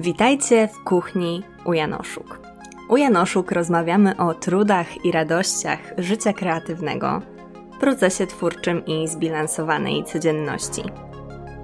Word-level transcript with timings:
Witajcie 0.00 0.68
w 0.68 0.84
kuchni 0.84 1.42
u 1.64 1.72
Janoszuk. 1.72 2.40
U 2.88 2.96
Janoszuk 2.96 3.52
rozmawiamy 3.52 4.16
o 4.16 4.34
trudach 4.34 5.04
i 5.04 5.12
radościach 5.12 5.78
życia 5.98 6.32
kreatywnego, 6.32 7.22
procesie 7.80 8.26
twórczym 8.26 8.86
i 8.86 9.08
zbilansowanej 9.08 10.04
codzienności. 10.04 10.82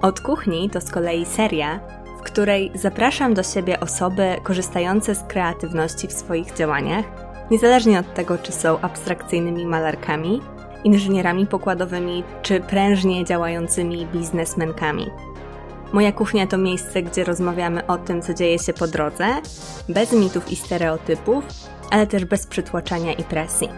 Od 0.01 0.19
kuchni 0.19 0.69
to 0.69 0.81
z 0.81 0.91
kolei 0.91 1.25
seria, 1.25 1.79
w 2.19 2.21
której 2.21 2.71
zapraszam 2.75 3.33
do 3.33 3.43
siebie 3.43 3.79
osoby 3.79 4.35
korzystające 4.43 5.15
z 5.15 5.23
kreatywności 5.23 6.07
w 6.07 6.13
swoich 6.13 6.53
działaniach, 6.53 7.05
niezależnie 7.51 7.99
od 7.99 8.13
tego, 8.13 8.37
czy 8.37 8.51
są 8.51 8.79
abstrakcyjnymi 8.79 9.65
malarkami, 9.65 10.41
inżynierami 10.83 11.47
pokładowymi 11.47 12.23
czy 12.41 12.59
prężnie 12.59 13.25
działającymi 13.25 14.05
biznesmenkami. 14.05 15.05
Moja 15.93 16.11
kuchnia 16.11 16.47
to 16.47 16.57
miejsce, 16.57 17.03
gdzie 17.03 17.23
rozmawiamy 17.23 17.87
o 17.87 17.97
tym, 17.97 18.21
co 18.21 18.33
dzieje 18.33 18.59
się 18.59 18.73
po 18.73 18.87
drodze, 18.87 19.27
bez 19.89 20.11
mitów 20.11 20.51
i 20.51 20.55
stereotypów, 20.55 21.43
ale 21.91 22.07
też 22.07 22.25
bez 22.25 22.47
przytłaczania 22.47 23.13
i 23.13 23.23
presji. 23.23 23.69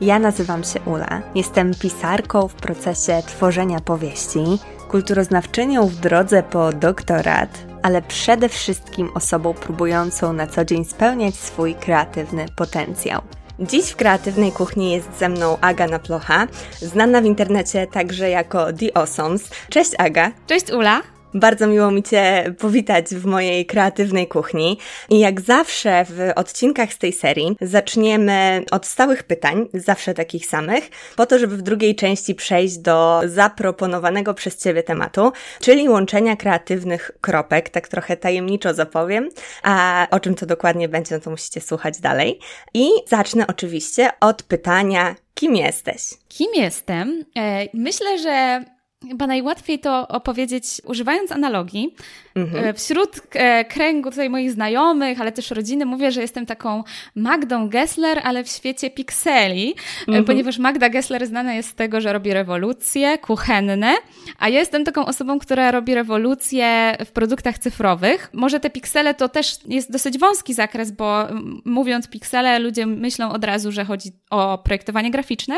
Ja 0.00 0.18
nazywam 0.18 0.64
się 0.64 0.80
Ula. 0.80 1.22
Jestem 1.34 1.74
pisarką 1.74 2.48
w 2.48 2.54
procesie 2.54 3.22
tworzenia 3.26 3.80
powieści, 3.80 4.44
kulturoznawczynią 4.88 5.86
w 5.86 5.94
drodze 5.94 6.42
po 6.42 6.72
doktorat, 6.72 7.58
ale 7.82 8.02
przede 8.02 8.48
wszystkim 8.48 9.10
osobą 9.14 9.54
próbującą 9.54 10.32
na 10.32 10.46
co 10.46 10.64
dzień 10.64 10.84
spełniać 10.84 11.34
swój 11.34 11.74
kreatywny 11.74 12.46
potencjał. 12.56 13.22
Dziś 13.60 13.90
w 13.90 13.96
kreatywnej 13.96 14.52
kuchni 14.52 14.92
jest 14.92 15.18
ze 15.18 15.28
mną 15.28 15.58
Aga 15.60 15.86
Naplocha, 15.86 16.46
znana 16.80 17.20
w 17.20 17.24
internecie 17.24 17.86
także 17.86 18.30
jako 18.30 18.72
The 18.72 18.96
Awesomes. 18.96 19.50
Cześć 19.70 19.90
Aga. 19.98 20.30
Cześć 20.46 20.70
Ula. 20.72 21.17
Bardzo 21.38 21.66
miło 21.66 21.90
mi 21.90 22.02
Cię 22.02 22.54
powitać 22.58 23.06
w 23.06 23.26
mojej 23.26 23.66
kreatywnej 23.66 24.28
kuchni. 24.28 24.78
I 25.10 25.18
jak 25.18 25.40
zawsze 25.40 26.04
w 26.04 26.32
odcinkach 26.36 26.92
z 26.92 26.98
tej 26.98 27.12
serii 27.12 27.56
zaczniemy 27.60 28.64
od 28.70 28.86
stałych 28.86 29.22
pytań, 29.22 29.68
zawsze 29.74 30.14
takich 30.14 30.46
samych, 30.46 30.90
po 31.16 31.26
to, 31.26 31.38
żeby 31.38 31.56
w 31.56 31.62
drugiej 31.62 31.94
części 31.94 32.34
przejść 32.34 32.78
do 32.78 33.20
zaproponowanego 33.24 34.34
przez 34.34 34.62
Ciebie 34.62 34.82
tematu, 34.82 35.32
czyli 35.60 35.88
łączenia 35.88 36.36
kreatywnych 36.36 37.10
kropek, 37.20 37.68
tak 37.68 37.88
trochę 37.88 38.16
tajemniczo 38.16 38.74
zapowiem, 38.74 39.28
a 39.62 40.06
o 40.10 40.20
czym 40.20 40.34
to 40.34 40.46
dokładnie 40.46 40.88
będzie, 40.88 41.14
no 41.14 41.20
to 41.20 41.30
musicie 41.30 41.60
słuchać 41.60 42.00
dalej. 42.00 42.38
I 42.74 42.88
zacznę 43.06 43.46
oczywiście 43.46 44.10
od 44.20 44.42
pytania, 44.42 45.14
kim 45.34 45.56
jesteś? 45.56 46.02
Kim 46.28 46.54
jestem? 46.54 47.24
E, 47.36 47.66
myślę, 47.74 48.18
że 48.18 48.64
Chyba 49.06 49.26
najłatwiej 49.26 49.78
to 49.78 50.08
opowiedzieć 50.08 50.64
używając 50.84 51.32
analogii. 51.32 51.94
Mhm. 52.34 52.64
E, 52.64 52.74
wśród 52.74 53.20
e, 53.32 53.64
kręgu 53.64 54.10
tutaj 54.10 54.30
moich 54.30 54.52
znajomych, 54.52 55.20
ale 55.20 55.32
też 55.32 55.50
rodziny 55.50 55.86
mówię, 55.86 56.12
że 56.12 56.20
jestem 56.20 56.46
taką 56.46 56.84
Magdą 57.14 57.68
Gessler, 57.68 58.20
ale 58.24 58.44
w 58.44 58.48
świecie 58.48 58.90
pikseli, 58.90 59.70
e, 59.70 60.02
mhm. 60.08 60.24
ponieważ 60.24 60.58
Magda 60.58 60.88
Gessler 60.88 61.26
znana 61.26 61.54
jest 61.54 61.68
z 61.68 61.74
tego, 61.74 62.00
że 62.00 62.12
robi 62.12 62.32
rewolucje 62.32 63.18
kuchenne, 63.18 63.94
a 64.38 64.48
ja 64.48 64.58
jestem 64.58 64.84
taką 64.84 65.06
osobą, 65.06 65.38
która 65.38 65.70
robi 65.70 65.94
rewolucje 65.94 66.96
w 67.06 67.12
produktach 67.12 67.58
cyfrowych. 67.58 68.30
Może 68.32 68.60
te 68.60 68.70
piksele 68.70 69.14
to 69.14 69.28
też 69.28 69.58
jest 69.66 69.92
dosyć 69.92 70.18
wąski 70.18 70.54
zakres, 70.54 70.90
bo 70.90 71.26
mówiąc 71.64 72.08
piksele, 72.08 72.58
ludzie 72.58 72.86
myślą 72.86 73.32
od 73.32 73.44
razu, 73.44 73.72
że 73.72 73.84
chodzi 73.84 74.12
o 74.30 74.58
projektowanie 74.58 75.10
graficzne, 75.10 75.54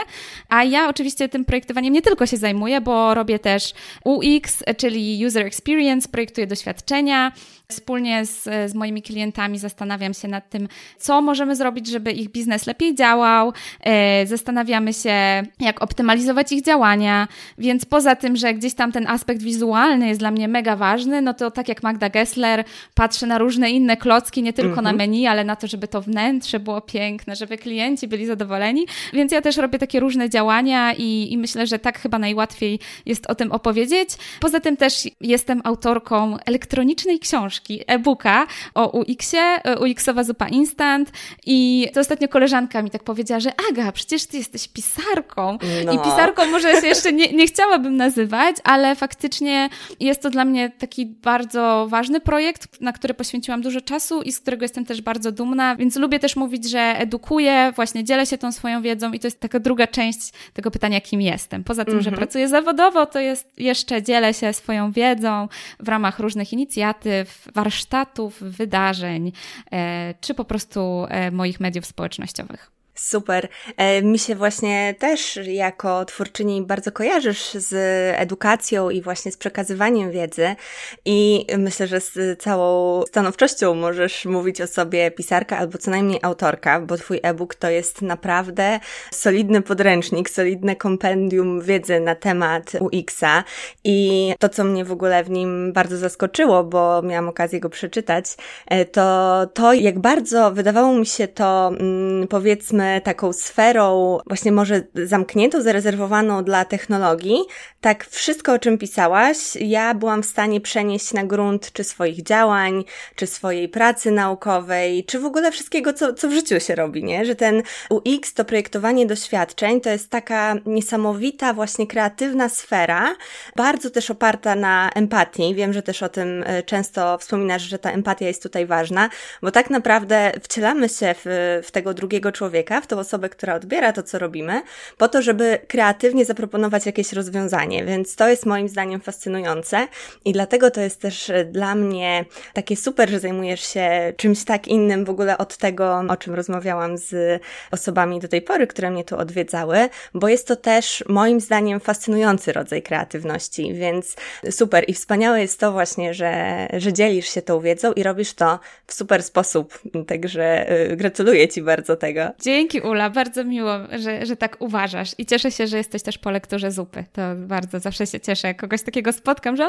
a 0.48 0.65
ja 0.65 0.88
oczywiście 0.88 1.28
tym 1.28 1.44
projektowaniem 1.44 1.92
nie 1.92 2.03
tylko 2.03 2.26
się 2.26 2.36
zajmuję, 2.36 2.81
bo 2.81 3.15
robię 3.15 3.29
też 3.38 3.72
UX, 4.04 4.62
czyli 4.76 5.26
User 5.26 5.46
Experience, 5.46 6.08
projektuję 6.08 6.46
doświadczenia, 6.46 7.32
Wspólnie 7.70 8.26
z, 8.26 8.42
z 8.70 8.75
moimi 8.75 9.03
klientami 9.03 9.58
zastanawiam 9.58 10.14
się 10.14 10.28
nad 10.28 10.50
tym, 10.50 10.69
co 10.98 11.22
możemy 11.22 11.56
zrobić, 11.56 11.86
żeby 11.86 12.12
ich 12.12 12.28
biznes 12.31 12.66
lepiej 12.66 12.94
działał. 12.94 13.53
E, 13.81 14.26
zastanawiamy 14.26 14.94
się, 14.94 15.42
jak 15.60 15.82
optymalizować 15.82 16.53
ich 16.53 16.62
działania. 16.62 17.28
Więc 17.59 17.84
poza 17.84 18.16
tym, 18.16 18.36
że 18.36 18.54
gdzieś 18.54 18.75
tam 18.75 18.92
ten 18.92 19.06
aspekt 19.06 19.42
wizualny 19.42 20.09
jest 20.09 20.20
dla 20.20 20.30
mnie 20.30 20.48
mega 20.48 20.76
ważny, 20.76 21.22
no 21.22 21.34
to 21.34 21.50
tak 21.50 21.69
jak 21.69 21.82
Magda 21.82 22.09
Gessler, 22.09 22.64
patrzę 22.94 23.26
na 23.26 23.38
różne 23.38 23.70
inne 23.70 23.97
klocki, 23.97 24.42
nie 24.42 24.53
tylko 24.53 24.82
na 24.82 24.91
mhm. 24.91 24.97
menu, 24.97 25.26
ale 25.26 25.44
na 25.44 25.56
to, 25.56 25.66
żeby 25.66 25.88
to 25.88 26.03
wnętrze 26.03 26.60
było 26.60 26.80
piękne, 26.80 27.36
żeby 27.36 27.59
klienci 27.59 28.09
byli 28.09 28.26
zadowoleni. 28.26 28.86
Więc 29.12 29.32
ja 29.32 29.42
też 29.42 29.56
robię 29.56 29.78
takie 29.78 30.00
różne 30.00 30.30
działania 30.30 30.94
i, 30.94 31.32
i 31.32 31.38
myślę, 31.38 31.66
że 31.66 31.78
tak 31.78 31.98
chyba 31.98 32.19
najłatwiej 32.19 32.78
jest 33.06 33.26
o 33.26 33.34
tym 33.34 33.53
opowiedzieć. 33.53 34.09
Poza 34.41 34.60
tym 34.60 34.76
też 34.76 35.09
jestem 35.20 35.60
autorką 35.64 36.36
elektronicznej 36.47 37.19
książki 37.19 37.59
książki, 37.60 37.84
e-booka 37.87 38.47
o 38.75 38.98
UX-ie, 38.98 39.62
e, 39.65 39.78
UX-owa 39.78 40.25
zupa 40.25 40.48
instant 40.48 41.10
i 41.47 41.88
to 41.94 42.00
ostatnio 42.00 42.28
koleżanka 42.28 42.82
mi 42.82 42.91
tak 42.91 43.04
powiedziała, 43.04 43.41
że 43.41 43.53
Aga, 43.71 43.93
przecież 43.93 44.26
ty 44.26 44.37
jesteś 44.37 44.69
pisarką 44.69 45.59
no. 45.87 45.93
i 45.93 45.98
pisarką 45.98 46.47
może 46.47 46.81
się 46.81 46.87
jeszcze 46.87 47.12
nie, 47.12 47.32
nie 47.32 47.47
chciałabym 47.47 47.97
nazywać, 47.97 48.56
ale 48.65 48.97
faktycznie 48.97 49.69
jest 50.00 50.22
to 50.22 50.31
dla 50.31 50.44
mnie 50.44 50.71
taki 50.71 51.06
bardzo 51.06 51.87
ważny 51.91 52.21
projekt, 52.21 52.81
na 52.81 52.93
który 52.93 53.15
poświęciłam 53.15 53.62
dużo 53.62 53.81
czasu 53.81 54.22
i 54.22 54.32
z 54.32 54.41
którego 54.41 54.65
jestem 54.65 54.84
też 54.84 55.03
bardzo 55.03 55.32
dumna, 55.32 55.77
więc 55.77 55.97
lubię 55.97 56.19
też 56.19 56.37
mówić, 56.37 56.71
że 56.71 56.81
edukuję, 56.81 57.72
właśnie 57.77 58.04
dzielę 58.04 58.27
się 58.27 58.38
tą 58.38 58.53
swoją 58.53 58.82
wiedzą 58.82 59.12
i 59.12 59.21
to 59.21 59.27
jest 59.27 59.41
taka 59.41 59.60
druga 59.60 59.87
część 59.87 60.32
tego 60.54 60.71
pytania, 60.71 61.00
kim 61.00 61.21
jestem. 61.21 61.65
Poza 61.65 61.84
tym, 61.84 62.03
że 62.03 62.10
mhm. 62.10 62.16
pracuję 62.16 62.48
zawodowo, 62.48 63.06
to 63.06 63.21
jest 63.21 63.53
jeszcze 63.59 64.03
dzielę 64.03 64.34
się 64.34 64.53
swoją 64.53 64.92
wiedzą 64.92 65.48
w 65.81 65.88
ramach 65.88 66.19
różnych 66.19 66.53
inicjatyw, 66.53 67.48
warsztatów, 67.55 68.43
wydarzeń, 68.43 69.33
e, 69.72 70.15
czy 70.21 70.34
po 70.34 70.44
prostu 70.44 71.06
e, 71.09 71.31
moich 71.31 71.61
mediów 71.61 71.87
społecznościowych. 71.87 72.79
Super. 72.95 73.49
E, 73.77 74.03
mi 74.03 74.19
się 74.19 74.34
właśnie 74.34 74.95
też 74.99 75.39
jako 75.47 76.05
twórczyni 76.05 76.62
bardzo 76.62 76.93
kojarzysz 76.93 77.55
z 77.55 77.75
edukacją 78.17 78.91
i 78.91 79.03
właśnie 79.03 79.33
z 79.33 79.37
przekazywaniem 79.37 80.11
wiedzy 80.11 80.56
i 81.05 81.47
myślę, 81.59 81.87
że 81.87 82.01
z 82.01 82.43
całą 82.43 83.03
stanowczością 83.06 83.75
możesz 83.75 84.25
mówić 84.25 84.61
o 84.61 84.67
sobie 84.67 85.11
pisarka 85.11 85.59
albo 85.59 85.78
co 85.78 85.91
najmniej 85.91 86.19
autorka, 86.23 86.81
bo 86.81 86.97
twój 86.97 87.21
e-book 87.23 87.55
to 87.55 87.71
jest 87.71 88.03
naprawdę 88.03 88.81
solidny 89.11 89.62
podręcznik, 89.62 90.31
solidne 90.31 90.77
kompendium 90.77 91.62
wiedzy 91.62 92.01
na 92.01 92.15
temat 92.15 92.72
UX-a 92.81 93.45
i 93.84 94.33
to, 94.39 94.49
co 94.49 94.65
mnie 94.65 94.84
w 94.84 94.93
ogóle 94.93 95.25
w 95.25 95.31
nim 95.31 95.72
bardzo 95.72 95.97
zaskoczyło, 95.97 96.65
bo 96.65 97.03
miałam 97.03 97.28
okazję 97.28 97.61
go 97.61 97.71
przeczytać, 97.71 98.25
e, 98.67 98.84
to 98.84 99.47
to, 99.55 99.72
jak 99.72 99.99
bardzo 99.99 100.51
wydawało 100.51 100.95
mi 100.95 101.07
się 101.07 101.28
to, 101.28 101.69
mm, 101.69 102.28
powiedzmy, 102.28 102.90
taką 103.05 103.33
sferą 103.33 104.19
właśnie 104.27 104.53
może 104.53 104.83
zamkniętą, 104.95 105.62
zarezerwowaną 105.62 106.45
dla 106.45 106.65
technologii, 106.65 107.39
tak 107.81 108.06
wszystko, 108.06 108.53
o 108.53 108.59
czym 108.59 108.78
pisałaś, 108.78 109.56
ja 109.56 109.95
byłam 109.95 110.23
w 110.23 110.27
stanie 110.27 110.61
przenieść 110.61 111.12
na 111.12 111.25
grunt 111.25 111.73
czy 111.73 111.84
swoich 111.84 112.23
działań, 112.23 112.84
czy 113.15 113.27
swojej 113.27 113.69
pracy 113.69 114.11
naukowej, 114.11 115.05
czy 115.05 115.19
w 115.19 115.25
ogóle 115.25 115.53
wszystkiego, 115.53 115.93
co, 115.93 116.15
co 116.15 116.28
w 116.28 116.33
życiu 116.33 116.61
się 116.61 116.75
robi, 116.75 117.05
nie? 117.05 117.25
Że 117.25 117.34
ten 117.34 117.62
UX, 117.91 118.34
to 118.34 118.45
projektowanie 118.45 119.07
doświadczeń, 119.07 119.81
to 119.81 119.91
jest 119.91 120.11
taka 120.11 120.55
niesamowita, 120.67 121.53
właśnie 121.53 121.87
kreatywna 121.87 122.49
sfera, 122.49 123.17
bardzo 123.57 123.91
też 123.91 124.11
oparta 124.11 124.55
na 124.55 124.91
empatii. 124.95 125.55
Wiem, 125.55 125.72
że 125.72 125.83
też 125.83 126.03
o 126.03 126.09
tym 126.09 126.45
e, 126.47 126.63
często 126.63 127.19
wspominasz, 127.19 127.63
że 127.63 127.78
ta 127.78 127.91
empatia 127.91 128.27
jest 128.27 128.43
tutaj 128.43 128.66
ważna, 128.66 129.09
bo 129.43 129.51
tak 129.51 129.71
naprawdę 129.71 130.33
wcielamy 130.43 130.89
się 130.89 131.15
w, 131.25 131.60
w 131.65 131.71
tego 131.71 131.95
drugiego 131.95 132.33
człowieka, 132.33 132.70
w 132.81 132.87
tą 132.87 132.99
osobę, 132.99 133.28
która 133.28 133.55
odbiera 133.55 133.93
to, 133.93 134.03
co 134.03 134.19
robimy, 134.19 134.63
po 134.99 135.09
to, 135.09 135.22
żeby 135.22 135.59
kreatywnie 135.69 136.25
zaproponować 136.25 136.87
jakieś 136.87 137.13
rozwiązanie. 137.13 137.84
Więc 137.84 138.17
to 138.17 138.28
jest 138.28 138.47
moim 138.47 138.69
zdaniem 138.69 139.01
fascynujące 139.01 139.89
i 140.25 140.33
dlatego 140.33 140.71
to 140.71 140.81
jest 140.81 141.01
też 141.01 141.31
e, 141.31 141.45
dla 141.45 141.75
mnie 141.75 142.25
takie 142.55 142.77
super, 142.77 143.11
że 143.11 143.21
zajmujesz 143.21 143.72
się 143.72 144.13
czymś 144.17 144.45
tak 144.45 144.69
innym 144.69 145.05
w 145.05 145.11
ogóle 145.11 145.39
od 145.39 145.57
tego, 145.57 146.03
o 146.09 146.17
czym 146.17 146.34
rozmawiałam 146.34 146.99
z 146.99 147.43
osobami 147.71 148.21
do 148.21 148.28
tej 148.28 148.43
pory, 148.43 148.67
które 148.67 148.91
mnie 148.91 149.05
tu 149.05 149.17
odwiedzały, 149.17 149.89
bo 150.15 150.28
jest 150.28 150.47
to 150.47 150.57
też 150.57 151.05
moim 151.09 151.41
zdaniem 151.41 151.81
fascynujący 151.81 152.53
rodzaj 152.53 152.83
kreatywności, 152.83 153.75
więc 153.75 154.17
super 154.51 154.84
i 154.89 154.95
wspaniałe 154.95 155.41
jest 155.41 155.61
to 155.61 155.72
właśnie, 155.72 156.15
że, 156.15 156.67
że 156.72 156.93
dzielisz 156.93 157.28
się 157.34 157.43
tą 157.43 157.61
wiedzą 157.61 157.93
i 157.93 158.03
robisz 158.03 158.34
to 158.34 158.59
w 158.87 158.93
super 158.95 159.22
sposób, 159.22 159.78
także 160.07 160.69
e, 160.69 160.97
gratuluję 160.97 161.49
Ci 161.49 161.63
bardzo 161.63 161.97
tego. 161.97 162.31
Dzięki 162.60 162.80
Ula, 162.80 163.10
bardzo 163.10 163.45
miło, 163.45 163.72
że, 163.98 164.27
że 164.27 164.36
tak 164.36 164.57
uważasz 164.59 165.15
i 165.18 165.27
cieszę 165.27 165.51
się, 165.51 165.66
że 165.66 165.77
jesteś 165.77 166.03
też 166.03 166.18
po 166.18 166.30
lekturze 166.30 166.71
zupy. 166.71 167.04
To 167.12 167.22
bardzo 167.36 167.80
zawsze 167.80 168.07
się 168.07 168.21
cieszę, 168.21 168.54
kogoś 168.54 168.83
takiego 168.83 169.12
spotkam, 169.12 169.57
że 169.57 169.65
a, 169.65 169.68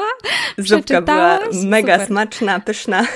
Zupka 0.58 1.02
była 1.02 1.38
mega 1.64 1.94
Super. 1.94 2.06
smaczna, 2.06 2.60
pyszna. 2.60 3.06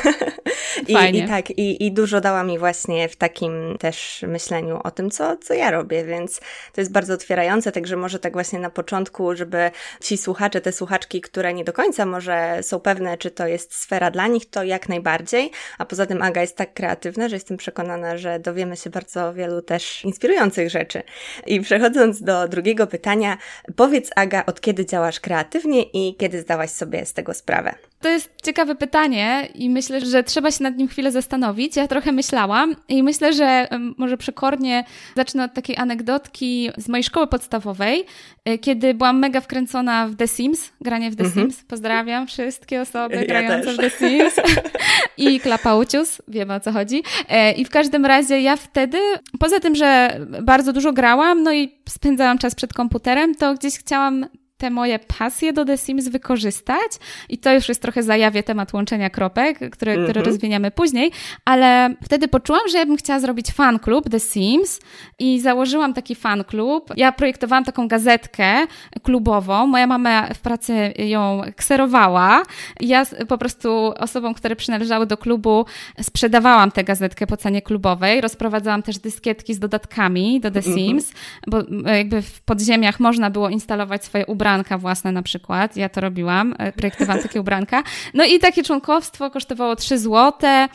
I, 0.89 1.19
i 1.19 1.29
tak, 1.29 1.51
i, 1.51 1.87
i 1.87 1.93
dużo 1.93 2.21
dała 2.21 2.43
mi 2.43 2.59
właśnie 2.59 3.09
w 3.09 3.17
takim 3.17 3.77
też 3.79 4.25
myśleniu 4.29 4.81
o 4.85 4.91
tym, 4.91 5.11
co, 5.11 5.37
co 5.37 5.55
ja 5.55 5.71
robię, 5.71 6.05
więc 6.05 6.41
to 6.73 6.81
jest 6.81 6.93
bardzo 6.93 7.15
otwierające, 7.15 7.73
także 7.73 7.97
może 7.97 8.19
tak 8.19 8.33
właśnie 8.33 8.59
na 8.59 8.71
początku, 8.71 9.37
żeby 9.37 9.71
ci 10.01 10.17
słuchacze, 10.17 10.61
te 10.61 10.73
słuchaczki, 10.73 11.21
które 11.21 11.55
nie 11.55 11.65
do 11.65 11.73
końca 11.73 12.07
może 12.07 12.59
są 12.63 12.81
pewne, 12.81 13.19
czy 13.19 13.31
to 13.31 13.47
jest 13.47 13.75
sfera 13.75 14.11
dla 14.11 14.27
nich, 14.27 14.51
to 14.51 14.63
jak 14.63 14.89
najbardziej, 14.89 15.51
a 15.79 15.85
poza 15.85 16.07
tym 16.07 16.23
Aga 16.23 16.41
jest 16.41 16.57
tak 16.57 16.75
kreatywna, 16.75 17.29
że 17.29 17.37
jestem 17.37 17.57
przekonana, 17.57 18.19
że 18.19 18.39
dowiemy 18.39 18.77
się 18.77 18.91
bardzo 18.91 19.35
wielu 19.35 19.63
też 19.67 20.05
inspirujących 20.05 20.71
rzeczy. 20.71 21.03
I 21.47 21.61
przechodząc 21.61 22.23
do 22.23 22.49
drugiego 22.49 22.87
pytania, 22.87 23.39
powiedz 23.77 24.11
Aga, 24.17 24.45
od 24.47 24.61
kiedy 24.61 24.87
działasz 24.87 25.21
kreatywnie 25.21 25.83
i 25.83 26.17
kiedy 26.17 26.41
zdałaś 26.41 26.71
sobie 26.71 27.07
z 27.07 27.13
tego 27.13 27.35
sprawę? 27.35 27.75
To 28.07 28.11
jest 28.11 28.31
ciekawe 28.43 28.75
pytanie 28.75 29.49
i 29.55 29.71
myślę, 29.71 30.01
że 30.01 30.25
trzeba 30.25 30.51
się 30.51 30.63
nad 30.63 30.77
nim 30.77 30.89
chwilę 30.89 31.13
zastanowić. 31.13 31.77
Ja 31.77 31.89
trochę 31.89 32.13
myślałam 32.13 32.77
i 32.89 33.03
myślę, 33.03 33.33
że 33.33 33.69
może 33.97 34.17
przekornie 34.17 34.85
zacznę 35.17 35.45
od 35.45 35.55
takiej 35.55 35.77
anegdotki 35.77 36.71
z 36.77 36.89
mojej 36.89 37.05
szkoły 37.05 37.27
podstawowej, 37.27 38.05
e, 38.45 38.59
kiedy 38.59 38.95
byłam 38.95 39.19
mega 39.19 39.41
wkręcona 39.41 40.09
w 40.09 40.17
The 40.17 40.29
Sims, 40.29 40.73
granie 40.81 41.11
w 41.11 41.17
The 41.17 41.25
mhm. 41.25 41.47
Sims. 41.47 41.65
Pozdrawiam 41.65 42.27
wszystkie 42.27 42.81
osoby 42.81 43.15
ja 43.15 43.25
grające 43.25 43.65
też. 43.65 43.77
w 43.77 43.81
The 43.81 43.91
Sims 43.91 44.35
i 45.17 45.41
Klapaucius, 45.41 46.23
wiemy 46.29 46.55
o 46.55 46.61
co 46.61 46.73
chodzi. 46.73 47.03
E, 47.29 47.53
I 47.53 47.65
w 47.65 47.71
każdym 47.71 48.07
razie 48.07 48.41
ja 48.41 48.57
wtedy, 48.57 48.99
poza 49.41 49.61
tym, 49.61 49.75
że 49.75 50.21
bardzo 50.43 50.73
dużo 50.73 50.93
grałam, 50.93 51.43
no 51.43 51.53
i 51.53 51.79
spędzałam 51.89 52.39
czas 52.39 52.55
przed 52.55 52.73
komputerem, 52.73 53.35
to 53.35 53.55
gdzieś 53.55 53.79
chciałam 53.79 54.27
te 54.59 54.71
moje 54.71 54.99
pasje 54.99 55.53
do 55.53 55.65
The 55.65 55.79
Sims 55.79 56.09
wykorzystać 56.09 56.93
i 57.29 57.39
to 57.39 57.53
już 57.53 57.69
jest 57.69 57.83
trochę 57.83 58.03
zajawie 58.03 58.43
temat 58.43 58.73
łączenia 58.73 59.11
kropek, 59.11 59.71
które, 59.71 59.93
mm 59.93 60.05
-hmm. 60.05 60.09
które 60.09 60.23
rozwiniemy 60.23 60.71
później, 60.71 61.13
ale 61.45 61.95
wtedy 62.05 62.29
poczułam, 62.29 62.69
że 62.71 62.79
ja 62.79 62.87
bym 62.87 62.97
chciała 62.97 63.21
zrobić 63.21 63.53
fan 63.53 63.79
klub 63.79 64.11
The 64.11 64.21
Sims 64.21 64.81
i 65.19 65.41
założyłam 65.41 65.95
taki 65.95 66.15
fan 66.15 66.45
klub. 66.45 66.93
Ja 66.97 67.13
projektowałam 67.13 67.65
taką 67.65 67.89
gazetkę 67.89 68.67
klubową, 69.03 69.67
moja 69.67 69.87
mama 69.87 70.35
w 70.35 70.39
pracy 70.39 70.93
ją 70.99 71.43
kserowała. 71.57 72.43
Ja 72.81 73.07
po 73.29 73.39
prostu 73.39 73.93
osobom, 73.99 74.35
które 74.35 74.57
przynależały 74.57 75.07
do 75.07 75.17
klubu 75.17 75.67
sprzedawałam 76.01 76.71
tę 76.71 76.85
gazetkę 76.85 77.27
po 77.27 77.37
cenie 77.37 77.63
klubowej, 77.63 78.21
rozprowadzałam 78.21 78.83
też 78.83 78.99
dyskietki 78.99 79.55
z 79.55 79.59
dodatkami 79.59 80.41
do 80.41 80.51
The 80.51 80.59
mhm. 80.59 80.77
Sims, 80.77 81.13
mm 81.13 81.65
-hmm. 81.65 81.83
bo 81.83 81.91
jakby 81.91 82.23
w 82.23 82.41
podziemiach 82.41 83.01
można 83.01 83.31
było 83.31 83.49
instalować 83.49 84.05
swoje 84.05 84.27
ubranka 84.27 84.46
ubranka 84.47 84.79
własne 84.79 85.13
na 85.13 85.23
przykład. 85.23 85.77
Ja 85.77 85.89
to 85.89 86.01
robiłam, 86.01 86.55
e, 86.59 86.73
projektowałam 86.73 87.23
takie 87.23 87.41
ubranka. 87.41 87.83
No 88.15 88.25
i 88.25 88.39
takie 88.39 88.63
członkowstwo 88.63 89.31
kosztowało 89.31 89.77
3 89.77 89.99
złote, 89.99 90.69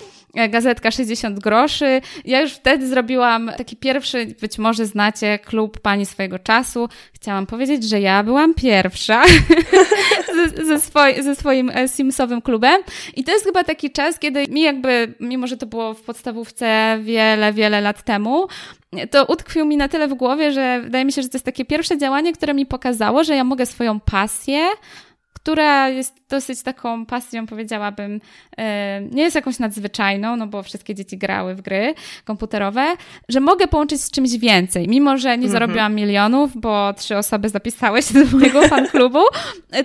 gazetka 0.49 0.91
60 0.91 1.39
groszy. 1.39 2.01
Ja 2.25 2.41
już 2.41 2.53
wtedy 2.53 2.87
zrobiłam 2.87 3.51
taki 3.57 3.75
pierwszy, 3.75 4.35
być 4.41 4.57
może 4.57 4.85
znacie, 4.85 5.39
klub 5.39 5.79
Pani 5.79 6.05
swojego 6.05 6.39
czasu. 6.39 6.89
Chciałam 7.13 7.45
powiedzieć, 7.45 7.83
że 7.83 7.99
ja 7.99 8.23
byłam 8.23 8.53
pierwsza 8.53 9.23
ze, 10.35 10.65
ze, 10.65 10.79
swoj, 10.79 11.23
ze 11.23 11.35
swoim 11.35 11.69
e, 11.69 11.87
Simsowym 11.87 12.41
klubem. 12.41 12.81
I 13.15 13.23
to 13.23 13.31
jest 13.31 13.45
chyba 13.45 13.63
taki 13.63 13.91
czas, 13.91 14.19
kiedy 14.19 14.47
mi 14.47 14.61
jakby, 14.61 15.13
mimo 15.19 15.47
że 15.47 15.57
to 15.57 15.65
było 15.65 15.93
w 15.93 16.01
podstawówce 16.01 16.99
wiele, 17.01 17.53
wiele 17.53 17.81
lat 17.81 18.03
temu, 18.03 18.47
to 19.11 19.25
utkwił 19.25 19.65
mi 19.65 19.77
na 19.77 19.87
tyle 19.87 20.07
w 20.07 20.13
głowie, 20.13 20.51
że 20.51 20.81
wydaje 20.83 21.05
mi 21.05 21.11
się, 21.11 21.21
że 21.21 21.29
to 21.29 21.35
jest 21.35 21.45
takie 21.45 21.65
pierwsze 21.65 21.97
działanie, 21.97 22.33
które 22.33 22.53
mi 22.53 22.65
pokazało, 22.65 23.23
że 23.23 23.35
ja 23.35 23.43
mogę 23.43 23.65
swoją 23.65 23.99
pasję 23.99 24.67
która 25.43 25.89
jest 25.89 26.21
dosyć 26.29 26.61
taką 26.61 27.05
pasją, 27.05 27.47
powiedziałabym, 27.47 28.21
e, 28.57 29.01
nie 29.01 29.23
jest 29.23 29.35
jakąś 29.35 29.59
nadzwyczajną, 29.59 30.35
no 30.35 30.47
bo 30.47 30.63
wszystkie 30.63 30.95
dzieci 30.95 31.17
grały 31.17 31.55
w 31.55 31.61
gry 31.61 31.93
komputerowe, 32.25 32.93
że 33.29 33.39
mogę 33.39 33.67
połączyć 33.67 34.01
z 34.01 34.11
czymś 34.11 34.37
więcej. 34.37 34.87
Mimo, 34.87 35.17
że 35.17 35.29
nie 35.29 35.33
mm 35.35 35.47
-hmm. 35.47 35.51
zarobiłam 35.51 35.95
milionów, 35.95 36.51
bo 36.55 36.93
trzy 36.93 37.17
osoby 37.17 37.49
zapisały 37.49 38.01
się 38.01 38.13
do 38.23 38.37
mojego 38.37 38.61
fanklubu, 38.67 39.19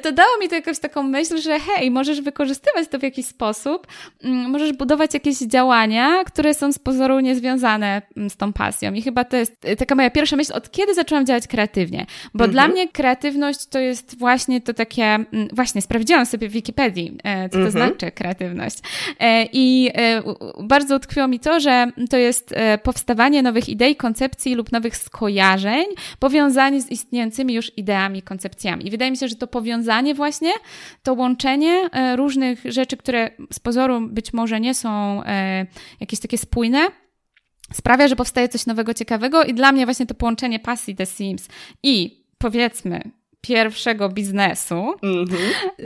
to 0.02 0.12
dało 0.12 0.38
mi 0.40 0.48
to 0.48 0.54
jakąś 0.54 0.78
taką 0.78 1.02
myśl, 1.02 1.38
że 1.38 1.60
hej, 1.60 1.90
możesz 1.90 2.20
wykorzystywać 2.20 2.88
to 2.88 2.98
w 2.98 3.02
jakiś 3.02 3.26
sposób, 3.26 3.86
mm, 4.24 4.50
możesz 4.50 4.72
budować 4.72 5.14
jakieś 5.14 5.38
działania, 5.38 6.24
które 6.24 6.54
są 6.54 6.72
z 6.72 6.78
pozoru 6.78 7.20
niezwiązane 7.20 8.02
mm, 8.16 8.30
z 8.30 8.36
tą 8.36 8.52
pasją. 8.52 8.92
I 8.92 9.02
chyba 9.02 9.24
to 9.24 9.36
jest 9.36 9.66
taka 9.78 9.94
moja 9.94 10.10
pierwsza 10.10 10.36
myśl, 10.36 10.52
od 10.54 10.70
kiedy 10.70 10.94
zaczęłam 10.94 11.26
działać 11.26 11.46
kreatywnie. 11.46 12.06
Bo 12.34 12.44
mm 12.44 12.50
-hmm. 12.50 12.52
dla 12.52 12.68
mnie 12.68 12.88
kreatywność 12.88 13.66
to 13.66 13.78
jest 13.78 14.18
właśnie 14.18 14.60
to 14.60 14.74
takie 14.74 15.24
właśnie 15.52 15.82
sprawdziłam 15.82 16.26
sobie 16.26 16.48
w 16.48 16.52
Wikipedii, 16.52 17.19
e, 17.25 17.48
co 17.48 17.58
to 17.58 17.64
mhm. 17.64 17.70
znaczy 17.70 18.10
kreatywność. 18.10 18.78
E, 19.20 19.46
I 19.52 19.90
e, 19.94 20.22
bardzo 20.62 20.96
utkwiło 20.96 21.28
mi 21.28 21.40
to, 21.40 21.60
że 21.60 21.87
to 22.10 22.16
jest 22.16 22.54
powstawanie 22.82 23.43
nowych 23.43 23.69
idei, 23.69 23.96
koncepcji 23.96 24.54
lub 24.54 24.72
nowych 24.72 24.96
skojarzeń, 24.96 25.84
powiązanie 26.19 26.82
z 26.82 26.90
istniejącymi 26.90 27.54
już 27.54 27.72
ideami, 27.78 28.22
koncepcjami. 28.22 28.87
I 28.87 28.90
wydaje 28.90 29.10
mi 29.10 29.16
się, 29.16 29.28
że 29.28 29.37
to 29.37 29.46
powiązanie 29.46 30.14
właśnie, 30.14 30.50
to 31.02 31.14
łączenie 31.14 31.88
różnych 32.16 32.62
rzeczy, 32.64 32.96
które 32.96 33.31
z 33.52 33.60
pozoru 33.60 34.00
być 34.00 34.32
może 34.32 34.60
nie 34.60 34.75
są 34.75 35.22
jakieś 36.00 36.20
takie 36.20 36.38
spójne, 36.38 36.88
sprawia, 37.72 38.08
że 38.08 38.16
powstaje 38.16 38.49
coś 38.49 38.66
nowego, 38.66 38.94
ciekawego 38.94 39.44
i 39.44 39.54
dla 39.54 39.72
mnie 39.72 39.84
właśnie 39.84 40.06
to 40.06 40.14
połączenie 40.14 40.58
pasji 40.58 40.96
The 40.96 41.06
Sims 41.06 41.49
i 41.82 42.25
powiedzmy 42.38 43.10
pierwszego 43.46 44.08
biznesu, 44.08 44.94
mm-hmm. 45.02 45.37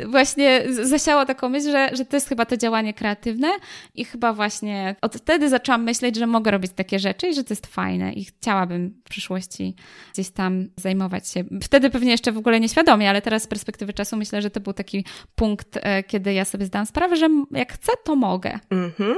właśnie 0.07 0.63
zasiało 0.71 1.27
taką 1.27 1.49
myśl, 1.49 1.71
że, 1.71 1.91
że 1.93 2.05
to 2.05 2.17
jest 2.17 2.29
chyba 2.29 2.45
to 2.45 2.57
działanie 2.57 2.95
kreatywne 2.95 3.49
i 3.95 4.05
chyba 4.05 4.33
właśnie 4.33 4.97
od 5.01 5.17
wtedy 5.17 5.49
zaczęłam 5.49 5.85
myśleć, 5.85 6.17
że 6.17 6.27
mogę 6.27 6.51
robić 6.51 6.73
takie 6.73 6.99
rzeczy 6.99 7.29
i 7.29 7.35
że 7.35 7.45
to 7.45 7.53
jest 7.55 7.67
fajne 7.67 8.13
i 8.13 8.25
chciałabym 8.25 9.01
w 9.05 9.09
przyszłości 9.09 9.75
gdzieś 10.13 10.31
tam 10.31 10.69
zajmować 10.77 11.29
się. 11.29 11.45
Wtedy 11.63 11.91
pewnie 11.91 12.11
jeszcze 12.11 12.33
w 12.33 12.39
ogóle 12.39 12.61
nieświadomie, 12.61 13.11
ale 13.11 13.23
teraz 13.23 13.43
z 13.43 13.47
perspektywy 13.47 13.93
czasu 13.93 14.17
myślę, 14.17 14.43
że 14.43 14.51
to 14.51 14.61
był 14.61 14.73
taki 14.73 15.05
punkt, 15.35 15.79
e, 15.83 16.03
kiedy 16.03 16.33
ja 16.33 16.45
sobie 16.45 16.67
zdałam 16.67 16.87
sprawę, 16.87 17.17
że 17.17 17.29
jak 17.51 17.73
chcę, 17.73 17.93
to 18.05 18.17
mogę. 18.17 18.59
Mm-hmm. 18.71 19.15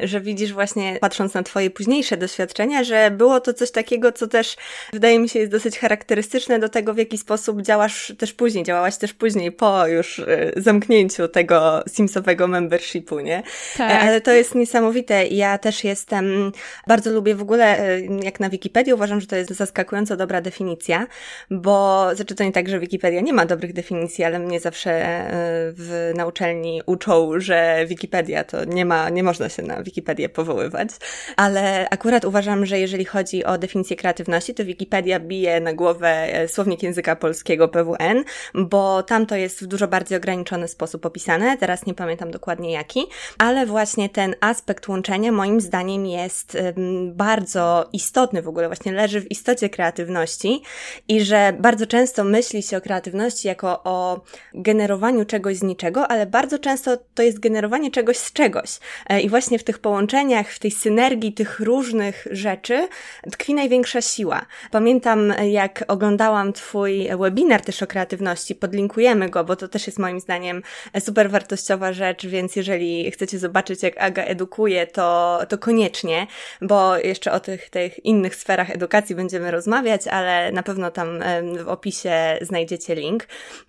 Że 0.00 0.20
widzisz 0.20 0.52
właśnie, 0.52 0.98
patrząc 1.00 1.34
na 1.34 1.42
twoje 1.42 1.70
późniejsze 1.70 2.16
doświadczenia, 2.16 2.84
że 2.84 3.10
było 3.10 3.40
to 3.40 3.54
coś 3.54 3.70
takiego, 3.70 4.12
co 4.12 4.26
też 4.26 4.56
wydaje 4.92 5.18
mi 5.18 5.28
się 5.28 5.38
jest 5.38 5.52
dosyć 5.52 5.78
charakterystyczne 5.78 6.58
do 6.58 6.68
tego, 6.68 6.94
w 6.94 6.98
jaki 6.98 7.18
sposób 7.18 7.62
działa 7.62 7.81
działasz 7.82 8.12
też 8.18 8.32
później, 8.32 8.64
działałaś 8.64 8.96
też 8.96 9.14
później 9.14 9.52
po 9.52 9.86
już 9.86 10.18
y, 10.18 10.52
zamknięciu 10.56 11.28
tego 11.28 11.84
Simsowego 11.88 12.48
membershipu, 12.48 13.20
nie? 13.20 13.42
Tak. 13.76 13.90
E, 13.90 13.98
ale 13.98 14.20
to 14.20 14.32
jest 14.32 14.54
niesamowite. 14.54 15.26
Ja 15.26 15.58
też 15.58 15.84
jestem, 15.84 16.52
bardzo 16.86 17.10
lubię 17.10 17.34
w 17.34 17.42
ogóle, 17.42 17.96
y, 17.96 18.08
jak 18.22 18.40
na 18.40 18.50
Wikipedii, 18.50 18.94
uważam, 18.94 19.20
że 19.20 19.26
to 19.26 19.36
jest 19.36 19.50
zaskakująco 19.50 20.16
dobra 20.16 20.40
definicja, 20.40 21.06
bo 21.50 22.06
znaczy 22.14 22.34
to 22.34 22.44
nie 22.44 22.52
tak, 22.52 22.68
że 22.68 22.80
Wikipedia 22.80 23.20
nie 23.20 23.32
ma 23.32 23.46
dobrych 23.46 23.72
definicji, 23.72 24.24
ale 24.24 24.38
mnie 24.38 24.60
zawsze 24.60 24.90
y, 24.90 25.32
w, 25.76 26.12
na 26.16 26.26
uczelni 26.26 26.82
uczą, 26.86 27.30
że 27.36 27.84
Wikipedia 27.86 28.44
to 28.44 28.64
nie 28.64 28.84
ma, 28.84 29.10
nie 29.10 29.22
można 29.22 29.48
się 29.48 29.62
na 29.62 29.82
Wikipedię 29.82 30.28
powoływać, 30.28 30.88
ale 31.36 31.88
akurat 31.90 32.24
uważam, 32.24 32.66
że 32.66 32.78
jeżeli 32.78 33.04
chodzi 33.04 33.44
o 33.44 33.58
definicję 33.58 33.96
kreatywności, 33.96 34.54
to 34.54 34.64
Wikipedia 34.64 35.20
bije 35.20 35.60
na 35.60 35.72
głowę 35.72 36.28
słownik 36.48 36.82
języka 36.82 37.16
polskiego 37.16 37.68
PWN, 37.72 38.24
bo 38.54 39.02
tam 39.02 39.26
to 39.26 39.36
jest 39.36 39.62
w 39.62 39.66
dużo 39.66 39.88
bardziej 39.88 40.18
ograniczony 40.18 40.68
sposób 40.68 41.06
opisane, 41.06 41.56
teraz 41.58 41.86
nie 41.86 41.94
pamiętam 41.94 42.30
dokładnie 42.30 42.72
jaki, 42.72 43.06
ale 43.38 43.66
właśnie 43.66 44.08
ten 44.08 44.34
aspekt 44.40 44.88
łączenia 44.88 45.32
moim 45.32 45.60
zdaniem 45.60 46.06
jest 46.06 46.58
bardzo 47.06 47.88
istotny 47.92 48.42
w 48.42 48.48
ogóle, 48.48 48.66
właśnie 48.66 48.92
leży 48.92 49.20
w 49.20 49.30
istocie 49.30 49.68
kreatywności 49.68 50.62
i 51.08 51.20
że 51.20 51.52
bardzo 51.60 51.86
często 51.86 52.24
myśli 52.24 52.62
się 52.62 52.76
o 52.76 52.80
kreatywności 52.80 53.48
jako 53.48 53.82
o 53.84 54.20
generowaniu 54.54 55.24
czegoś 55.24 55.56
z 55.56 55.62
niczego, 55.62 56.08
ale 56.08 56.26
bardzo 56.26 56.58
często 56.58 56.96
to 57.14 57.22
jest 57.22 57.40
generowanie 57.40 57.90
czegoś 57.90 58.18
z 58.18 58.32
czegoś. 58.32 58.78
E, 59.08 59.20
I 59.20 59.28
właśnie 59.28 59.58
w 59.58 59.64
tych 59.64 59.78
połączeniach, 59.78 60.48
w 60.48 60.58
tej 60.58 60.70
synergii 60.70 61.32
tych 61.32 61.60
różnych 61.60 62.26
rzeczy 62.30 62.88
tkwi 63.32 63.54
największa 63.54 64.00
siła. 64.00 64.46
Pamiętam, 64.70 65.32
jak 65.50 65.84
oglądałam 65.88 66.52
Twój 66.52 67.08
webinar 67.18 67.51
też 67.60 67.82
o 67.82 67.86
kreatywności, 67.86 68.54
podlinkujemy 68.54 69.30
go, 69.30 69.44
bo 69.44 69.56
to 69.56 69.68
też 69.68 69.86
jest 69.86 69.98
moim 69.98 70.20
zdaniem 70.20 70.62
super 71.00 71.30
wartościowa 71.30 71.92
rzecz, 71.92 72.26
więc 72.26 72.56
jeżeli 72.56 73.10
chcecie 73.10 73.38
zobaczyć, 73.38 73.82
jak 73.82 74.02
Aga 74.02 74.22
edukuje, 74.22 74.86
to, 74.86 75.40
to 75.48 75.58
koniecznie, 75.58 76.26
bo 76.60 76.96
jeszcze 76.96 77.32
o 77.32 77.40
tych, 77.40 77.70
tych 77.70 78.04
innych 78.04 78.36
sferach 78.36 78.70
edukacji 78.70 79.14
będziemy 79.14 79.50
rozmawiać, 79.50 80.08
ale 80.08 80.52
na 80.52 80.62
pewno 80.62 80.90
tam 80.90 81.22
w 81.64 81.68
opisie 81.68 82.38
znajdziecie 82.40 82.94
link. 82.94 83.26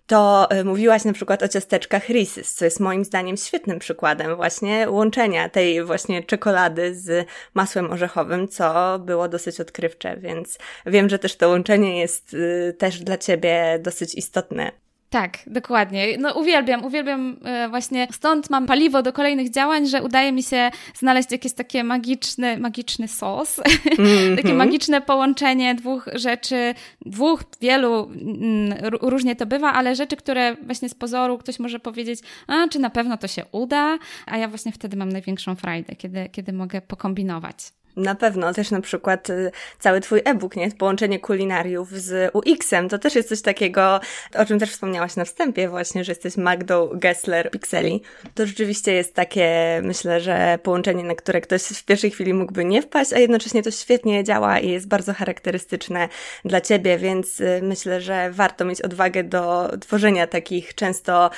To 0.08 0.48
e, 0.50 0.64
mówiłaś 0.64 1.04
na 1.04 1.14
przykład 1.14 1.44
o 1.44 1.48
ciasteczkach 1.48 2.10
Reese's, 2.10 2.56
co 2.56 2.66
jest 2.66 2.80
moim 2.80 3.06
zdaniem 3.06 3.38
świetnym 3.38 3.80
przykładem 3.80 4.36
właśnie 4.36 4.90
łączenia 4.90 5.50
tej 5.50 5.84
właśnie 5.84 6.24
czekolady 6.24 6.96
z 6.96 7.28
masłem 7.54 7.92
orzechowym, 7.92 8.48
co 8.48 9.00
było 9.00 9.28
dosyć 9.28 9.60
odkrywcze, 9.60 10.18
więc 10.18 10.58
wiem, 10.86 11.10
że 11.10 11.20
też 11.20 11.36
to 11.36 11.50
łączenie 11.50 12.00
jest 12.00 12.34
y, 12.34 12.76
też 12.78 13.00
dla 13.00 13.18
Ciebie 13.18 13.73
dosyć 13.80 14.16
istotne. 14.16 14.72
Tak, 15.14 15.38
dokładnie. 15.48 16.18
No 16.18 16.34
uwielbiam, 16.34 16.86
uwielbiam 16.86 17.38
e, 17.46 17.70
właśnie, 17.70 18.08
stąd 18.12 18.50
mam 18.50 18.66
paliwo 18.66 19.02
do 19.02 19.14
kolejnych 19.14 19.50
działań, 19.50 19.88
że 19.88 20.04
udaje 20.04 20.32
mi 20.32 20.44
się 20.44 20.72
znaleźć 20.96 21.32
jakieś 21.32 21.54
takie 21.54 21.84
magiczny, 21.84 22.58
magiczny 22.58 23.08
sos, 23.08 23.60
mm-hmm. 23.60 24.36
takie 24.42 24.54
magiczne 24.54 25.02
połączenie 25.02 25.76
dwóch 25.76 26.10
rzeczy, 26.14 26.76
dwóch, 27.06 27.44
wielu, 27.62 28.04
mm, 28.04 28.74
różnie 29.02 29.36
to 29.36 29.46
bywa, 29.46 29.74
ale 29.74 29.96
rzeczy, 29.96 30.16
które 30.16 30.56
właśnie 30.56 30.90
z 30.90 30.96
pozoru 30.96 31.38
ktoś 31.38 31.60
może 31.60 31.80
powiedzieć, 31.80 32.20
a 32.48 32.68
czy 32.68 32.80
na 32.80 32.90
pewno 32.90 33.18
to 33.18 33.28
się 33.28 33.46
uda, 33.52 33.98
a 34.26 34.38
ja 34.38 34.48
właśnie 34.48 34.72
wtedy 34.72 34.98
mam 34.98 35.10
największą 35.10 35.56
frajdę, 35.56 35.96
kiedy, 35.96 36.30
kiedy 36.30 36.54
mogę 36.54 36.82
pokombinować. 36.82 37.58
Na 37.96 38.16
pewno, 38.16 38.54
też 38.54 38.72
na 38.72 38.82
przykład 38.82 39.30
y, 39.30 39.52
cały 39.80 40.02
twój 40.02 40.22
e-book, 40.26 40.56
nie? 40.56 40.72
Połączenie 40.72 41.20
kulinariów 41.20 41.92
z 41.92 42.36
UX-em, 42.36 42.90
to 42.90 43.00
też 43.00 43.16
jest 43.16 43.30
coś 43.30 43.42
takiego, 43.42 44.00
o 44.36 44.46
czym 44.46 44.60
też 44.60 44.72
wspomniałaś 44.72 45.16
na 45.16 45.26
wstępie 45.26 45.70
właśnie, 45.70 46.04
że 46.04 46.12
jesteś 46.12 46.38
Magdą 46.38 46.90
Gessler 46.94 47.52
Pixeli. 47.52 48.02
To 48.36 48.46
rzeczywiście 48.46 48.94
jest 48.94 49.14
takie, 49.14 49.80
myślę, 49.84 50.22
że 50.22 50.60
połączenie, 50.64 51.04
na 51.04 51.16
które 51.16 51.42
ktoś 51.42 51.62
w 51.62 51.86
pierwszej 51.86 52.12
chwili 52.12 52.34
mógłby 52.34 52.66
nie 52.66 52.82
wpaść, 52.82 53.14
a 53.14 53.20
jednocześnie 53.20 53.64
to 53.64 53.72
świetnie 53.72 54.24
działa 54.24 54.60
i 54.60 54.70
jest 54.70 54.88
bardzo 54.88 55.14
charakterystyczne 55.14 56.10
dla 56.46 56.62
ciebie, 56.62 56.98
więc 56.98 57.42
y, 57.42 57.60
myślę, 57.64 58.02
że 58.02 58.32
warto 58.32 58.66
mieć 58.66 58.82
odwagę 58.82 59.24
do 59.24 59.72
tworzenia 59.80 60.28
takich 60.28 60.76
często 60.76 61.30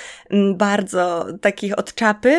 bardzo 0.53 1.25
takich 1.41 1.79
od 1.79 1.93
czapy 1.93 2.29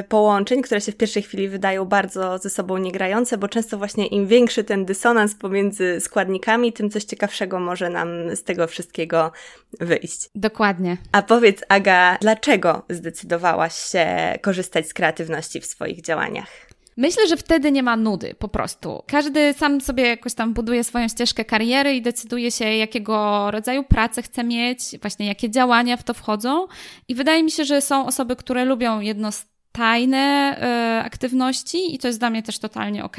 y, 0.00 0.02
połączeń, 0.02 0.62
które 0.62 0.80
się 0.80 0.92
w 0.92 0.96
pierwszej 0.96 1.22
chwili 1.22 1.48
wydają 1.48 1.84
bardzo 1.84 2.38
ze 2.38 2.50
sobą 2.50 2.78
niegrające, 2.78 3.38
bo 3.38 3.48
często 3.48 3.65
często 3.66 3.78
właśnie 3.78 4.06
im 4.06 4.26
większy 4.26 4.64
ten 4.64 4.84
dysonans 4.84 5.34
pomiędzy 5.34 6.00
składnikami, 6.00 6.72
tym 6.72 6.90
coś 6.90 7.04
ciekawszego 7.04 7.60
może 7.60 7.90
nam 7.90 8.36
z 8.36 8.42
tego 8.42 8.66
wszystkiego 8.66 9.32
wyjść. 9.80 10.28
Dokładnie. 10.34 10.96
A 11.12 11.22
powiedz, 11.22 11.62
Aga, 11.68 12.18
dlaczego 12.20 12.82
zdecydowałaś 12.90 13.74
się 13.74 14.06
korzystać 14.42 14.88
z 14.88 14.94
kreatywności 14.94 15.60
w 15.60 15.66
swoich 15.66 16.02
działaniach? 16.02 16.48
Myślę, 16.96 17.28
że 17.28 17.36
wtedy 17.36 17.72
nie 17.72 17.82
ma 17.82 17.96
nudy 17.96 18.34
po 18.38 18.48
prostu. 18.48 19.02
Każdy 19.06 19.52
sam 19.52 19.80
sobie 19.80 20.06
jakoś 20.06 20.34
tam 20.34 20.54
buduje 20.54 20.84
swoją 20.84 21.08
ścieżkę 21.08 21.44
kariery 21.44 21.94
i 21.94 22.02
decyduje 22.02 22.50
się, 22.50 22.64
jakiego 22.64 23.50
rodzaju 23.50 23.84
pracę 23.84 24.22
chce 24.22 24.44
mieć, 24.44 24.80
właśnie 25.02 25.26
jakie 25.26 25.50
działania 25.50 25.96
w 25.96 26.02
to 26.02 26.14
wchodzą. 26.14 26.66
I 27.08 27.14
wydaje 27.14 27.42
mi 27.42 27.50
się, 27.50 27.64
że 27.64 27.80
są 27.80 28.06
osoby, 28.06 28.36
które 28.36 28.64
lubią 28.64 29.00
jedno 29.00 29.32
tajne 29.76 30.56
y, 31.00 31.04
aktywności 31.04 31.94
i 31.94 31.98
to 31.98 32.08
jest 32.08 32.18
dla 32.18 32.30
mnie 32.30 32.42
też 32.42 32.58
totalnie 32.58 33.04
ok. 33.04 33.16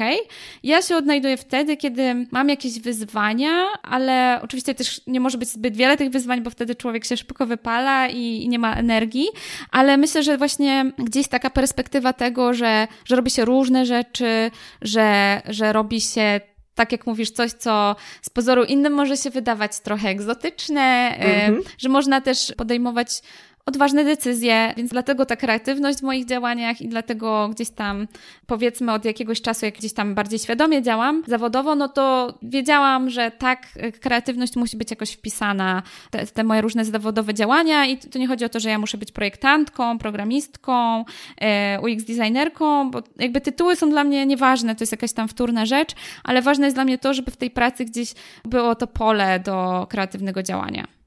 Ja 0.62 0.82
się 0.82 0.96
odnajduję 0.96 1.36
wtedy, 1.36 1.76
kiedy 1.76 2.26
mam 2.30 2.48
jakieś 2.48 2.80
wyzwania, 2.80 3.66
ale 3.82 4.40
oczywiście 4.42 4.74
też 4.74 5.00
nie 5.06 5.20
może 5.20 5.38
być 5.38 5.48
zbyt 5.48 5.76
wiele 5.76 5.96
tych 5.96 6.10
wyzwań, 6.10 6.42
bo 6.42 6.50
wtedy 6.50 6.74
człowiek 6.74 7.04
się 7.04 7.16
szybko 7.16 7.46
wypala 7.46 8.08
i, 8.08 8.42
i 8.42 8.48
nie 8.48 8.58
ma 8.58 8.74
energii, 8.74 9.28
ale 9.70 9.96
myślę, 9.96 10.22
że 10.22 10.38
właśnie 10.38 10.92
gdzieś 10.98 11.28
taka 11.28 11.50
perspektywa 11.50 12.12
tego, 12.12 12.54
że, 12.54 12.88
że 13.04 13.16
robi 13.16 13.30
się 13.30 13.44
różne 13.44 13.86
rzeczy, 13.86 14.50
że, 14.82 15.42
że 15.48 15.72
robi 15.72 16.00
się 16.00 16.40
tak 16.74 16.92
jak 16.92 17.06
mówisz, 17.06 17.30
coś, 17.30 17.52
co 17.52 17.96
z 18.22 18.30
pozoru 18.30 18.64
innym 18.64 18.92
może 18.92 19.16
się 19.16 19.30
wydawać 19.30 19.80
trochę 19.80 20.08
egzotyczne, 20.08 21.16
mm 21.18 21.54
-hmm. 21.54 21.62
że 21.78 21.88
można 21.88 22.20
też 22.20 22.52
podejmować 22.56 23.22
odważne 23.68 24.04
decyzje, 24.04 24.74
więc 24.76 24.90
dlatego 24.90 25.26
ta 25.26 25.36
kreatywność 25.36 25.98
w 25.98 26.02
moich 26.02 26.24
działaniach 26.24 26.80
i 26.80 26.88
dlatego 26.88 27.48
gdzieś 27.48 27.70
tam, 27.70 28.08
powiedzmy 28.46 28.92
od 28.92 29.04
jakiegoś 29.04 29.42
czasu, 29.42 29.64
jak 29.64 29.74
gdzieś 29.74 29.92
tam 29.92 30.14
bardziej 30.14 30.38
świadomie 30.38 30.82
działam 30.82 31.22
zawodowo, 31.26 31.74
no 31.74 31.88
to 31.88 32.34
wiedziałam, 32.42 33.10
że 33.10 33.30
tak, 33.30 33.66
kreatywność 34.00 34.56
musi 34.56 34.76
być 34.76 34.90
jakoś 34.90 35.12
wpisana 35.12 35.82
te, 36.10 36.26
te 36.26 36.44
moje 36.44 36.60
różne 36.60 36.84
zawodowe 36.84 37.34
działania 37.34 37.86
i 37.86 37.98
to 37.98 38.18
nie 38.18 38.26
chodzi 38.26 38.44
o 38.44 38.48
to, 38.48 38.60
że 38.60 38.70
ja 38.70 38.78
muszę 38.78 38.98
być 38.98 39.12
projektantką, 39.12 39.98
programistką, 39.98 41.04
e, 41.40 41.80
UX 41.80 42.04
designerką, 42.04 42.90
bo 42.90 43.02
jakby 43.18 43.40
tytuły 43.40 43.76
są 43.76 43.90
dla 43.90 44.04
mnie 44.04 44.26
nieważne, 44.26 44.74
to 44.74 44.82
jest 44.82 44.92
jakaś 44.92 45.12
tam 45.12 45.28
wtórna 45.28 45.66
rzecz, 45.66 45.92
ale 46.24 46.42
ważne 46.42 46.66
jest 46.66 46.76
dla 46.76 46.84
mnie 46.84 46.98
to, 46.98 47.14
żeby 47.14 47.30
w 47.30 47.36
tej 47.36 47.50
pracy 47.50 47.84
gdzieś 47.84 48.14
było 48.44 48.74
to 48.74 48.86
pole 48.86 49.40
do 49.40 49.86
kreatywnego 49.90 50.42
działania. 50.42 50.97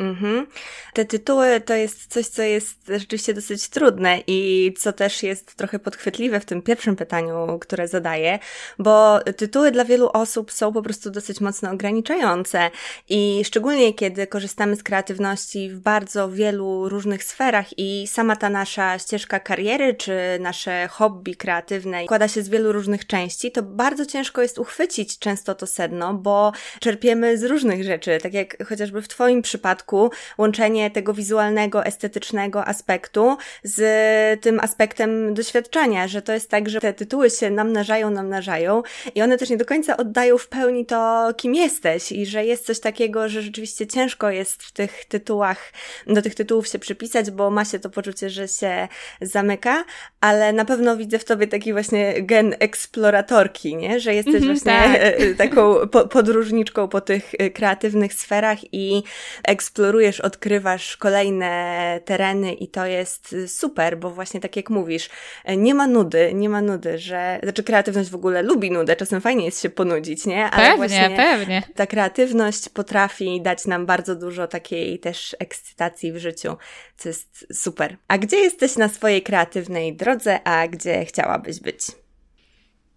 Mhm. 0.00 0.46
Te 0.94 1.04
tytuły 1.04 1.60
to 1.60 1.74
jest 1.74 2.06
coś, 2.06 2.26
co 2.26 2.42
jest 2.42 2.78
rzeczywiście 2.88 3.34
dosyć 3.34 3.68
trudne 3.68 4.18
i 4.26 4.72
co 4.78 4.92
też 4.92 5.22
jest 5.22 5.54
trochę 5.54 5.78
podchwytliwe 5.78 6.40
w 6.40 6.44
tym 6.44 6.62
pierwszym 6.62 6.96
pytaniu, 6.96 7.58
które 7.58 7.88
zadaję, 7.88 8.38
bo 8.78 9.20
tytuły 9.36 9.70
dla 9.70 9.84
wielu 9.84 10.10
osób 10.12 10.52
są 10.52 10.72
po 10.72 10.82
prostu 10.82 11.10
dosyć 11.10 11.40
mocno 11.40 11.70
ograniczające 11.70 12.70
i 13.08 13.42
szczególnie 13.44 13.94
kiedy 13.94 14.26
korzystamy 14.26 14.76
z 14.76 14.82
kreatywności 14.82 15.70
w 15.70 15.80
bardzo 15.80 16.30
wielu 16.30 16.88
różnych 16.88 17.24
sferach 17.24 17.78
i 17.78 18.06
sama 18.06 18.36
ta 18.36 18.50
nasza 18.50 18.98
ścieżka 18.98 19.40
kariery 19.40 19.94
czy 19.94 20.12
nasze 20.40 20.88
hobby 20.88 21.36
kreatywne 21.36 22.04
składa 22.04 22.28
się 22.28 22.42
z 22.42 22.48
wielu 22.48 22.72
różnych 22.72 23.06
części, 23.06 23.52
to 23.52 23.62
bardzo 23.62 24.06
ciężko 24.06 24.42
jest 24.42 24.58
uchwycić 24.58 25.18
często 25.18 25.54
to 25.54 25.66
sedno, 25.66 26.14
bo 26.14 26.52
czerpiemy 26.80 27.38
z 27.38 27.44
różnych 27.44 27.84
rzeczy, 27.84 28.18
tak 28.22 28.34
jak 28.34 28.66
chociażby 28.68 29.02
w 29.02 29.08
Twoim 29.08 29.42
przypadku 29.42 29.89
przypadku 29.90 30.10
łączenie 30.38 30.90
tego 30.90 31.14
wizualnego, 31.14 31.84
estetycznego 31.84 32.64
aspektu 32.64 33.36
z 33.62 34.40
tym 34.40 34.60
aspektem 34.60 35.34
doświadczenia, 35.34 36.08
że 36.08 36.22
to 36.22 36.32
jest 36.32 36.50
tak, 36.50 36.68
że 36.68 36.80
te 36.80 36.92
tytuły 36.92 37.30
się 37.30 37.50
namnażają, 37.50 38.10
namnażają 38.10 38.82
i 39.14 39.22
one 39.22 39.38
też 39.38 39.50
nie 39.50 39.56
do 39.56 39.64
końca 39.64 39.96
oddają 39.96 40.38
w 40.38 40.48
pełni 40.48 40.86
to, 40.86 41.28
kim 41.36 41.54
jesteś 41.54 42.12
i 42.12 42.26
że 42.26 42.44
jest 42.44 42.66
coś 42.66 42.80
takiego, 42.80 43.28
że 43.28 43.42
rzeczywiście 43.42 43.86
ciężko 43.86 44.30
jest 44.30 44.62
w 44.62 44.72
tych 44.72 45.04
tytułach, 45.04 45.72
do 46.06 46.22
tych 46.22 46.34
tytułów 46.34 46.68
się 46.68 46.78
przypisać, 46.78 47.30
bo 47.30 47.50
ma 47.50 47.64
się 47.64 47.78
to 47.78 47.90
poczucie, 47.90 48.30
że 48.30 48.48
się 48.48 48.88
zamyka, 49.20 49.84
ale 50.20 50.52
na 50.52 50.64
pewno 50.64 50.96
widzę 50.96 51.18
w 51.18 51.24
tobie 51.24 51.46
taki 51.46 51.72
właśnie 51.72 52.22
gen 52.22 52.54
eksploratorki, 52.58 53.76
nie? 53.76 54.00
Że 54.00 54.14
jesteś 54.14 54.34
mm 54.34 54.44
-hmm, 54.44 54.46
właśnie 54.46 55.00
tak. 55.36 55.48
taką 55.48 55.88
podróżniczką 55.88 56.88
po 56.88 57.00
tych 57.00 57.32
kreatywnych 57.54 58.14
sferach 58.14 58.58
i 58.72 59.02
eksplorujesz 59.44 59.69
eksplorujesz, 59.70 60.20
odkrywasz 60.20 60.96
kolejne 60.96 62.00
tereny 62.04 62.52
i 62.52 62.68
to 62.68 62.86
jest 62.86 63.36
super, 63.46 63.98
bo 63.98 64.10
właśnie 64.10 64.40
tak 64.40 64.56
jak 64.56 64.70
mówisz, 64.70 65.10
nie 65.56 65.74
ma 65.74 65.86
nudy, 65.86 66.30
nie 66.34 66.48
ma 66.48 66.62
nudy, 66.62 66.98
że, 66.98 67.40
znaczy 67.42 67.62
kreatywność 67.62 68.10
w 68.10 68.14
ogóle 68.14 68.42
lubi 68.42 68.70
nudę, 68.70 68.96
czasem 68.96 69.20
fajnie 69.20 69.44
jest 69.44 69.62
się 69.62 69.70
ponudzić, 69.70 70.26
nie? 70.26 70.44
Ale 70.44 70.78
pewnie, 70.78 71.10
pewnie. 71.16 71.62
Ta 71.74 71.86
kreatywność 71.86 72.68
potrafi 72.68 73.42
dać 73.42 73.66
nam 73.66 73.86
bardzo 73.86 74.16
dużo 74.16 74.46
takiej 74.46 74.98
też 74.98 75.36
ekscytacji 75.38 76.12
w 76.12 76.16
życiu, 76.16 76.56
co 76.96 77.08
jest 77.08 77.46
super. 77.52 77.96
A 78.08 78.18
gdzie 78.18 78.36
jesteś 78.36 78.76
na 78.76 78.88
swojej 78.88 79.22
kreatywnej 79.22 79.96
drodze, 79.96 80.40
a 80.44 80.68
gdzie 80.68 81.04
chciałabyś 81.04 81.60
być? 81.60 81.80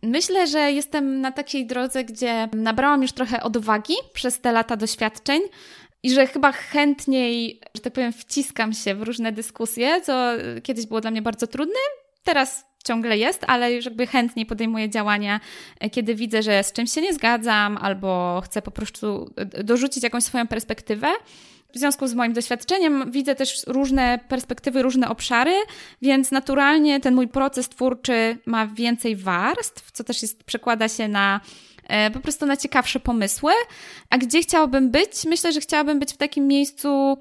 Myślę, 0.05 0.47
że 0.47 0.71
jestem 0.71 1.21
na 1.21 1.31
takiej 1.31 1.65
drodze, 1.65 2.03
gdzie 2.03 2.49
nabrałam 2.53 3.01
już 3.01 3.11
trochę 3.11 3.43
odwagi 3.43 3.93
przez 4.13 4.41
te 4.41 4.51
lata 4.51 4.75
doświadczeń, 4.75 5.41
i 6.03 6.11
że 6.13 6.27
chyba 6.27 6.51
chętniej, 6.51 7.59
że 7.75 7.81
tak 7.81 7.93
powiem, 7.93 8.13
wciskam 8.13 8.73
się 8.73 8.95
w 8.95 9.01
różne 9.01 9.31
dyskusje, 9.31 10.01
co 10.01 10.31
kiedyś 10.63 10.85
było 10.85 11.01
dla 11.01 11.11
mnie 11.11 11.21
bardzo 11.21 11.47
trudne. 11.47 11.79
Teraz 12.23 12.65
ciągle 12.83 13.17
jest, 13.17 13.43
ale 13.47 13.73
już 13.73 13.85
jakby 13.85 14.07
chętniej 14.07 14.45
podejmuję 14.45 14.89
działania, 14.89 15.39
e, 15.79 15.89
kiedy 15.89 16.15
widzę, 16.15 16.43
że 16.43 16.63
z 16.63 16.73
czymś 16.73 16.93
się 16.93 17.01
nie 17.01 17.13
zgadzam 17.13 17.77
albo 17.77 18.41
chcę 18.45 18.61
po 18.61 18.71
prostu 18.71 19.33
dorzucić 19.63 20.03
jakąś 20.03 20.23
swoją 20.23 20.47
perspektywę. 20.47 21.07
W 21.73 21.77
związku 21.77 22.07
z 22.07 22.13
moim 22.13 22.33
doświadczeniem 22.33 23.11
widzę 23.11 23.35
też 23.35 23.63
różne 23.67 24.19
perspektywy, 24.27 24.81
różne 24.81 25.09
obszary, 25.09 25.53
więc 26.01 26.31
naturalnie 26.31 26.99
ten 26.99 27.15
mój 27.15 27.27
proces 27.27 27.69
twórczy 27.69 28.37
ma 28.45 28.67
więcej 28.67 29.15
warstw, 29.15 29.91
co 29.91 30.03
też 30.03 30.21
jest, 30.21 30.43
przekłada 30.43 30.89
się 30.89 31.07
na 31.07 31.39
E, 31.39 31.72
po 32.13 32.19
prostu 32.19 32.45
na 32.45 32.57
ciekawsze 32.57 32.99
pomysły. 32.99 33.51
A 34.09 34.17
gdzie 34.17 34.41
chciałabym 34.41 34.91
być? 34.91 35.25
Myślę, 35.25 35.51
że 35.51 35.61
chciałabym 35.61 35.99
być 35.99 36.13
w 36.13 36.17
takim 36.17 36.47
miejscu, 36.47 37.17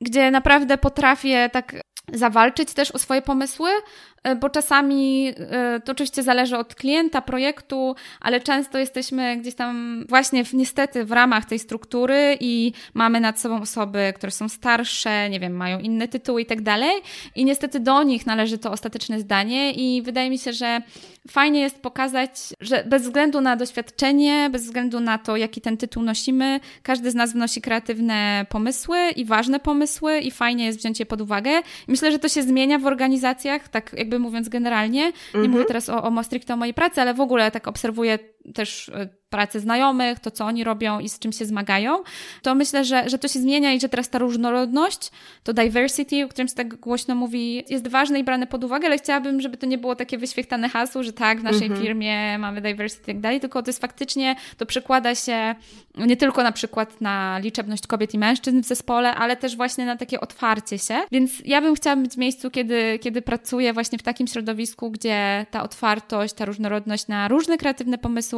gdzie 0.00 0.30
naprawdę 0.30 0.78
potrafię 0.78 1.50
tak 1.52 1.80
zawalczyć 2.12 2.72
też 2.74 2.90
o 2.90 2.98
swoje 2.98 3.22
pomysły, 3.22 3.70
E, 3.70 4.11
bo 4.40 4.50
czasami 4.50 5.32
e, 5.50 5.80
to 5.80 5.92
oczywiście 5.92 6.22
zależy 6.22 6.58
od 6.58 6.74
klienta, 6.74 7.22
projektu, 7.22 7.94
ale 8.20 8.40
często 8.40 8.78
jesteśmy 8.78 9.36
gdzieś 9.36 9.54
tam 9.54 10.04
właśnie 10.08 10.44
w, 10.44 10.54
niestety 10.54 11.04
w 11.04 11.12
ramach 11.12 11.44
tej 11.44 11.58
struktury 11.58 12.36
i 12.40 12.72
mamy 12.94 13.20
nad 13.20 13.40
sobą 13.40 13.60
osoby, 13.60 14.12
które 14.16 14.32
są 14.32 14.48
starsze, 14.48 15.30
nie 15.30 15.40
wiem, 15.40 15.52
mają 15.52 15.78
inne 15.78 16.08
tytuły 16.08 16.42
i 16.42 16.46
tak 16.46 16.62
dalej 16.62 16.92
i 17.36 17.44
niestety 17.44 17.80
do 17.80 18.02
nich 18.02 18.26
należy 18.26 18.58
to 18.58 18.70
ostateczne 18.70 19.20
zdanie 19.20 19.72
i 19.72 20.02
wydaje 20.02 20.30
mi 20.30 20.38
się, 20.38 20.52
że 20.52 20.82
fajnie 21.30 21.60
jest 21.60 21.82
pokazać, 21.82 22.30
że 22.60 22.84
bez 22.86 23.02
względu 23.02 23.40
na 23.40 23.56
doświadczenie, 23.56 24.48
bez 24.52 24.64
względu 24.64 25.00
na 25.00 25.18
to, 25.18 25.36
jaki 25.36 25.60
ten 25.60 25.76
tytuł 25.76 26.02
nosimy, 26.02 26.60
każdy 26.82 27.10
z 27.10 27.14
nas 27.14 27.32
wnosi 27.32 27.60
kreatywne 27.60 28.46
pomysły 28.48 28.98
i 29.16 29.24
ważne 29.24 29.60
pomysły 29.60 30.18
i 30.18 30.30
fajnie 30.30 30.64
jest 30.64 30.78
wziąć 30.78 31.00
je 31.00 31.06
pod 31.06 31.20
uwagę. 31.20 31.50
myślę, 31.88 32.12
że 32.12 32.18
to 32.18 32.28
się 32.28 32.42
zmienia 32.42 32.78
w 32.78 32.86
organizacjach, 32.86 33.68
tak 33.68 33.94
jakby 33.98 34.11
jakby 34.12 34.18
mówiąc 34.18 34.48
generalnie. 34.48 35.00
Nie 35.00 35.12
mm 35.34 35.46
-hmm. 35.46 35.48
mówię 35.52 35.64
teraz 35.64 35.88
o, 35.88 36.02
o 36.02 36.22
stricte 36.22 36.54
o 36.54 36.56
mojej 36.56 36.74
pracy, 36.74 37.00
ale 37.00 37.14
w 37.14 37.20
ogóle 37.20 37.50
tak 37.50 37.68
obserwuję 37.68 38.18
też 38.54 38.88
e, 38.88 39.08
pracy 39.32 39.60
znajomych, 39.60 40.20
to 40.20 40.30
co 40.30 40.44
oni 40.44 40.64
robią 40.64 41.00
i 41.00 41.08
z 41.08 41.18
czym 41.18 41.32
się 41.32 41.44
zmagają, 41.44 42.02
to 42.42 42.54
myślę, 42.54 42.84
że, 42.84 43.08
że 43.08 43.18
to 43.18 43.28
się 43.28 43.40
zmienia 43.40 43.72
i 43.72 43.80
że 43.80 43.88
teraz 43.88 44.10
ta 44.10 44.18
różnorodność, 44.18 45.10
to 45.42 45.52
diversity, 45.52 46.24
o 46.24 46.28
którym 46.28 46.48
się 46.48 46.54
tak 46.54 46.74
głośno 46.74 47.14
mówi, 47.14 47.64
jest 47.68 47.88
ważne 47.88 48.18
i 48.18 48.24
brane 48.24 48.46
pod 48.46 48.64
uwagę, 48.64 48.86
ale 48.86 48.98
chciałabym, 48.98 49.40
żeby 49.40 49.56
to 49.56 49.66
nie 49.66 49.78
było 49.78 49.96
takie 49.96 50.18
wyświechtane 50.18 50.68
hasło, 50.68 51.02
że 51.02 51.12
tak, 51.12 51.40
w 51.40 51.44
naszej 51.44 51.66
mhm. 51.66 51.80
firmie 51.80 52.38
mamy 52.38 52.60
diversity 52.60 53.02
i 53.02 53.14
tak 53.14 53.20
dalej, 53.20 53.40
tylko 53.40 53.62
to 53.62 53.68
jest 53.68 53.80
faktycznie, 53.80 54.36
to 54.56 54.66
przekłada 54.66 55.14
się 55.14 55.54
nie 55.98 56.16
tylko 56.16 56.42
na 56.42 56.52
przykład 56.52 57.00
na 57.00 57.38
liczebność 57.38 57.86
kobiet 57.86 58.14
i 58.14 58.18
mężczyzn 58.18 58.62
w 58.62 58.66
zespole, 58.66 59.14
ale 59.14 59.36
też 59.36 59.56
właśnie 59.56 59.86
na 59.86 59.96
takie 59.96 60.20
otwarcie 60.20 60.78
się. 60.78 60.94
Więc 61.12 61.32
ja 61.44 61.60
bym 61.60 61.74
chciała 61.74 61.96
być 61.96 62.12
w 62.12 62.16
miejscu, 62.16 62.50
kiedy, 62.50 62.98
kiedy 62.98 63.22
pracuję 63.22 63.72
właśnie 63.72 63.98
w 63.98 64.02
takim 64.02 64.26
środowisku, 64.26 64.90
gdzie 64.90 65.46
ta 65.50 65.62
otwartość, 65.62 66.34
ta 66.34 66.44
różnorodność 66.44 67.08
na 67.08 67.28
różne 67.28 67.58
kreatywne 67.58 67.98
pomysły 67.98 68.31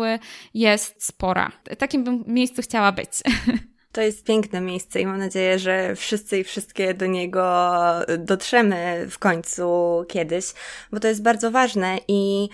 jest 0.55 1.05
spora. 1.05 1.53
Takim 1.79 2.05
bym 2.05 2.25
miejscu 2.27 2.63
chciała 2.63 2.93
być. 2.93 3.11
To 3.95 4.01
jest 4.01 4.25
piękne 4.25 4.61
miejsce 4.61 5.01
i 5.01 5.07
mam 5.07 5.19
nadzieję, 5.19 5.59
że 5.59 5.97
wszyscy 5.97 6.39
i 6.39 6.45
wszystkie 6.45 6.95
do 6.95 7.07
niego 7.07 7.73
dotrzemy 8.19 9.07
w 9.11 9.19
końcu 9.19 10.05
kiedyś, 10.09 10.45
bo 10.93 11.01
to 11.01 11.09
jest 11.09 11.23
bardzo 11.23 11.51
ważne 11.51 11.99
i 12.09 12.49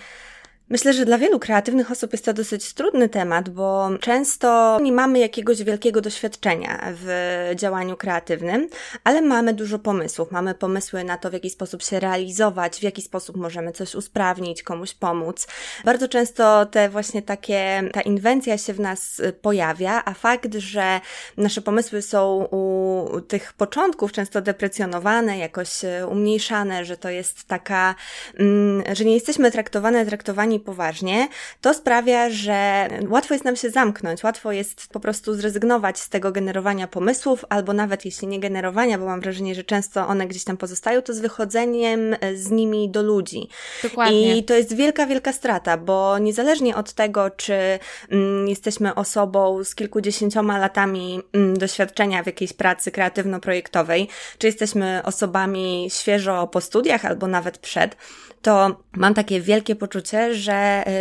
Myślę, 0.71 0.93
że 0.93 1.05
dla 1.05 1.17
wielu 1.17 1.39
kreatywnych 1.39 1.91
osób 1.91 2.11
jest 2.11 2.25
to 2.25 2.33
dosyć 2.33 2.73
trudny 2.73 3.09
temat, 3.09 3.49
bo 3.49 3.89
często 3.99 4.79
nie 4.81 4.91
mamy 4.91 5.19
jakiegoś 5.19 5.63
wielkiego 5.63 6.01
doświadczenia 6.01 6.81
w 6.93 7.51
działaniu 7.55 7.97
kreatywnym, 7.97 8.67
ale 9.03 9.21
mamy 9.21 9.53
dużo 9.53 9.79
pomysłów. 9.79 10.31
Mamy 10.31 10.55
pomysły 10.55 11.03
na 11.03 11.17
to, 11.17 11.29
w 11.29 11.33
jaki 11.33 11.49
sposób 11.49 11.83
się 11.83 11.99
realizować, 11.99 12.79
w 12.79 12.83
jaki 12.83 13.01
sposób 13.01 13.37
możemy 13.37 13.71
coś 13.71 13.95
usprawnić, 13.95 14.63
komuś 14.63 14.93
pomóc. 14.93 15.47
Bardzo 15.85 16.07
często 16.07 16.65
te 16.65 16.89
właśnie 16.89 17.21
takie, 17.21 17.83
ta 17.93 18.01
inwencja 18.01 18.57
się 18.57 18.73
w 18.73 18.79
nas 18.79 19.21
pojawia, 19.41 20.01
a 20.05 20.13
fakt, 20.13 20.55
że 20.55 20.99
nasze 21.37 21.61
pomysły 21.61 22.01
są 22.01 22.47
u 22.51 23.21
tych 23.27 23.53
początków 23.53 24.11
często 24.11 24.41
deprecjonowane, 24.41 25.37
jakoś 25.37 25.69
umniejszane, 26.09 26.85
że 26.85 26.97
to 26.97 27.09
jest 27.09 27.43
taka, 27.43 27.95
mm, 28.39 28.83
że 28.95 29.05
nie 29.05 29.13
jesteśmy 29.13 29.51
traktowane, 29.51 30.05
traktowani 30.05 30.60
poważnie, 30.61 31.27
to 31.61 31.73
sprawia, 31.73 32.29
że 32.29 32.87
łatwo 33.09 33.33
jest 33.33 33.45
nam 33.45 33.55
się 33.55 33.69
zamknąć, 33.69 34.23
łatwo 34.23 34.51
jest 34.51 34.87
po 34.87 34.99
prostu 34.99 35.33
zrezygnować 35.33 35.99
z 35.99 36.09
tego 36.09 36.31
generowania 36.31 36.87
pomysłów, 36.87 37.45
albo 37.49 37.73
nawet 37.73 38.05
jeśli 38.05 38.27
nie 38.27 38.39
generowania, 38.39 38.97
bo 38.97 39.05
mam 39.05 39.21
wrażenie, 39.21 39.55
że 39.55 39.63
często 39.63 40.07
one 40.07 40.27
gdzieś 40.27 40.43
tam 40.43 40.57
pozostają, 40.57 41.01
to 41.01 41.13
z 41.13 41.19
wychodzeniem 41.19 42.15
z 42.35 42.51
nimi 42.51 42.89
do 42.89 43.01
ludzi. 43.01 43.49
Dokładnie. 43.83 44.37
I 44.37 44.43
to 44.43 44.53
jest 44.53 44.75
wielka, 44.75 45.05
wielka 45.05 45.33
strata, 45.33 45.77
bo 45.77 46.17
niezależnie 46.17 46.75
od 46.75 46.93
tego, 46.93 47.29
czy 47.29 47.79
mm, 48.09 48.47
jesteśmy 48.47 48.95
osobą 48.95 49.63
z 49.63 49.75
kilkudziesięcioma 49.75 50.57
latami 50.57 51.21
mm, 51.33 51.57
doświadczenia 51.57 52.23
w 52.23 52.25
jakiejś 52.25 52.53
pracy 52.53 52.91
kreatywno-projektowej, 52.91 54.07
czy 54.37 54.47
jesteśmy 54.47 55.01
osobami 55.05 55.87
świeżo 55.89 56.47
po 56.47 56.61
studiach 56.61 57.05
albo 57.05 57.27
nawet 57.27 57.57
przed, 57.57 57.95
to 58.41 58.75
mam 58.93 59.13
takie 59.13 59.41
wielkie 59.41 59.75
poczucie, 59.75 60.35
że 60.35 60.50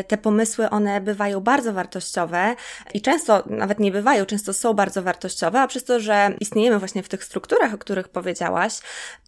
y, 0.00 0.04
te 0.04 0.18
pomysły, 0.18 0.70
one 0.70 1.00
bywają 1.00 1.40
bardzo 1.40 1.72
wartościowe 1.72 2.54
i 2.94 3.00
często 3.00 3.42
nawet 3.46 3.80
nie 3.80 3.92
bywają, 3.92 4.26
często 4.26 4.52
są 4.52 4.74
bardzo 4.74 5.02
wartościowe, 5.02 5.60
a 5.60 5.66
przez 5.66 5.84
to, 5.84 6.00
że 6.00 6.34
istniejemy 6.40 6.78
właśnie 6.78 7.02
w 7.02 7.08
tych 7.08 7.24
strukturach, 7.24 7.74
o 7.74 7.78
których 7.78 8.08
powiedziałaś, 8.08 8.78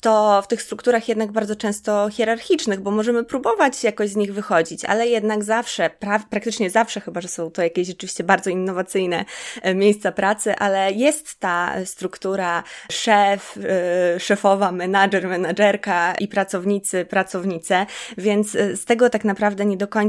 to 0.00 0.42
w 0.42 0.48
tych 0.48 0.62
strukturach 0.62 1.08
jednak 1.08 1.32
bardzo 1.32 1.56
często 1.56 2.08
hierarchicznych, 2.10 2.80
bo 2.80 2.90
możemy 2.90 3.24
próbować 3.24 3.84
jakoś 3.84 4.10
z 4.10 4.16
nich 4.16 4.34
wychodzić, 4.34 4.84
ale 4.84 5.08
jednak 5.08 5.44
zawsze, 5.44 5.90
pra 5.90 6.18
praktycznie 6.18 6.70
zawsze, 6.70 7.00
chyba 7.00 7.20
że 7.20 7.28
są 7.28 7.50
to 7.50 7.62
jakieś 7.62 7.86
rzeczywiście 7.86 8.24
bardzo 8.24 8.50
innowacyjne 8.50 9.24
e, 9.62 9.74
miejsca 9.74 10.12
pracy, 10.12 10.56
ale 10.56 10.92
jest 10.92 11.40
ta 11.40 11.74
struktura 11.84 12.62
szef, 12.92 13.56
yy, 14.14 14.20
szefowa, 14.20 14.72
menadżer, 14.72 15.28
menadżerka 15.28 16.14
i 16.14 16.28
pracownicy, 16.28 17.04
pracownice, 17.04 17.86
więc 18.18 18.50
z 18.50 18.84
tego 18.84 19.10
tak 19.10 19.24
naprawdę 19.24 19.64
nie 19.64 19.76
do 19.76 19.88
końca 19.88 20.01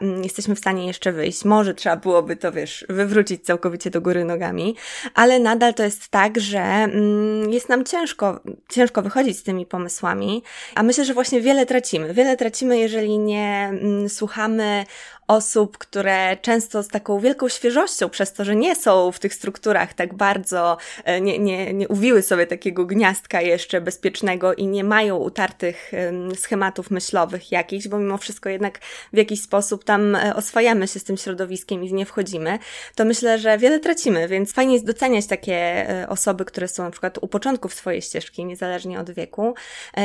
mm, 0.00 0.22
jesteśmy 0.22 0.54
w 0.54 0.58
stanie 0.58 0.86
jeszcze 0.86 1.12
wyjść. 1.12 1.44
Może 1.44 1.74
trzeba 1.74 1.96
byłoby 1.96 2.36
to, 2.36 2.52
wiesz, 2.52 2.86
wywrócić 2.88 3.44
całkowicie 3.44 3.90
do 3.90 4.00
góry 4.00 4.24
nogami, 4.24 4.76
ale 5.14 5.38
nadal 5.38 5.74
to 5.74 5.82
jest 5.82 6.08
tak, 6.08 6.40
że 6.40 6.60
mm, 6.60 7.50
jest 7.50 7.68
nam 7.68 7.84
ciężko, 7.84 8.40
ciężko 8.68 9.02
wychodzić 9.02 9.38
z 9.38 9.42
tymi 9.42 9.66
pomysłami, 9.66 10.42
a 10.74 10.82
myślę, 10.82 11.04
że 11.04 11.14
właśnie 11.14 11.40
wiele 11.40 11.66
tracimy. 11.66 12.14
Wiele 12.14 12.36
tracimy, 12.36 12.78
jeżeli 12.78 13.18
nie 13.18 13.68
mm, 13.72 14.08
słuchamy 14.08 14.84
osób, 15.28 15.78
które 15.78 16.36
często 16.42 16.82
z 16.82 16.88
taką 16.88 17.20
wielką 17.20 17.48
świeżością, 17.48 18.08
przez 18.08 18.32
to, 18.32 18.44
że 18.44 18.56
nie 18.56 18.76
są 18.76 19.12
w 19.12 19.18
tych 19.18 19.34
strukturach 19.34 19.94
tak 19.94 20.14
bardzo, 20.14 20.76
e, 21.04 21.20
nie, 21.20 21.38
nie, 21.38 21.74
nie 21.74 21.88
uwiły 21.88 22.22
sobie 22.22 22.46
takiego 22.46 22.86
gniazdka 22.86 23.40
jeszcze 23.40 23.80
bezpiecznego 23.80 24.54
i 24.54 24.66
nie 24.66 24.84
mają 24.84 25.16
utartych 25.16 25.92
schematów 26.36 26.90
myślowych 26.90 27.52
jakichś, 27.52 27.88
bo 27.88 27.98
mimo 27.98 28.18
wszystko 28.18 28.48
jednak 28.48 28.78
w 29.12 29.16
jakiś 29.16 29.42
sposób 29.42 29.84
tam 29.84 30.14
e, 30.14 30.36
oswajamy 30.36 30.88
się 30.88 30.98
z 30.98 31.04
tym 31.04 31.16
środowiskiem 31.16 31.84
i 31.84 31.88
w 31.88 31.92
nie 31.92 32.06
wchodzimy, 32.06 32.58
to 32.94 33.04
myślę, 33.04 33.38
że 33.38 33.58
wiele 33.58 33.80
tracimy, 33.80 34.28
więc 34.28 34.52
fajnie 34.52 34.74
jest 34.74 34.86
doceniać 34.86 35.26
takie 35.26 35.56
e, 35.90 36.08
osoby, 36.08 36.44
które 36.44 36.68
są 36.68 36.82
na 36.82 36.90
przykład 36.90 37.18
u 37.18 37.28
początków 37.28 37.74
swojej 37.74 38.02
ścieżki, 38.02 38.44
niezależnie 38.44 39.00
od 39.00 39.10
wieku. 39.10 39.54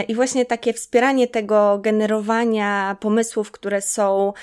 I 0.08 0.16
właśnie 0.16 0.46
takie 0.46 0.74
wspieranie 0.74 1.28
tego 1.28 1.78
generowania 1.78 2.98
pomysłów, 3.00 3.52
które 3.52 3.82
są, 3.82 4.34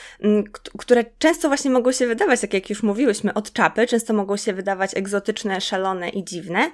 które 0.79 1.05
często 1.19 1.49
właśnie 1.49 1.71
mogą 1.71 1.93
się 1.93 2.07
wydawać, 2.07 2.41
tak 2.41 2.55
jak 2.55 2.71
już 2.71 2.83
mówiłyśmy, 2.83 3.35
od 3.35 3.53
czapy, 3.53 3.87
często 3.87 4.15
mogą 4.15 4.37
się 4.37 4.53
wydawać 4.53 4.91
egzotyczne, 4.97 5.61
szalone 5.61 6.09
i 6.09 6.25
dziwne, 6.25 6.71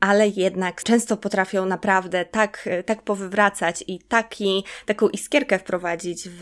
ale 0.00 0.28
jednak 0.28 0.82
często 0.82 1.16
potrafią 1.16 1.66
naprawdę 1.66 2.24
tak, 2.24 2.68
tak 2.86 3.02
powywracać 3.02 3.84
i 3.86 3.98
taki, 3.98 4.64
taką 4.86 5.08
iskierkę 5.08 5.58
wprowadzić 5.58 6.28
w, 6.28 6.40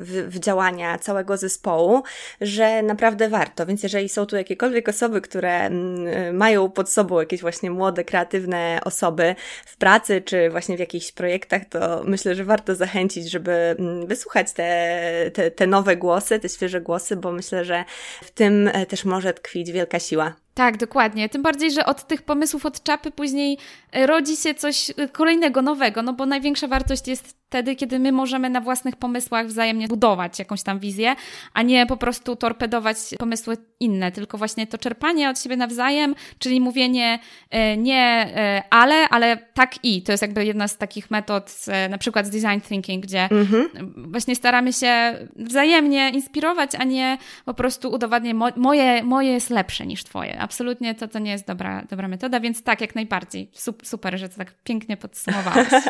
w, 0.00 0.34
w 0.34 0.38
działania 0.38 0.98
całego 0.98 1.36
zespołu, 1.36 2.02
że 2.40 2.82
naprawdę 2.82 3.28
warto. 3.28 3.66
Więc 3.66 3.82
jeżeli 3.82 4.08
są 4.08 4.26
tu 4.26 4.36
jakiekolwiek 4.36 4.88
osoby, 4.88 5.20
które 5.20 5.60
mm, 5.60 6.36
mają 6.36 6.70
pod 6.70 6.90
sobą 6.90 7.20
jakieś 7.20 7.40
właśnie 7.40 7.70
młode, 7.70 8.04
kreatywne 8.04 8.80
osoby 8.84 9.34
w 9.66 9.76
pracy 9.76 10.20
czy 10.20 10.50
właśnie 10.50 10.76
w 10.76 10.80
jakichś 10.80 11.12
projektach, 11.12 11.62
to 11.64 12.02
myślę, 12.04 12.34
że 12.34 12.44
warto 12.44 12.74
zachęcić, 12.74 13.30
żeby 13.30 13.52
mm, 13.52 14.06
wysłuchać 14.06 14.52
te, 14.52 15.30
te, 15.34 15.50
te 15.50 15.66
nowe 15.66 15.96
głosy, 15.96 16.31
te 16.40 16.48
świeże 16.48 16.80
głosy, 16.80 17.16
bo 17.16 17.32
myślę, 17.32 17.64
że 17.64 17.84
w 18.22 18.30
tym 18.30 18.68
e, 18.68 18.86
też 18.86 19.04
może 19.04 19.34
tkwić 19.34 19.72
wielka 19.72 19.98
siła. 19.98 20.34
Tak, 20.54 20.76
dokładnie. 20.76 21.28
Tym 21.28 21.42
bardziej, 21.42 21.70
że 21.70 21.86
od 21.86 22.06
tych 22.06 22.22
pomysłów 22.22 22.66
od 22.66 22.82
czapy 22.82 23.10
później 23.10 23.58
e, 23.92 24.06
rodzi 24.06 24.36
się 24.36 24.54
coś 24.54 24.90
e, 24.96 25.08
kolejnego, 25.08 25.62
nowego, 25.62 26.02
no 26.02 26.12
bo 26.12 26.26
największa 26.26 26.68
wartość 26.68 27.08
jest 27.08 27.41
wtedy, 27.52 27.76
kiedy 27.76 27.98
my 27.98 28.12
możemy 28.12 28.50
na 28.50 28.60
własnych 28.60 28.96
pomysłach 28.96 29.46
wzajemnie 29.46 29.88
budować 29.88 30.38
jakąś 30.38 30.62
tam 30.62 30.78
wizję, 30.78 31.14
a 31.54 31.62
nie 31.62 31.86
po 31.86 31.96
prostu 31.96 32.36
torpedować 32.36 32.96
pomysły 33.18 33.56
inne, 33.80 34.12
tylko 34.12 34.38
właśnie 34.38 34.66
to 34.66 34.78
czerpanie 34.78 35.30
od 35.30 35.40
siebie 35.40 35.56
nawzajem, 35.56 36.14
czyli 36.38 36.60
mówienie 36.60 37.18
e, 37.50 37.76
nie 37.76 38.32
ale, 38.70 39.08
ale 39.08 39.36
tak 39.36 39.84
i. 39.84 40.02
To 40.02 40.12
jest 40.12 40.22
jakby 40.22 40.44
jedna 40.44 40.68
z 40.68 40.76
takich 40.76 41.10
metod, 41.10 41.66
na 41.90 41.98
przykład 41.98 42.26
z 42.26 42.30
design 42.30 42.60
thinking, 42.68 43.04
gdzie 43.04 43.28
mhm. 43.30 43.68
właśnie 43.96 44.36
staramy 44.36 44.72
się 44.72 45.14
wzajemnie 45.36 46.10
inspirować, 46.10 46.70
a 46.78 46.84
nie 46.84 47.18
po 47.44 47.54
prostu 47.54 47.92
udowadniać 47.92 48.36
moje, 48.56 49.02
moje 49.02 49.32
jest 49.32 49.50
lepsze 49.50 49.86
niż 49.86 50.04
twoje 50.04 50.38
absolutnie 50.38 50.94
to, 50.94 51.08
to 51.08 51.18
nie 51.18 51.30
jest 51.30 51.46
dobra, 51.46 51.84
dobra 51.90 52.08
metoda, 52.08 52.40
więc 52.40 52.62
tak, 52.62 52.80
jak 52.80 52.94
najbardziej. 52.94 53.50
Super, 53.82 54.18
że 54.18 54.28
to 54.28 54.36
tak 54.36 54.54
pięknie 54.64 54.96
podsumowałaś. 54.96 55.68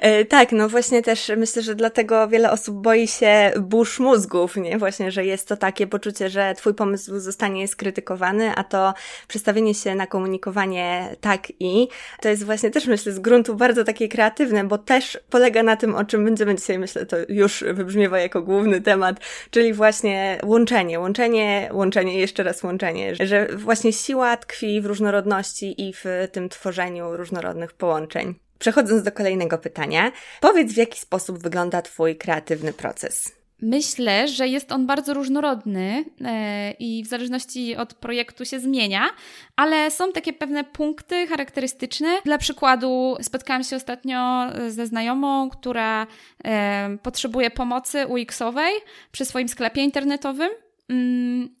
E, 0.00 0.24
tak, 0.24 0.52
no 0.52 0.68
właśnie 0.68 0.97
też 1.02 1.32
myślę, 1.36 1.62
że 1.62 1.74
dlatego 1.74 2.28
wiele 2.28 2.50
osób 2.50 2.82
boi 2.82 3.08
się 3.08 3.52
burz 3.60 3.98
mózgów, 3.98 4.56
nie? 4.56 4.78
Właśnie, 4.78 5.12
że 5.12 5.24
jest 5.24 5.48
to 5.48 5.56
takie 5.56 5.86
poczucie, 5.86 6.30
że 6.30 6.54
twój 6.56 6.74
pomysł 6.74 7.18
zostanie 7.18 7.68
skrytykowany, 7.68 8.52
a 8.54 8.64
to 8.64 8.94
przestawienie 9.28 9.74
się 9.74 9.94
na 9.94 10.06
komunikowanie 10.06 11.16
tak 11.20 11.52
i 11.60 11.88
to 12.20 12.28
jest 12.28 12.44
właśnie 12.44 12.70
też 12.70 12.86
myślę 12.86 13.12
z 13.12 13.18
gruntu 13.18 13.54
bardzo 13.54 13.84
takie 13.84 14.08
kreatywne, 14.08 14.64
bo 14.64 14.78
też 14.78 15.18
polega 15.30 15.62
na 15.62 15.76
tym, 15.76 15.94
o 15.94 16.04
czym 16.04 16.24
będziemy 16.24 16.54
dzisiaj, 16.54 16.78
myślę, 16.78 17.06
to 17.06 17.16
już 17.28 17.64
wybrzmiewa 17.72 18.18
jako 18.18 18.42
główny 18.42 18.80
temat, 18.80 19.16
czyli 19.50 19.72
właśnie 19.72 20.40
łączenie, 20.44 21.00
łączenie, 21.00 21.70
łączenie, 21.72 22.18
jeszcze 22.18 22.42
raz 22.42 22.62
łączenie, 22.62 23.14
że 23.26 23.48
właśnie 23.56 23.88
właśnie 23.88 23.92
siła 23.92 24.36
tkwi 24.36 24.80
w 24.80 24.86
różnorodności 24.86 25.88
i 25.88 25.92
w 25.92 26.04
tym 26.32 26.48
tworzeniu 26.48 27.16
różnorodnych 27.16 27.72
połączeń. 27.72 28.34
Przechodząc 28.58 29.02
do 29.02 29.12
kolejnego 29.12 29.58
pytania, 29.58 30.12
powiedz 30.40 30.72
w 30.72 30.76
jaki 30.76 31.00
sposób 31.00 31.38
wygląda 31.38 31.82
Twój 31.82 32.16
kreatywny 32.16 32.72
proces? 32.72 33.38
Myślę, 33.62 34.28
że 34.28 34.48
jest 34.48 34.72
on 34.72 34.86
bardzo 34.86 35.14
różnorodny 35.14 36.04
e, 36.24 36.70
i 36.70 37.04
w 37.04 37.06
zależności 37.06 37.76
od 37.76 37.94
projektu 37.94 38.44
się 38.44 38.60
zmienia, 38.60 39.08
ale 39.56 39.90
są 39.90 40.12
takie 40.12 40.32
pewne 40.32 40.64
punkty 40.64 41.26
charakterystyczne. 41.26 42.08
Dla 42.24 42.38
przykładu, 42.38 43.16
spotkałam 43.20 43.64
się 43.64 43.76
ostatnio 43.76 44.46
ze 44.68 44.86
znajomą, 44.86 45.50
która 45.50 46.06
e, 46.44 46.98
potrzebuje 47.02 47.50
pomocy 47.50 48.06
UX-owej 48.06 48.72
przy 49.12 49.24
swoim 49.24 49.48
sklepie 49.48 49.82
internetowym 49.82 50.50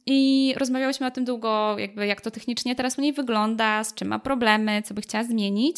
I 0.06 0.54
rozmawiałyśmy 0.56 1.06
o 1.06 1.10
tym 1.10 1.24
długo, 1.24 1.78
jakby 1.78 2.06
jak 2.06 2.20
to 2.20 2.30
technicznie 2.30 2.74
teraz 2.74 2.98
u 2.98 3.00
niej 3.00 3.12
wygląda, 3.12 3.84
z 3.84 3.94
czym 3.94 4.08
ma 4.08 4.18
problemy, 4.18 4.82
co 4.82 4.94
by 4.94 5.00
chciała 5.00 5.24
zmienić. 5.24 5.76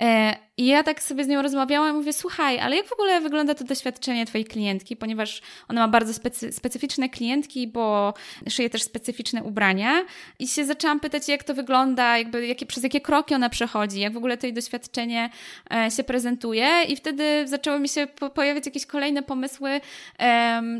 E, 0.00 0.36
I 0.56 0.66
ja 0.66 0.82
tak 0.82 1.02
sobie 1.02 1.24
z 1.24 1.28
nią 1.28 1.42
rozmawiałam 1.42 1.94
i 1.94 1.98
mówię, 1.98 2.12
słuchaj, 2.12 2.58
ale 2.58 2.76
jak 2.76 2.86
w 2.86 2.92
ogóle 2.92 3.20
wygląda 3.20 3.54
to 3.54 3.64
doświadczenie 3.64 4.26
twojej 4.26 4.44
klientki, 4.44 4.96
ponieważ 4.96 5.42
ona 5.68 5.80
ma 5.80 5.88
bardzo 5.88 6.14
specy 6.14 6.52
specyficzne 6.52 7.08
klientki, 7.08 7.68
bo 7.68 8.14
szyje 8.48 8.70
też 8.70 8.82
specyficzne 8.82 9.42
ubrania. 9.42 10.04
I 10.38 10.48
się 10.48 10.64
zaczęłam 10.64 11.00
pytać, 11.00 11.28
jak 11.28 11.44
to 11.44 11.54
wygląda, 11.54 12.18
jakby 12.18 12.46
jakie, 12.46 12.66
przez 12.66 12.82
jakie 12.82 13.00
kroki 13.00 13.34
ona 13.34 13.48
przechodzi, 13.48 14.00
jak 14.00 14.12
w 14.12 14.16
ogóle 14.16 14.36
to 14.36 14.46
jej 14.46 14.54
doświadczenie 14.54 15.30
e, 15.74 15.90
się 15.90 16.04
prezentuje. 16.04 16.68
I 16.88 16.96
wtedy 16.96 17.48
zaczęły 17.48 17.80
mi 17.80 17.88
się 17.88 18.06
po 18.06 18.30
pojawiać 18.30 18.66
jakieś 18.66 18.86
kolejne 18.86 19.22
pomysły, 19.22 19.80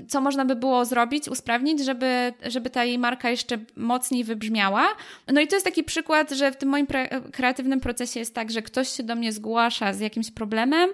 co 0.08 0.20
można 0.20 0.44
by 0.44 0.56
było 0.56 0.84
zrobić, 0.84 1.28
usprawnić, 1.28 1.84
żeby 1.84 2.07
żeby, 2.42 2.70
ta 2.70 2.84
jej 2.84 2.98
marka 2.98 3.30
jeszcze 3.30 3.58
mocniej 3.76 4.24
wybrzmiała. 4.24 4.88
No 5.32 5.40
i 5.40 5.46
to 5.46 5.56
jest 5.56 5.66
taki 5.66 5.84
przykład, 5.84 6.30
że 6.30 6.52
w 6.52 6.56
tym 6.56 6.68
moim 6.68 6.86
kreatywnym 7.32 7.80
procesie 7.80 8.20
jest 8.20 8.34
tak, 8.34 8.50
że 8.50 8.62
ktoś 8.62 8.88
się 8.88 9.02
do 9.02 9.14
mnie 9.14 9.32
zgłasza 9.32 9.92
z 9.92 10.00
jakimś 10.00 10.30
problemem, 10.30 10.90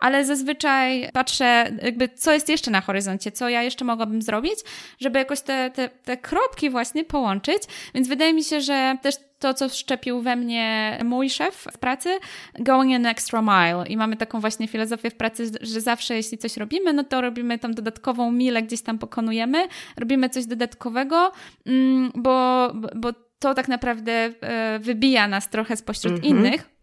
ale 0.00 0.24
zazwyczaj 0.24 1.10
patrzę, 1.12 1.72
jakby 1.82 2.08
co 2.08 2.32
jest 2.32 2.48
jeszcze 2.48 2.70
na 2.70 2.80
horyzoncie, 2.80 3.32
co 3.32 3.48
ja 3.48 3.62
jeszcze 3.62 3.84
mogłabym 3.84 4.22
zrobić, 4.22 4.58
żeby 5.00 5.18
jakoś 5.18 5.40
te, 5.40 5.70
te, 5.70 5.88
te 5.88 6.16
kropki 6.16 6.70
właśnie 6.70 7.04
połączyć. 7.04 7.62
Więc 7.94 8.08
wydaje 8.08 8.34
mi 8.34 8.44
się, 8.44 8.60
że 8.60 8.96
też 9.02 9.14
to, 9.38 9.54
co 9.54 9.68
wszczepił 9.68 10.20
we 10.20 10.36
mnie 10.36 10.98
mój 11.04 11.30
szef 11.30 11.66
w 11.72 11.78
pracy, 11.78 12.18
going 12.58 12.94
an 12.94 13.06
extra 13.06 13.42
mile. 13.42 13.86
I 13.88 13.96
mamy 13.96 14.16
taką 14.16 14.40
właśnie 14.40 14.68
filozofię 14.68 15.10
w 15.10 15.14
pracy, 15.14 15.50
że 15.60 15.80
zawsze 15.80 16.16
jeśli 16.16 16.38
coś 16.38 16.56
robimy, 16.56 16.92
no 16.92 17.04
to 17.04 17.20
robimy 17.20 17.58
tam 17.58 17.74
dodatkową 17.74 18.32
milę, 18.32 18.62
gdzieś 18.62 18.82
tam 18.82 18.98
pokonujemy, 18.98 19.68
robimy 19.96 20.28
coś 20.28 20.46
dodatkowego, 20.46 21.32
mm, 21.66 22.10
bo, 22.14 22.72
bo 22.96 23.12
to 23.38 23.54
tak 23.54 23.68
naprawdę 23.68 24.12
e, 24.12 24.78
wybija 24.78 25.28
nas 25.28 25.50
trochę 25.50 25.76
spośród 25.76 26.12
mm 26.12 26.22
-hmm. 26.22 26.26
innych. 26.26 26.75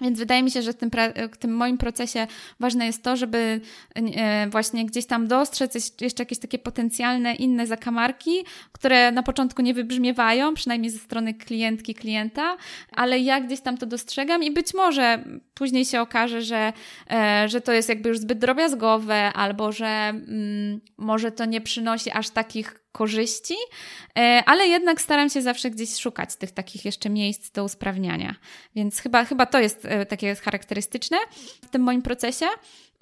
Więc 0.00 0.18
wydaje 0.18 0.42
mi 0.42 0.50
się, 0.50 0.62
że 0.62 0.72
w 0.72 0.76
tym, 0.76 0.90
w 1.32 1.36
tym, 1.36 1.56
moim 1.56 1.78
procesie 1.78 2.26
ważne 2.60 2.86
jest 2.86 3.02
to, 3.02 3.16
żeby 3.16 3.60
e, 3.94 4.48
właśnie 4.50 4.86
gdzieś 4.86 5.06
tam 5.06 5.28
dostrzec 5.28 5.74
jeszcze 6.00 6.22
jakieś 6.22 6.38
takie 6.38 6.58
potencjalne 6.58 7.34
inne 7.34 7.66
zakamarki, 7.66 8.44
które 8.72 9.12
na 9.12 9.22
początku 9.22 9.62
nie 9.62 9.74
wybrzmiewają, 9.74 10.54
przynajmniej 10.54 10.90
ze 10.90 10.98
strony 10.98 11.34
klientki, 11.34 11.94
klienta, 11.94 12.56
ale 12.92 13.18
ja 13.18 13.40
gdzieś 13.40 13.60
tam 13.60 13.78
to 13.78 13.86
dostrzegam 13.86 14.42
i 14.42 14.50
być 14.50 14.74
może 14.74 15.24
później 15.54 15.84
się 15.84 16.00
okaże, 16.00 16.42
że, 16.42 16.72
e, 17.10 17.48
że 17.48 17.60
to 17.60 17.72
jest 17.72 17.88
jakby 17.88 18.08
już 18.08 18.18
zbyt 18.18 18.38
drobiazgowe 18.38 19.32
albo 19.32 19.72
że 19.72 19.86
mm, 19.86 20.80
może 20.98 21.32
to 21.32 21.44
nie 21.44 21.60
przynosi 21.60 22.10
aż 22.10 22.30
takich 22.30 22.85
korzyści, 22.96 23.54
e, 24.18 24.42
ale 24.46 24.66
jednak 24.66 25.00
staram 25.00 25.30
się 25.30 25.42
zawsze 25.42 25.70
gdzieś 25.70 25.96
szukać 25.96 26.36
tych 26.36 26.50
takich 26.50 26.84
jeszcze 26.84 27.10
miejsc 27.10 27.50
do 27.50 27.64
usprawniania. 27.64 28.34
Więc 28.76 29.00
chyba, 29.00 29.24
chyba 29.24 29.46
to 29.46 29.58
jest 29.58 29.84
e, 29.84 30.06
takie 30.06 30.34
charakterystyczne 30.34 31.16
w 31.62 31.68
tym 31.68 31.82
moim 31.82 32.02
procesie. 32.02 32.46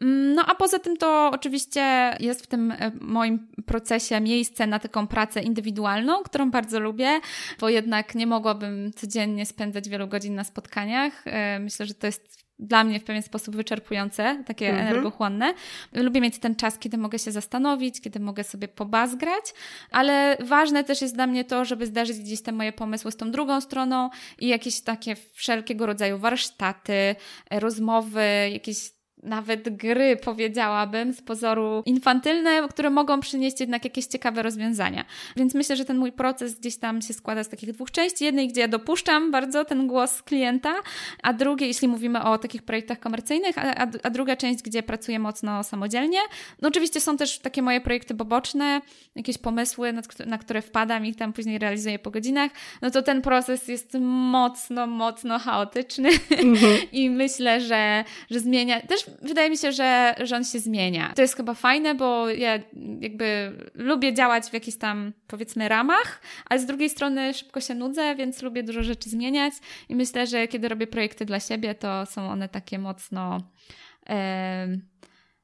Mm, 0.01 0.35
no 0.35 0.45
a 0.47 0.55
poza 0.55 0.79
tym 0.79 0.97
to 0.97 1.31
oczywiście 1.35 2.17
jest 2.21 2.45
w 2.45 2.47
tym 2.47 2.71
e, 2.71 2.93
moim 3.01 3.49
procesie 3.67 4.21
miejsce 4.21 4.67
na 4.67 4.79
taką 4.79 5.07
pracę 5.07 5.43
indywidualną, 5.43 6.23
którą 6.23 6.51
bardzo 6.51 6.81
lubię, 6.81 7.21
bo 7.61 7.69
jednak 7.69 8.15
nie 8.15 8.27
mogłabym 8.27 8.93
codziennie 8.93 9.47
spędzać 9.47 9.89
wielu 9.89 10.09
godzin 10.09 10.35
na 10.35 10.45
spotkaniach. 10.45 11.25
Myślę, 11.61 11.87
że 11.87 11.95
to 11.95 12.07
jest 12.07 12.44
dla 12.59 12.85
mnie 12.85 13.01
w 13.01 13.05
pewien 13.05 13.23
sposób 13.23 13.57
wyczerpujące, 13.57 14.43
takie 14.47 14.69
mhm. 14.69 14.89
energochłonne. 14.89 15.55
Lubię 15.93 16.21
mieć 16.21 16.39
ten 16.39 16.57
czas, 16.57 16.79
kiedy 16.79 16.99
mogę 16.99 17.19
się 17.19 17.33
zastanowić, 17.33 18.01
kiedy 18.01 18.21
mogę 18.21 18.45
sobie 18.45 18.69
pobazgrać, 18.69 19.45
ale 19.91 20.37
ważne 20.41 20.85
też 20.85 21.03
jest 21.03 21.15
dla 21.15 21.27
mnie 21.27 21.45
to, 21.45 21.65
żeby 21.65 21.87
zdarzyć 21.87 22.19
gdzieś 22.19 22.43
te 22.43 22.53
moje 22.53 22.73
pomysły 22.73 23.13
z 23.13 23.17
tą 23.17 23.31
drugą 23.31 23.61
stroną 23.61 24.11
i 24.39 24.49
jakieś 24.49 24.81
takie 24.81 25.17
wszelkiego 25.33 25.87
rodzaju 25.87 26.19
warsztaty, 26.19 27.17
rozmowy, 27.51 28.25
jakieś 28.53 28.94
nawet 29.25 29.77
gry, 29.77 30.17
powiedziałabym, 30.17 31.13
z 31.13 31.23
pozoru 31.23 31.83
infantylne, 31.87 32.69
które 32.69 32.91
mogą 32.91 33.21
przynieść 33.21 33.61
jednak 33.61 33.85
jakieś 33.85 34.07
ciekawe 34.07 34.43
rozwiązania. 34.43 35.05
Więc 35.37 35.55
myślę, 35.55 35.77
że 35.77 35.85
ten 35.85 35.99
mój 35.99 36.13
proces 36.13 36.61
gdzieś 36.61 36.77
tam 36.77 37.03
się 37.03 37.15
składa 37.15 37.45
z 37.45 37.49
takich 37.49 37.73
dwóch 37.73 37.91
części. 37.91 38.25
Jednej, 38.25 38.49
gdzie 38.49 38.61
ja 38.61 38.69
dopuszczam 38.69 39.31
bardzo 39.31 39.65
ten 39.65 39.87
głos 39.87 40.23
klienta, 40.23 40.75
a 41.23 41.33
drugiej, 41.33 41.69
jeśli 41.69 41.89
mówimy 41.89 42.23
o 42.23 42.39
takich 42.39 42.63
projektach 42.63 43.01
komercyjnych, 43.01 43.59
a, 43.59 43.75
a, 43.75 43.87
a 44.03 44.11
druga 44.11 44.37
część, 44.37 44.63
gdzie 44.63 44.83
pracuję 44.83 45.19
mocno 45.19 45.63
samodzielnie. 45.63 46.19
No 46.63 46.69
oczywiście 46.69 47.01
są 47.01 47.17
też 47.17 47.39
takie 47.39 47.63
moje 47.63 47.81
projekty 47.81 48.15
poboczne, 48.15 48.81
jakieś 49.17 49.39
pomysły, 49.39 49.93
na, 49.93 50.03
na 50.27 50.39
które 50.39 50.63
wpadam 50.63 51.07
i 51.07 51.15
tam 51.15 51.33
później 51.33 51.59
realizuję 51.59 51.99
po 51.99 52.11
godzinach. 52.11 52.51
No 52.83 52.91
to 52.91 53.03
ten 53.03 53.23
proces 53.23 53.69
jest 53.69 53.97
mocno, 54.01 54.87
mocno 54.87 55.39
chaotyczny 55.39 56.09
mhm. 56.31 56.79
i 56.93 57.11
myślę, 57.11 57.61
że, 57.61 58.05
że 58.31 58.41
zmienia. 58.41 58.81
Też 58.81 59.05
wydaje 59.23 59.51
mi 59.51 59.59
się, 59.59 59.73
że, 59.73 60.15
on 60.37 60.45
się 60.45 60.59
zmienia. 60.59 61.13
To 61.17 61.23
jest 61.23 61.37
chyba 61.37 61.55
fajne, 61.55 61.95
bo 61.95 62.29
ja 62.29 62.59
jakby 63.01 63.53
lubię 63.75 64.15
działać 64.15 64.45
w 64.45 64.53
jakichś 64.53 64.77
tam 64.77 65.13
powiedzmy 65.27 65.69
ramach, 65.69 66.21
ale 66.51 66.61
z 66.61 66.67
drugiej 66.67 66.91
strony 66.91 67.35
szybko 67.35 67.61
się 67.61 67.75
nudzę, 67.75 68.15
więc 68.15 68.43
lubię 68.43 68.63
dużo 68.63 68.83
rzeczy 68.83 69.11
zmieniać 69.11 69.55
i 69.89 69.97
myślę, 69.97 70.27
że 70.27 70.49
kiedy 70.49 70.69
robię 70.69 70.87
projekty 70.87 71.25
dla 71.25 71.41
siebie, 71.41 71.75
to 71.75 72.07
są 72.07 72.29
one 72.29 72.49
takie 72.49 72.79
mocno. 72.79 73.41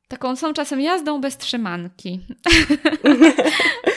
Taką 0.09 0.37
są 0.37 0.53
czasem 0.53 0.81
jazdą 0.81 1.21
bez 1.21 1.37
trzymanki. 1.37 2.21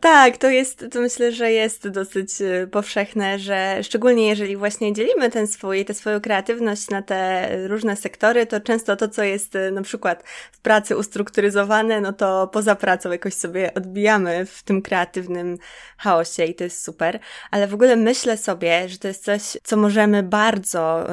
Tak, 0.00 0.36
to 0.36 0.50
jest, 0.50 0.84
to 0.92 1.00
myślę, 1.00 1.32
że 1.32 1.52
jest 1.52 1.88
dosyć 1.88 2.40
y, 2.40 2.68
powszechne, 2.72 3.38
że 3.38 3.78
szczególnie 3.82 4.28
jeżeli 4.28 4.56
właśnie 4.56 4.92
dzielimy 4.92 5.30
ten 5.30 5.46
swój, 5.46 5.84
tę 5.84 5.94
swoją 5.94 6.20
kreatywność 6.20 6.90
na 6.90 7.02
te 7.02 7.48
różne 7.68 7.96
sektory, 7.96 8.46
to 8.46 8.60
często 8.60 8.96
to, 8.96 9.08
co 9.08 9.22
jest 9.22 9.54
y, 9.54 9.70
na 9.70 9.82
przykład 9.82 10.24
w 10.52 10.58
pracy 10.58 10.96
ustrukturyzowane, 10.96 12.00
no 12.00 12.12
to 12.12 12.48
poza 12.52 12.74
pracą 12.74 13.10
jakoś 13.10 13.34
sobie 13.34 13.74
odbijamy 13.74 14.46
w 14.46 14.62
tym 14.62 14.82
kreatywnym 14.82 15.58
chaosie 15.98 16.44
i 16.44 16.54
to 16.54 16.64
jest 16.64 16.84
super. 16.84 17.18
Ale 17.50 17.66
w 17.66 17.74
ogóle 17.74 17.96
myślę 17.96 18.36
sobie, 18.36 18.88
że 18.88 18.98
to 18.98 19.08
jest 19.08 19.24
coś, 19.24 19.42
co 19.62 19.76
możemy 19.76 20.22
bardzo, 20.22 21.06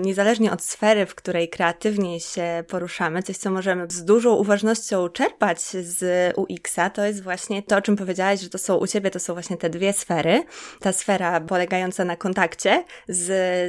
niezależnie 0.00 0.52
od 0.52 0.62
sfery, 0.62 1.06
w 1.06 1.14
której 1.14 1.48
kreatywnie 1.48 2.20
się 2.20 2.64
poruszamy, 2.68 3.22
coś, 3.22 3.36
co 3.36 3.50
możemy 3.50 3.86
z 3.90 4.04
dużą 4.04 4.34
uważnością 4.34 5.08
czerpać 5.08 5.60
z 5.60 6.32
UX-a, 6.38 6.90
to 6.90 7.04
jest 7.04 7.22
właśnie 7.22 7.62
to, 7.62 7.76
o 7.76 7.82
czym 7.82 7.96
powiedziałam 7.96 8.13
powiedziałaś, 8.14 8.40
że 8.40 8.48
to 8.48 8.58
są 8.58 8.76
u 8.76 8.86
Ciebie 8.86 9.10
to 9.10 9.20
są 9.20 9.32
właśnie 9.32 9.56
te 9.56 9.70
dwie 9.70 9.92
sfery. 9.92 10.42
Ta 10.80 10.92
sfera 10.92 11.40
polegająca 11.40 12.04
na 12.04 12.16
kontakcie 12.16 12.84
z, 13.08 13.24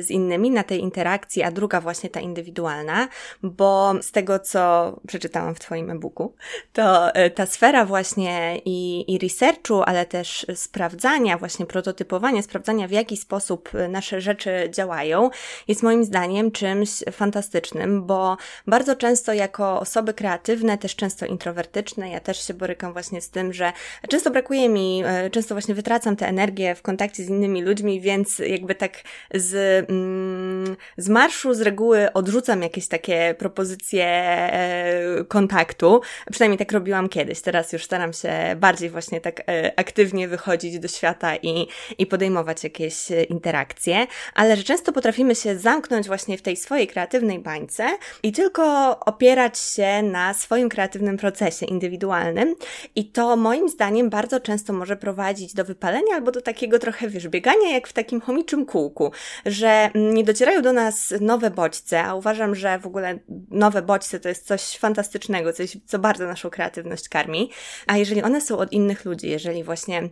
z 0.05 0.09
innymi, 0.09 0.51
na 0.51 0.63
tej 0.63 0.79
interakcji, 0.79 1.43
a 1.43 1.51
druga 1.51 1.81
właśnie 1.81 2.09
ta 2.09 2.19
indywidualna, 2.19 3.07
bo 3.43 3.93
z 4.01 4.11
tego, 4.11 4.39
co 4.39 4.93
przeczytałam 5.07 5.55
w 5.55 5.59
Twoim 5.59 5.91
e-booku, 5.91 6.33
to 6.73 7.13
e, 7.15 7.29
ta 7.29 7.45
sfera 7.45 7.85
właśnie 7.85 8.61
i, 8.65 9.13
i 9.13 9.19
researchu, 9.19 9.83
ale 9.83 10.05
też 10.05 10.45
sprawdzania, 10.55 11.37
właśnie 11.37 11.65
prototypowania, 11.65 12.41
sprawdzania 12.41 12.87
w 12.87 12.91
jaki 12.91 13.17
sposób 13.17 13.69
nasze 13.89 14.21
rzeczy 14.21 14.69
działają, 14.71 15.29
jest 15.67 15.83
moim 15.83 16.03
zdaniem 16.03 16.51
czymś 16.51 16.89
fantastycznym, 17.11 18.05
bo 18.05 18.37
bardzo 18.67 18.95
często 18.95 19.33
jako 19.33 19.79
osoby 19.79 20.13
kreatywne, 20.13 20.77
też 20.77 20.95
często 20.95 21.25
introwertyczne, 21.25 22.09
ja 22.09 22.19
też 22.19 22.47
się 22.47 22.53
borykam 22.53 22.93
właśnie 22.93 23.21
z 23.21 23.29
tym, 23.29 23.53
że 23.53 23.73
często 24.09 24.31
brakuje 24.35 24.69
mi, 24.69 25.03
e, 25.05 25.29
często 25.29 25.55
właśnie 25.55 25.75
wytracam 25.75 26.15
tę 26.15 26.27
energię 26.27 26.75
w 26.75 26.81
kontakcie 26.81 27.23
z 27.23 27.29
innymi 27.29 27.63
ludźmi, 27.63 28.01
więc 28.01 28.39
jakby 28.39 28.75
tak 28.75 28.93
z, 29.33 29.55
mm, 29.89 30.75
z 30.97 31.09
marszu 31.09 31.53
z 31.53 31.61
reguły 31.61 32.13
odrzucam 32.13 32.61
jakieś 32.61 32.87
takie 32.87 33.35
propozycje 33.37 34.05
e, 34.05 35.23
kontaktu. 35.27 36.01
Przynajmniej 36.31 36.57
tak 36.57 36.71
robiłam 36.71 37.09
kiedyś. 37.09 37.41
Teraz 37.41 37.73
już 37.73 37.83
staram 37.83 38.13
się 38.13 38.31
bardziej 38.57 38.89
właśnie 38.89 39.21
tak 39.21 39.39
e, 39.39 39.79
aktywnie 39.79 40.27
wychodzić 40.27 40.79
do 40.79 40.87
świata 40.87 41.35
i, 41.35 41.67
i 41.97 42.05
podejmować 42.05 42.63
jakieś 42.63 42.95
interakcje, 43.29 44.07
ale 44.33 44.57
że 44.57 44.63
często 44.63 44.93
potrafimy 44.93 45.35
się 45.35 45.59
zamknąć 45.59 46.07
właśnie 46.07 46.37
w 46.37 46.41
tej 46.41 46.55
swojej 46.57 46.87
kreatywnej 46.87 47.39
bańce 47.39 47.97
i 48.23 48.31
tylko 48.31 48.99
opierać 48.99 49.59
się 49.59 50.01
na 50.03 50.33
swoim 50.33 50.69
kreatywnym 50.69 51.17
procesie 51.17 51.65
indywidualnym 51.65 52.55
i 52.95 53.05
to 53.05 53.35
moim 53.35 53.69
zdaniem 53.69 54.09
bardzo 54.15 54.39
często 54.39 54.73
może 54.73 54.95
prowadzić 54.95 55.53
do 55.53 55.65
wypalenia 55.65 56.15
albo 56.15 56.31
do 56.31 56.41
takiego 56.41 56.79
trochę, 56.79 57.09
wiesz, 57.09 57.27
biegania 57.27 57.71
jak 57.71 57.87
w 57.87 57.93
takim 57.93 58.21
chomiczym 58.21 58.65
kółku, 58.65 59.11
że 59.45 59.89
nie 59.95 60.23
docierają 60.23 60.61
do 60.61 60.73
nas 60.73 61.13
nowe 61.21 61.51
bodźce, 61.51 62.03
a 62.03 62.15
uważam, 62.15 62.55
że 62.55 62.79
w 62.79 62.85
ogóle 62.85 63.19
nowe 63.49 63.81
bodźce 63.81 64.19
to 64.19 64.29
jest 64.29 64.47
coś 64.47 64.77
fantastycznego, 64.77 65.53
coś, 65.53 65.77
co 65.85 65.99
bardzo 65.99 66.27
naszą 66.27 66.49
kreatywność 66.49 67.09
karmi, 67.09 67.51
a 67.87 67.97
jeżeli 67.97 68.23
one 68.23 68.41
są 68.41 68.57
od 68.57 68.71
innych 68.73 69.05
ludzi, 69.05 69.29
jeżeli 69.29 69.63
właśnie 69.63 70.09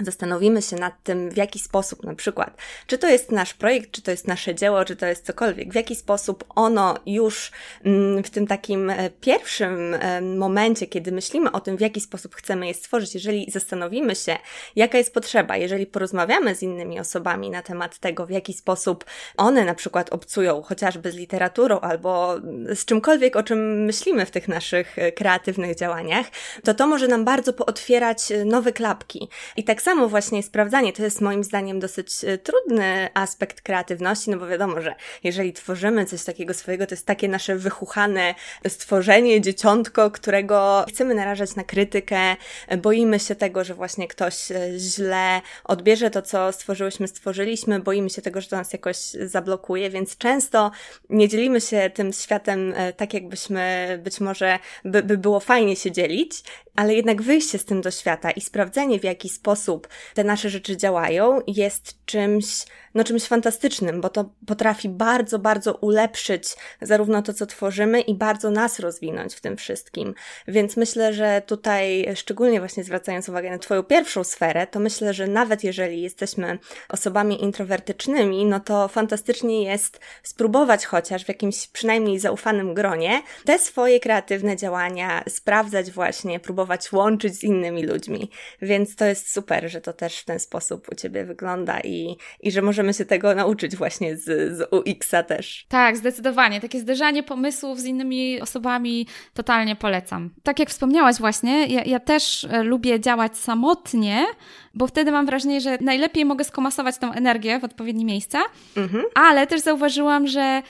zastanowimy 0.00 0.62
się 0.62 0.76
nad 0.76 1.02
tym, 1.02 1.30
w 1.30 1.36
jaki 1.36 1.58
sposób 1.58 2.04
na 2.04 2.14
przykład, 2.14 2.56
czy 2.86 2.98
to 2.98 3.08
jest 3.08 3.32
nasz 3.32 3.54
projekt, 3.54 3.90
czy 3.90 4.02
to 4.02 4.10
jest 4.10 4.28
nasze 4.28 4.54
dzieło, 4.54 4.84
czy 4.84 4.96
to 4.96 5.06
jest 5.06 5.26
cokolwiek, 5.26 5.72
w 5.72 5.74
jaki 5.74 5.96
sposób 5.96 6.44
ono 6.54 6.94
już 7.06 7.52
mm, 7.84 8.24
w 8.24 8.30
tym 8.30 8.46
takim 8.46 8.90
e, 8.90 9.10
pierwszym 9.10 9.94
e, 9.94 10.20
momencie, 10.20 10.86
kiedy 10.86 11.12
myślimy 11.12 11.52
o 11.52 11.60
tym, 11.60 11.76
w 11.76 11.80
jaki 11.80 12.00
sposób 12.00 12.34
chcemy 12.34 12.66
je 12.66 12.74
stworzyć, 12.74 13.14
jeżeli 13.14 13.50
zastanowimy 13.50 14.14
się, 14.14 14.36
jaka 14.76 14.98
jest 14.98 15.14
potrzeba, 15.14 15.56
jeżeli 15.56 15.86
porozmawiamy 15.86 16.54
z 16.54 16.62
innymi 16.62 17.00
osobami 17.00 17.50
na 17.50 17.62
temat 17.62 17.98
tego, 17.98 18.26
w 18.26 18.30
jaki 18.30 18.52
sposób 18.52 19.04
one 19.36 19.64
na 19.64 19.74
przykład 19.74 20.12
obcują 20.12 20.62
chociażby 20.62 21.12
z 21.12 21.14
literaturą 21.14 21.80
albo 21.80 22.36
z 22.74 22.84
czymkolwiek, 22.84 23.36
o 23.36 23.42
czym 23.42 23.84
myślimy 23.84 24.26
w 24.26 24.30
tych 24.30 24.48
naszych 24.48 24.98
e, 24.98 25.12
kreatywnych 25.12 25.76
działaniach, 25.76 26.26
to 26.64 26.74
to 26.74 26.86
może 26.86 27.08
nam 27.08 27.24
bardzo 27.24 27.52
pootwierać 27.52 28.18
nowe 28.44 28.72
klapki. 28.72 29.28
I 29.56 29.64
tak 29.64 29.77
samo 29.82 30.08
właśnie 30.08 30.42
sprawdzanie 30.42 30.92
to 30.92 31.02
jest 31.02 31.20
moim 31.20 31.44
zdaniem 31.44 31.80
dosyć 31.80 32.24
e, 32.24 32.38
trudny 32.38 33.08
aspekt 33.14 33.60
kreatywności, 33.60 34.30
no 34.30 34.36
bo 34.36 34.46
wiadomo, 34.46 34.80
że 34.80 34.94
jeżeli 35.24 35.52
tworzymy 35.52 36.06
coś 36.06 36.24
takiego 36.24 36.54
swojego, 36.54 36.86
to 36.86 36.94
jest 36.94 37.06
takie 37.06 37.28
nasze 37.28 37.56
wychuchane 37.56 38.34
stworzenie, 38.68 39.40
dzieciątko, 39.40 40.10
którego 40.10 40.84
chcemy 40.88 41.14
narażać 41.14 41.56
na 41.56 41.64
krytykę, 41.64 42.36
boimy 42.78 43.20
się 43.20 43.34
tego, 43.34 43.64
że 43.64 43.74
właśnie 43.74 44.08
ktoś 44.08 44.50
e, 44.50 44.78
źle 44.78 45.40
odbierze 45.64 46.10
to, 46.10 46.22
co 46.22 46.52
stworzyłyśmy, 46.52 47.08
stworzyliśmy, 47.08 47.80
boimy 47.80 48.10
się 48.10 48.22
tego, 48.22 48.40
że 48.40 48.48
to 48.48 48.56
nas 48.56 48.72
jakoś 48.72 48.96
zablokuje, 49.26 49.90
więc 49.90 50.16
często 50.16 50.70
nie 51.10 51.28
dzielimy 51.28 51.60
się 51.60 51.90
tym 51.94 52.12
światem 52.12 52.72
e, 52.76 52.92
tak, 52.92 53.14
jakbyśmy 53.14 53.98
być 54.02 54.20
może 54.20 54.58
by, 54.84 55.02
by 55.02 55.18
było 55.18 55.40
fajnie 55.40 55.76
się 55.76 55.92
dzielić, 55.92 56.42
ale 56.78 56.94
jednak 56.94 57.22
wyjście 57.22 57.58
z 57.58 57.64
tym 57.64 57.80
do 57.80 57.90
świata 57.90 58.30
i 58.30 58.40
sprawdzenie, 58.40 59.00
w 59.00 59.04
jaki 59.04 59.28
sposób 59.28 59.88
te 60.14 60.24
nasze 60.24 60.50
rzeczy 60.50 60.76
działają, 60.76 61.40
jest 61.46 62.04
czymś, 62.04 62.64
no 62.98 63.04
czymś 63.04 63.24
fantastycznym, 63.24 64.00
bo 64.00 64.08
to 64.08 64.30
potrafi 64.46 64.88
bardzo, 64.88 65.38
bardzo 65.38 65.74
ulepszyć 65.74 66.56
zarówno 66.82 67.22
to, 67.22 67.34
co 67.34 67.46
tworzymy 67.46 68.00
i 68.00 68.14
bardzo 68.14 68.50
nas 68.50 68.78
rozwinąć 68.78 69.34
w 69.34 69.40
tym 69.40 69.56
wszystkim. 69.56 70.14
Więc 70.48 70.76
myślę, 70.76 71.12
że 71.12 71.42
tutaj, 71.46 72.08
szczególnie 72.14 72.58
właśnie 72.58 72.84
zwracając 72.84 73.28
uwagę 73.28 73.50
na 73.50 73.58
Twoją 73.58 73.82
pierwszą 73.82 74.24
sferę, 74.24 74.66
to 74.66 74.80
myślę, 74.80 75.14
że 75.14 75.26
nawet 75.26 75.64
jeżeli 75.64 76.02
jesteśmy 76.02 76.58
osobami 76.88 77.42
introwertycznymi, 77.42 78.44
no 78.44 78.60
to 78.60 78.88
fantastycznie 78.88 79.62
jest 79.62 80.00
spróbować 80.22 80.86
chociaż 80.86 81.24
w 81.24 81.28
jakimś 81.28 81.66
przynajmniej 81.66 82.18
zaufanym 82.18 82.74
gronie 82.74 83.22
te 83.44 83.58
swoje 83.58 84.00
kreatywne 84.00 84.56
działania 84.56 85.24
sprawdzać 85.28 85.90
właśnie, 85.90 86.40
próbować 86.40 86.92
łączyć 86.92 87.34
z 87.34 87.44
innymi 87.44 87.86
ludźmi. 87.86 88.30
Więc 88.62 88.96
to 88.96 89.04
jest 89.04 89.32
super, 89.32 89.70
że 89.70 89.80
to 89.80 89.92
też 89.92 90.18
w 90.18 90.24
ten 90.24 90.40
sposób 90.40 90.88
u 90.92 90.94
Ciebie 90.94 91.24
wygląda 91.24 91.80
i, 91.80 92.16
i 92.40 92.50
że 92.50 92.62
możemy 92.62 92.87
się 92.92 93.04
tego 93.04 93.34
nauczyć 93.34 93.76
właśnie 93.76 94.16
z, 94.16 94.24
z 94.56 94.68
UX-a 94.72 95.22
też. 95.22 95.66
Tak, 95.68 95.96
zdecydowanie. 95.96 96.60
Takie 96.60 96.80
zderzanie 96.80 97.22
pomysłów 97.22 97.80
z 97.80 97.84
innymi 97.84 98.40
osobami 98.40 99.06
totalnie 99.34 99.76
polecam. 99.76 100.30
Tak 100.42 100.58
jak 100.58 100.70
wspomniałaś 100.70 101.16
właśnie, 101.18 101.66
ja, 101.66 101.84
ja 101.84 102.00
też 102.00 102.44
e, 102.44 102.62
lubię 102.62 103.00
działać 103.00 103.38
samotnie, 103.38 104.26
bo 104.74 104.86
wtedy 104.86 105.12
mam 105.12 105.26
wrażenie, 105.26 105.60
że 105.60 105.78
najlepiej 105.80 106.24
mogę 106.24 106.44
skomasować 106.44 106.98
tą 106.98 107.12
energię 107.12 107.58
w 107.58 107.64
odpowiednie 107.64 108.04
miejsca, 108.04 108.38
mhm. 108.76 109.04
ale 109.14 109.46
też 109.46 109.60
zauważyłam, 109.60 110.26
że 110.26 110.62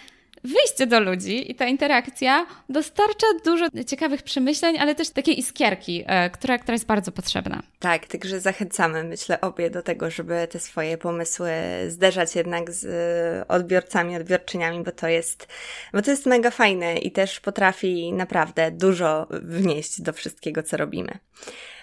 wyjście 0.45 0.87
do 0.87 1.01
ludzi 1.01 1.51
i 1.51 1.55
ta 1.55 1.67
interakcja 1.67 2.47
dostarcza 2.69 3.27
dużo 3.45 3.67
ciekawych 3.87 4.23
przemyśleń, 4.23 4.79
ale 4.79 4.95
też 4.95 5.11
takiej 5.11 5.39
iskierki, 5.39 6.05
e, 6.07 6.31
która, 6.31 6.59
która 6.59 6.75
jest 6.75 6.87
bardzo 6.87 7.13
potrzebna. 7.13 7.63
Tak, 7.79 8.07
także 8.07 8.41
zachęcamy, 8.41 9.05
myślę, 9.05 9.41
obie 9.41 9.71
do 9.71 9.83
tego, 9.83 10.11
żeby 10.11 10.49
te 10.51 10.59
swoje 10.59 10.99
pomysły 10.99 11.51
zderzać 11.89 12.37
jednak 12.37 12.71
z 12.71 12.87
odbiorcami, 13.49 14.17
odbiorczyniami, 14.17 14.85
bo 14.85 14.93
to 14.93 15.09
jest, 15.09 15.49
bo 15.93 16.03
to 16.03 16.11
jest 16.11 16.27
mega 16.27 16.51
fajne 16.51 16.99
i 16.99 17.13
też 17.13 17.41
potrafi 17.41 18.13
naprawdę 18.13 18.71
dużo 18.71 19.27
wnieść 19.31 20.01
do 20.01 20.13
wszystkiego, 20.13 20.63
co 20.63 20.77
robimy. 20.77 21.19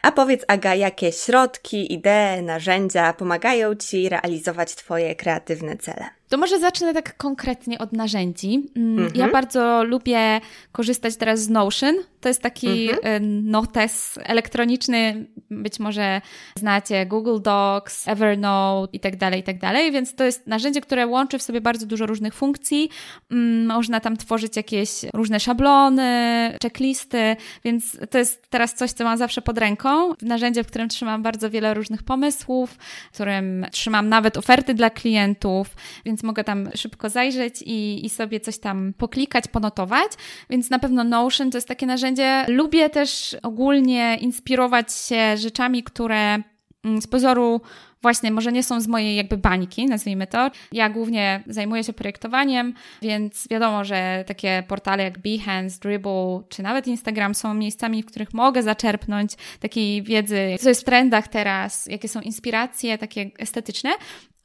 A 0.05 0.11
powiedz, 0.11 0.45
Aga, 0.47 0.75
jakie 0.75 1.11
środki, 1.11 1.93
idee, 1.93 2.41
narzędzia 2.43 3.13
pomagają 3.13 3.75
Ci 3.75 4.09
realizować 4.09 4.75
Twoje 4.75 5.15
kreatywne 5.15 5.77
cele? 5.77 6.09
To 6.29 6.37
może 6.37 6.59
zacznę 6.59 6.93
tak 6.93 7.17
konkretnie 7.17 7.79
od 7.79 7.93
narzędzi. 7.93 8.69
Mm, 8.75 8.97
ja 8.97 9.05
mhm. 9.05 9.31
bardzo 9.31 9.83
lubię 9.83 10.41
korzystać 10.71 11.15
teraz 11.15 11.39
z 11.39 11.49
Notion. 11.49 11.95
To 12.21 12.27
jest 12.27 12.41
taki 12.41 12.89
mhm. 12.89 13.23
Y, 13.23 13.27
notes 13.43 14.19
elektroniczny, 14.23 15.25
być 15.49 15.79
może 15.79 16.21
znacie 16.55 17.05
Google 17.05 17.41
Docs, 17.41 18.07
Evernote 18.07 18.97
i 18.97 18.99
tak 18.99 19.15
dalej, 19.15 19.39
i 19.39 19.43
tak 19.43 19.59
dalej, 19.59 19.91
więc 19.91 20.15
to 20.15 20.23
jest 20.23 20.47
narzędzie, 20.47 20.81
które 20.81 21.07
łączy 21.07 21.37
w 21.37 21.43
sobie 21.43 21.61
bardzo 21.61 21.85
dużo 21.85 22.05
różnych 22.05 22.33
funkcji. 22.33 22.89
Mm, 23.31 23.65
można 23.65 23.99
tam 23.99 24.17
tworzyć 24.17 24.55
jakieś 24.55 24.89
różne 25.13 25.39
szablony, 25.39 26.57
checklisty, 26.63 27.35
więc 27.63 27.97
to 28.09 28.17
jest 28.17 28.47
teraz 28.49 28.73
coś, 28.73 28.91
co 28.91 29.03
mam 29.03 29.17
zawsze 29.17 29.41
pod 29.41 29.57
ręką. 29.57 29.94
Narzędzie, 30.21 30.63
w 30.63 30.67
którym 30.67 30.89
trzymam 30.89 31.23
bardzo 31.23 31.49
wiele 31.49 31.73
różnych 31.73 32.03
pomysłów, 32.03 32.77
w 33.11 33.13
którym 33.13 33.65
trzymam 33.71 34.09
nawet 34.09 34.37
oferty 34.37 34.73
dla 34.73 34.89
klientów, 34.89 35.75
więc 36.05 36.23
mogę 36.23 36.43
tam 36.43 36.69
szybko 36.75 37.09
zajrzeć 37.09 37.61
i, 37.61 38.05
i 38.05 38.09
sobie 38.09 38.39
coś 38.39 38.57
tam 38.59 38.93
poklikać, 38.97 39.47
ponotować. 39.47 40.11
Więc 40.49 40.69
na 40.69 40.79
pewno 40.79 41.03
Notion 41.03 41.51
to 41.51 41.57
jest 41.57 41.67
takie 41.67 41.85
narzędzie. 41.85 42.45
Lubię 42.47 42.89
też 42.89 43.35
ogólnie 43.43 44.17
inspirować 44.21 44.93
się 44.93 45.37
rzeczami, 45.37 45.83
które 45.83 46.37
mm, 46.83 47.01
z 47.01 47.07
pozoru 47.07 47.61
właśnie 48.05 48.31
może 48.31 48.51
nie 48.51 48.63
są 48.63 48.81
z 48.81 48.87
mojej 48.87 49.15
jakby 49.15 49.37
bańki, 49.37 49.85
nazwijmy 49.85 50.27
to. 50.27 50.51
Ja 50.71 50.89
głównie 50.89 51.43
zajmuję 51.47 51.83
się 51.83 51.93
projektowaniem, 51.93 52.73
więc 53.01 53.47
wiadomo, 53.51 53.83
że 53.83 54.23
takie 54.27 54.63
portale 54.67 55.03
jak 55.03 55.19
Behance, 55.19 55.79
Dribble 55.79 56.41
czy 56.49 56.63
nawet 56.63 56.87
Instagram 56.87 57.35
są 57.35 57.53
miejscami, 57.53 58.03
w 58.03 58.05
których 58.05 58.33
mogę 58.33 58.63
zaczerpnąć 58.63 59.31
takiej 59.59 60.03
wiedzy, 60.03 60.55
co 60.59 60.69
jest 60.69 60.81
w 60.81 60.83
trendach 60.83 61.27
teraz, 61.27 61.85
jakie 61.85 62.07
są 62.07 62.21
inspiracje 62.21 62.97
takie 62.97 63.31
estetyczne, 63.39 63.89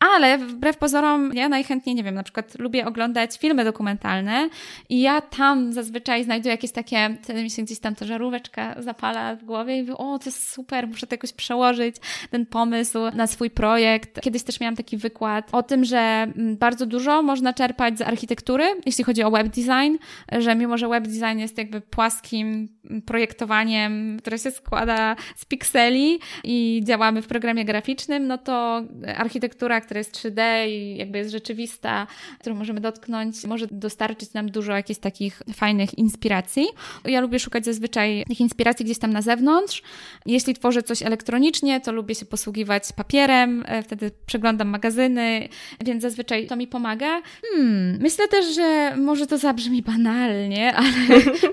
ale 0.00 0.38
wbrew 0.38 0.76
pozorom, 0.76 1.34
ja 1.34 1.48
najchętniej, 1.48 1.94
nie 1.94 2.04
wiem, 2.04 2.14
na 2.14 2.22
przykład 2.22 2.58
lubię 2.58 2.86
oglądać 2.86 3.38
filmy 3.38 3.64
dokumentalne 3.64 4.48
i 4.88 5.00
ja 5.00 5.20
tam 5.20 5.72
zazwyczaj 5.72 6.24
znajduję 6.24 6.50
jakieś 6.50 6.72
takie, 6.72 7.16
wtedy 7.22 7.42
mi 7.42 7.50
się 7.50 7.62
gdzieś 7.62 7.78
tam 7.78 7.94
ta 7.94 8.04
żaróweczka 8.04 8.82
zapala 8.82 9.36
w 9.36 9.44
głowie 9.44 9.78
i 9.78 9.80
mówię, 9.80 9.96
o, 9.96 10.18
to 10.18 10.24
jest 10.24 10.52
super, 10.52 10.88
muszę 10.88 11.06
to 11.06 11.14
jakoś 11.14 11.32
przełożyć, 11.32 11.96
ten 12.30 12.46
pomysł 12.46 12.98
na 13.14 13.26
swój 13.26 13.50
projekt. 13.50 14.20
Kiedyś 14.20 14.42
też 14.42 14.60
miałam 14.60 14.76
taki 14.76 14.96
wykład 14.96 15.48
o 15.52 15.62
tym, 15.62 15.84
że 15.84 15.98
mm, 15.98 16.56
bardzo 16.56 16.86
dużo 16.86 17.22
można 17.22 17.52
czerpać 17.52 17.98
z 17.98 18.02
architektury, 18.02 18.64
jeśli 18.86 19.04
chodzi 19.04 19.22
o 19.22 19.30
web 19.30 19.48
design, 19.48 19.96
że 20.38 20.54
mimo, 20.54 20.78
że 20.78 20.88
web 20.88 21.04
design 21.04 21.38
jest 21.38 21.58
jakby 21.58 21.80
płaskim 21.80 22.68
projektowaniem, 23.06 24.18
które 24.18 24.38
się 24.38 24.50
składa 24.50 25.16
z 25.36 25.44
pikseli 25.44 26.18
i 26.44 26.80
działamy 26.84 27.22
w 27.22 27.26
programie 27.26 27.64
graficznym, 27.64 28.26
no 28.26 28.38
to 28.38 28.82
architektura, 29.16 29.80
która 29.90 29.98
jest 29.98 30.12
3D 30.12 30.68
i 30.68 30.96
jakby 30.96 31.18
jest 31.18 31.30
rzeczywista, 31.30 32.06
którą 32.40 32.54
możemy 32.54 32.80
dotknąć, 32.80 33.44
może 33.44 33.66
dostarczyć 33.70 34.32
nam 34.32 34.50
dużo 34.50 34.72
jakichś 34.72 35.00
takich 35.00 35.42
fajnych 35.54 35.98
inspiracji. 35.98 36.68
Ja 37.04 37.20
lubię 37.20 37.38
szukać 37.38 37.64
zazwyczaj 37.64 38.24
tych 38.28 38.40
inspiracji 38.40 38.84
gdzieś 38.84 38.98
tam 38.98 39.12
na 39.12 39.22
zewnątrz. 39.22 39.82
Jeśli 40.26 40.54
tworzę 40.54 40.82
coś 40.82 41.02
elektronicznie, 41.02 41.80
to 41.80 41.92
lubię 41.92 42.14
się 42.14 42.26
posługiwać 42.26 42.92
papierem, 42.96 43.64
e, 43.66 43.82
wtedy 43.82 44.10
przeglądam 44.26 44.68
magazyny, 44.68 45.48
więc 45.84 46.02
zazwyczaj 46.02 46.46
to 46.46 46.56
mi 46.56 46.66
pomaga. 46.66 47.22
Hmm, 47.50 47.98
myślę 48.00 48.28
też, 48.28 48.54
że 48.54 48.96
może 48.96 49.26
to 49.26 49.38
zabrzmi 49.38 49.82
banalnie, 49.82 50.74
ale 50.80 50.88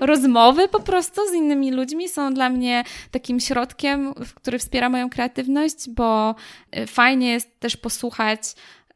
rozmowy 0.00 0.68
po 0.68 0.80
prostu 0.80 1.20
z 1.30 1.34
innymi 1.34 1.72
ludźmi 1.72 2.08
są 2.08 2.34
dla 2.34 2.50
mnie 2.50 2.84
takim 3.10 3.40
środkiem, 3.40 4.14
który 4.14 4.58
wspiera 4.58 4.88
moją 4.88 5.10
kreatywność, 5.10 5.90
bo 5.90 6.34
e, 6.70 6.86
fajnie 6.86 7.30
jest 7.30 7.60
też 7.60 7.76
posłuchać 7.76 8.27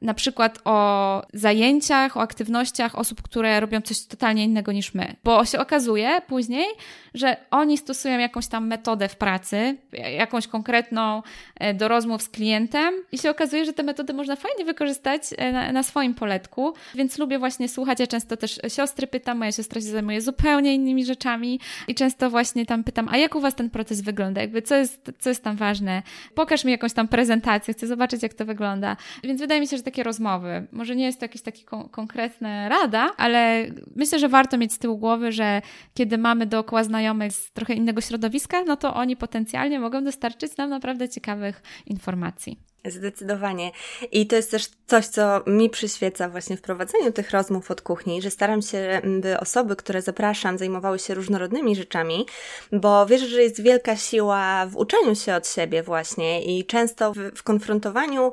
na 0.03 0.15
przykład 0.15 0.59
o 0.65 1.23
zajęciach, 1.35 2.17
o 2.17 2.21
aktywnościach 2.21 2.99
osób, 2.99 3.23
które 3.23 3.61
robią 3.61 3.81
coś 3.81 4.07
totalnie 4.07 4.45
innego 4.45 4.73
niż 4.73 4.95
my. 4.95 5.17
Bo 5.25 5.45
się 5.45 5.61
okazuje 5.61 6.23
później, 6.27 6.67
że 7.15 7.37
oni 7.51 7.79
stosują 7.79 8.19
jakąś 8.19 8.47
tam 8.47 8.67
metodę 8.67 9.09
w 9.09 9.17
pracy, 9.17 9.77
jakąś 10.17 10.47
konkretną 10.47 11.23
e, 11.57 11.75
do 11.75 11.89
rozmów 11.89 12.23
z 12.23 12.29
klientem 12.29 12.95
i 13.13 13.19
się 13.19 13.31
okazuje, 13.31 13.65
że 13.65 13.73
te 13.73 13.83
metody 13.83 14.13
można 14.13 14.37
fajnie 14.37 14.65
wykorzystać 14.65 15.23
e, 15.39 15.53
na, 15.53 15.73
na 15.73 15.83
swoim 15.83 16.15
poletku, 16.15 16.75
więc 16.95 17.19
lubię 17.19 17.39
właśnie 17.39 17.69
słuchać. 17.69 18.01
Ja 18.01 18.07
często 18.07 18.37
też 18.37 18.61
siostry 18.69 19.07
pytam, 19.07 19.39
moja 19.39 19.53
siostra 19.53 19.81
się 19.81 19.87
zajmuje 19.87 20.21
zupełnie 20.21 20.75
innymi 20.75 21.05
rzeczami 21.05 21.61
i 21.89 21.95
często 21.95 22.31
właśnie 22.31 22.67
tam 22.67 22.85
pytam, 22.85 23.09
a 23.11 23.17
jak 23.17 23.35
u 23.35 23.41
Was 23.41 23.55
ten 23.55 23.71
proces 23.71 24.01
wygląda? 24.01 24.41
Jakby 24.41 24.63
co 24.63 24.75
jest, 24.75 25.13
co 25.19 25.29
jest 25.29 25.45
tam 25.45 25.57
ważne? 25.57 26.03
Pokaż 26.35 26.65
mi 26.65 26.73
jakąś 26.73 26.93
tam 26.93 27.09
prezentację, 27.09 27.75
chcę 27.75 27.87
zobaczyć, 27.87 28.23
jak 28.23 28.35
to 28.35 28.45
wygląda. 28.45 28.97
Więc 29.25 29.41
wydaje 29.41 29.61
mi 29.61 29.69
się, 29.69 29.77
że 29.77 29.83
takie 29.83 30.03
rozmowy. 30.03 30.67
Może 30.73 30.97
nie 30.97 31.05
jest 31.05 31.21
to 31.21 31.25
jakaś 31.25 31.43
taka 31.43 31.59
kon 31.65 31.89
konkretna 31.89 32.69
rada, 32.69 33.11
ale 33.17 33.67
myślę, 33.97 34.19
że 34.19 34.29
warto 34.29 34.59
mieć 34.59 34.73
z 34.73 34.79
tyłu 34.79 34.99
głowy, 34.99 35.33
że 35.33 35.63
kiedy 35.95 36.19
mamy 36.19 36.47
dookoła 36.47 36.85
znajomych 36.85 37.02
z 37.31 37.53
trochę 37.53 37.75
innego 37.75 38.01
środowiska, 38.01 38.63
no 38.65 38.77
to 38.77 38.95
oni 38.95 39.17
potencjalnie 39.17 39.81
mogą 39.81 40.05
dostarczyć 40.05 40.57
nam 40.57 40.71
naprawdę 40.71 41.09
ciekawych 41.09 41.63
informacji. 41.87 42.72
Zdecydowanie. 42.85 43.71
I 44.13 44.27
to 44.27 44.37
jest 44.37 44.51
też 44.51 44.69
coś, 44.87 45.07
co 45.07 45.43
mi 45.47 45.71
przyświeca 45.71 46.29
właśnie 46.29 46.57
w 46.57 46.61
prowadzeniu 46.61 47.13
tych 47.13 47.31
rozmów 47.31 47.71
od 47.71 47.83
kuchni, 47.83 48.23
że 48.23 48.31
staram 48.31 48.63
się, 48.63 49.01
by 49.21 49.41
osoby, 49.41 49.77
które 49.77 50.03
zapraszam, 50.03 50.59
zajmowały 50.59 50.99
się 50.99 51.15
różnorodnymi 51.15 51.77
rzeczami, 51.77 52.27
bo 52.73 53.07
wierzę, 53.07 53.27
że 53.27 53.43
jest 53.43 53.63
wielka 53.63 53.97
siła 53.97 54.67
w 54.67 54.77
uczeniu 54.77 55.15
się 55.15 55.35
od 55.35 55.49
siebie 55.49 55.83
właśnie 55.83 56.45
i 56.45 56.67
często 56.67 57.13
w, 57.13 57.17
w 57.35 57.43
konfrontowaniu 57.43 58.33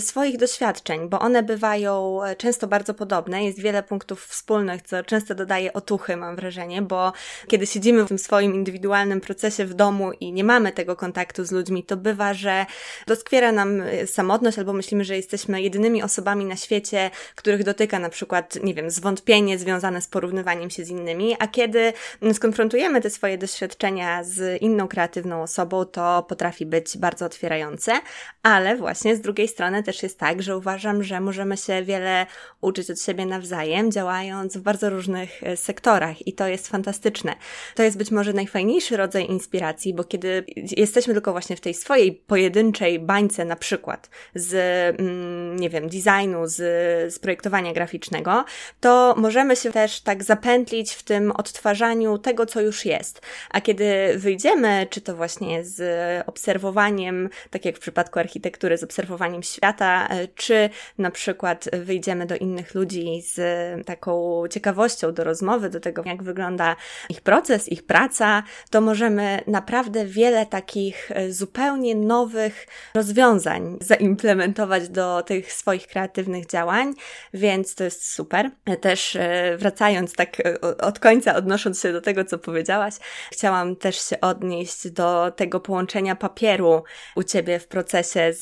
swoich 0.00 0.36
doświadczeń, 0.36 1.08
bo 1.08 1.20
one 1.20 1.42
bywają 1.42 2.24
e, 2.24 2.36
często 2.36 2.66
bardzo 2.66 2.94
podobne. 2.94 3.44
Jest 3.44 3.60
wiele 3.60 3.82
punktów 3.82 4.26
wspólnych, 4.26 4.82
co 4.82 5.04
często 5.04 5.34
dodaje 5.34 5.72
otuchy, 5.72 6.16
mam 6.16 6.36
wrażenie, 6.36 6.82
bo 6.82 7.12
kiedy 7.48 7.66
siedzimy 7.66 8.04
w 8.04 8.08
tym 8.08 8.18
swoim 8.18 8.54
indywidualnym 8.54 9.20
procesie 9.20 9.64
w 9.64 9.74
domu 9.74 10.12
i 10.12 10.32
nie 10.32 10.44
mamy 10.44 10.72
tego 10.72 10.96
kontaktu 10.96 11.44
z 11.44 11.52
ludźmi, 11.52 11.84
to 11.84 11.96
bywa, 11.96 12.34
że 12.34 12.66
doskwiera 13.06 13.52
nam 13.52 13.87
samotność, 14.06 14.58
albo 14.58 14.72
myślimy, 14.72 15.04
że 15.04 15.16
jesteśmy 15.16 15.62
jedynymi 15.62 16.02
osobami 16.02 16.44
na 16.44 16.56
świecie, 16.56 17.10
których 17.34 17.64
dotyka 17.64 17.98
na 17.98 18.08
przykład, 18.08 18.58
nie 18.62 18.74
wiem, 18.74 18.90
zwątpienie 18.90 19.58
związane 19.58 20.00
z 20.02 20.08
porównywaniem 20.08 20.70
się 20.70 20.84
z 20.84 20.88
innymi, 20.88 21.36
a 21.38 21.48
kiedy 21.48 21.92
skonfrontujemy 22.32 23.00
te 23.00 23.10
swoje 23.10 23.38
doświadczenia 23.38 24.24
z 24.24 24.62
inną 24.62 24.88
kreatywną 24.88 25.42
osobą, 25.42 25.84
to 25.84 26.22
potrafi 26.28 26.66
być 26.66 26.98
bardzo 26.98 27.26
otwierające, 27.26 27.92
ale 28.42 28.76
właśnie 28.76 29.16
z 29.16 29.20
drugiej 29.20 29.48
strony 29.48 29.82
też 29.82 30.02
jest 30.02 30.18
tak, 30.18 30.42
że 30.42 30.56
uważam, 30.56 31.02
że 31.02 31.20
możemy 31.20 31.56
się 31.56 31.82
wiele 31.82 32.26
uczyć 32.60 32.90
od 32.90 33.00
siebie 33.00 33.26
nawzajem, 33.26 33.92
działając 33.92 34.56
w 34.56 34.60
bardzo 34.60 34.90
różnych 34.90 35.42
e, 35.42 35.56
sektorach 35.56 36.26
i 36.26 36.32
to 36.32 36.48
jest 36.48 36.68
fantastyczne. 36.68 37.34
To 37.74 37.82
jest 37.82 37.98
być 37.98 38.10
może 38.10 38.32
najfajniejszy 38.32 38.96
rodzaj 38.96 39.26
inspiracji, 39.26 39.94
bo 39.94 40.04
kiedy 40.04 40.44
jesteśmy 40.76 41.14
tylko 41.14 41.32
właśnie 41.32 41.56
w 41.56 41.60
tej 41.60 41.74
swojej 41.74 42.12
pojedynczej 42.12 42.98
bańce 42.98 43.44
na 43.44 43.56
przykład, 43.56 43.77
przykład 43.78 44.10
z, 44.34 44.54
mm, 45.00 45.56
nie 45.56 45.70
wiem, 45.70 45.88
designu, 45.88 46.46
z, 46.46 46.56
z 47.14 47.18
projektowania 47.18 47.72
graficznego, 47.72 48.44
to 48.80 49.14
możemy 49.16 49.56
się 49.56 49.72
też 49.72 50.00
tak 50.00 50.24
zapętlić 50.24 50.92
w 50.92 51.02
tym 51.02 51.32
odtwarzaniu 51.32 52.18
tego, 52.18 52.46
co 52.46 52.60
już 52.60 52.84
jest. 52.84 53.22
A 53.50 53.60
kiedy 53.60 53.84
wyjdziemy, 54.16 54.86
czy 54.90 55.00
to 55.00 55.16
właśnie 55.16 55.64
z 55.64 55.78
obserwowaniem, 56.28 57.28
tak 57.50 57.64
jak 57.64 57.76
w 57.76 57.80
przypadku 57.80 58.18
architektury, 58.18 58.78
z 58.78 58.84
obserwowaniem 58.84 59.42
świata, 59.42 60.08
e, 60.08 60.28
czy 60.28 60.70
na 60.98 61.10
przykład 61.10 61.68
wyjdziemy 61.72 62.26
do 62.26 62.36
innych 62.36 62.74
ludzi 62.74 63.22
z 63.22 63.36
taką 63.86 64.42
ciekawością 64.50 65.12
do 65.12 65.24
rozmowy, 65.24 65.70
do 65.70 65.80
tego, 65.80 66.02
jak 66.06 66.22
wygląda 66.22 66.76
ich 67.08 67.20
proces, 67.20 67.68
ich 67.68 67.86
praca, 67.86 68.42
to 68.70 68.80
możemy 68.80 69.40
naprawdę 69.46 70.06
wiele 70.06 70.46
takich 70.46 71.10
e, 71.10 71.32
zupełnie 71.32 71.94
nowych 71.94 72.66
rozwiązań 72.94 73.67
zaimplementować 73.80 74.88
do 74.88 75.22
tych 75.22 75.52
swoich 75.52 75.86
kreatywnych 75.86 76.46
działań, 76.46 76.94
więc 77.34 77.74
to 77.74 77.84
jest 77.84 78.12
super. 78.12 78.50
Też 78.80 79.16
e, 79.16 79.56
wracając 79.58 80.12
tak 80.12 80.40
e, 80.40 80.60
od 80.60 80.98
końca, 80.98 81.34
odnosząc 81.34 81.82
się 81.82 81.92
do 81.92 82.00
tego, 82.00 82.24
co 82.24 82.38
powiedziałaś, 82.38 82.94
chciałam 83.32 83.76
też 83.76 84.08
się 84.08 84.20
odnieść 84.20 84.90
do 84.90 85.32
tego 85.36 85.60
połączenia 85.60 86.16
papieru 86.16 86.84
u 87.16 87.22
Ciebie 87.22 87.58
w 87.58 87.66
procesie 87.66 88.32
z, 88.32 88.40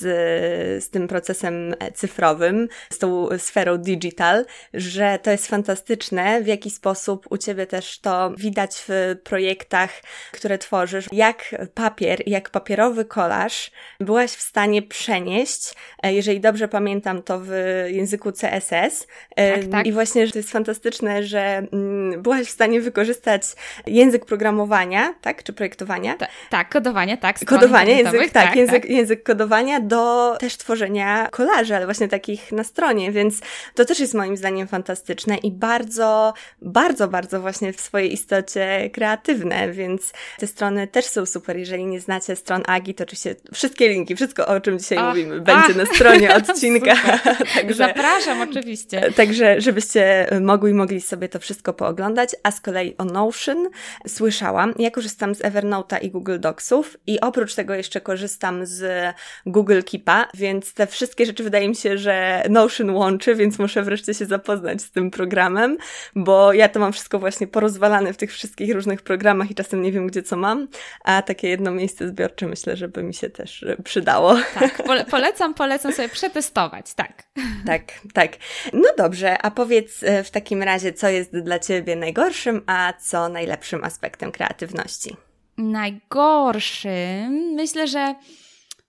z 0.84 0.90
tym 0.90 1.08
procesem 1.08 1.74
cyfrowym, 1.94 2.68
z 2.90 2.98
tą 2.98 3.28
sferą 3.38 3.78
digital, 3.78 4.44
że 4.74 5.18
to 5.22 5.30
jest 5.30 5.46
fantastyczne, 5.46 6.42
w 6.42 6.46
jaki 6.46 6.70
sposób 6.70 7.26
u 7.30 7.36
Ciebie 7.36 7.66
też 7.66 7.98
to 7.98 8.32
widać 8.36 8.84
w 8.88 9.16
projektach, 9.24 9.90
które 10.32 10.58
tworzysz, 10.58 11.06
jak 11.12 11.54
papier, 11.74 12.22
jak 12.26 12.50
papierowy 12.50 13.04
kolaż 13.04 13.70
byłaś 14.00 14.30
w 14.30 14.42
stanie 14.42 14.82
przenieść 14.82 15.15
przenieść, 15.16 15.74
e, 16.02 16.14
jeżeli 16.14 16.40
dobrze 16.40 16.68
pamiętam, 16.68 17.22
to 17.22 17.40
w 17.42 17.50
języku 17.88 18.32
CSS. 18.32 19.06
E, 19.36 19.58
tak, 19.58 19.70
tak. 19.70 19.86
I 19.86 19.92
właśnie 19.92 20.26
że 20.26 20.32
to 20.32 20.38
jest 20.38 20.50
fantastyczne, 20.50 21.22
że 21.22 21.40
mm, 21.72 22.22
byłaś 22.22 22.46
w 22.46 22.50
stanie 22.50 22.80
wykorzystać 22.80 23.42
język 23.86 24.24
programowania, 24.24 25.14
tak? 25.20 25.42
Czy 25.42 25.52
projektowania? 25.52 26.14
Ta, 26.14 26.26
tak, 26.50 26.68
kodowania, 26.68 27.16
tak. 27.16 27.44
Kodowanie, 27.44 27.92
język, 27.92 28.20
tak, 28.20 28.30
tak, 28.30 28.56
język, 28.56 28.82
tak. 28.82 28.90
język 28.90 29.22
kodowania 29.22 29.80
do 29.80 30.36
też 30.40 30.56
tworzenia 30.56 31.28
kolaży, 31.30 31.76
ale 31.76 31.84
właśnie 31.84 32.08
takich 32.08 32.52
na 32.52 32.64
stronie, 32.64 33.12
więc 33.12 33.40
to 33.74 33.84
też 33.84 34.00
jest 34.00 34.14
moim 34.14 34.36
zdaniem 34.36 34.68
fantastyczne 34.68 35.36
i 35.36 35.50
bardzo, 35.50 36.34
bardzo, 36.62 37.08
bardzo 37.08 37.40
właśnie 37.40 37.72
w 37.72 37.80
swojej 37.80 38.12
istocie 38.12 38.90
kreatywne, 38.92 39.72
więc 39.72 40.12
te 40.38 40.46
strony 40.46 40.86
też 40.86 41.04
są 41.04 41.26
super. 41.26 41.56
Jeżeli 41.56 41.86
nie 41.86 42.00
znacie 42.00 42.36
stron 42.36 42.62
Agi, 42.66 42.94
to 42.94 43.04
oczywiście 43.04 43.36
wszystkie 43.54 43.88
linki, 43.88 44.16
wszystko 44.16 44.46
o 44.46 44.60
czym 44.60 44.78
dzisiaj 44.78 44.98
mówimy, 45.08 45.40
będzie 45.40 45.64
Ach, 45.70 45.76
na 45.76 45.86
stronie 45.86 46.34
odcinka. 46.36 46.94
także, 47.54 47.74
Zapraszam 47.74 48.40
oczywiście. 48.40 49.12
Także, 49.16 49.60
żebyście 49.60 50.26
mogli 50.40 50.74
mogli 50.74 51.00
sobie 51.00 51.28
to 51.28 51.38
wszystko 51.38 51.72
pooglądać. 51.72 52.30
A 52.42 52.50
z 52.50 52.60
kolei 52.60 52.94
o 52.98 53.04
Notion 53.04 53.68
słyszałam. 54.06 54.74
Ja 54.78 54.90
korzystam 54.90 55.34
z 55.34 55.42
Evernote'a 55.42 55.98
i 56.02 56.10
Google 56.10 56.38
Docsów 56.40 56.96
i 57.06 57.20
oprócz 57.20 57.54
tego 57.54 57.74
jeszcze 57.74 58.00
korzystam 58.00 58.66
z 58.66 59.14
Google 59.46 59.80
Keepa, 59.90 60.28
więc 60.34 60.74
te 60.74 60.86
wszystkie 60.86 61.26
rzeczy 61.26 61.44
wydaje 61.44 61.68
mi 61.68 61.76
się, 61.76 61.98
że 61.98 62.42
Notion 62.50 62.90
łączy, 62.90 63.34
więc 63.34 63.58
muszę 63.58 63.82
wreszcie 63.82 64.14
się 64.14 64.26
zapoznać 64.26 64.82
z 64.82 64.90
tym 64.90 65.10
programem, 65.10 65.78
bo 66.14 66.52
ja 66.52 66.68
to 66.68 66.80
mam 66.80 66.92
wszystko 66.92 67.18
właśnie 67.18 67.46
porozwalane 67.46 68.12
w 68.12 68.16
tych 68.16 68.32
wszystkich 68.32 68.74
różnych 68.74 69.02
programach 69.02 69.50
i 69.50 69.54
czasem 69.54 69.82
nie 69.82 69.92
wiem, 69.92 70.06
gdzie 70.06 70.22
co 70.22 70.36
mam, 70.36 70.68
a 71.04 71.22
takie 71.22 71.48
jedno 71.48 71.70
miejsce 71.70 72.08
zbiorcze 72.08 72.46
myślę, 72.46 72.76
żeby 72.76 73.02
mi 73.02 73.14
się 73.14 73.30
też 73.30 73.64
przydało. 73.84 74.36
Tak, 74.54 74.85
polecam, 75.10 75.54
polecam 75.54 75.92
sobie 75.92 76.08
przetestować, 76.08 76.94
tak. 76.94 77.22
Tak, 77.66 77.82
tak. 78.12 78.32
No 78.72 78.88
dobrze, 78.98 79.38
a 79.42 79.50
powiedz 79.50 80.02
e, 80.02 80.24
w 80.24 80.30
takim 80.30 80.62
razie, 80.62 80.92
co 80.92 81.08
jest 81.08 81.38
dla 81.38 81.58
Ciebie 81.58 81.96
najgorszym, 81.96 82.62
a 82.66 82.92
co 83.00 83.28
najlepszym 83.28 83.84
aspektem 83.84 84.32
kreatywności? 84.32 85.16
Najgorszym? 85.58 87.32
Myślę, 87.54 87.88
że 87.88 88.14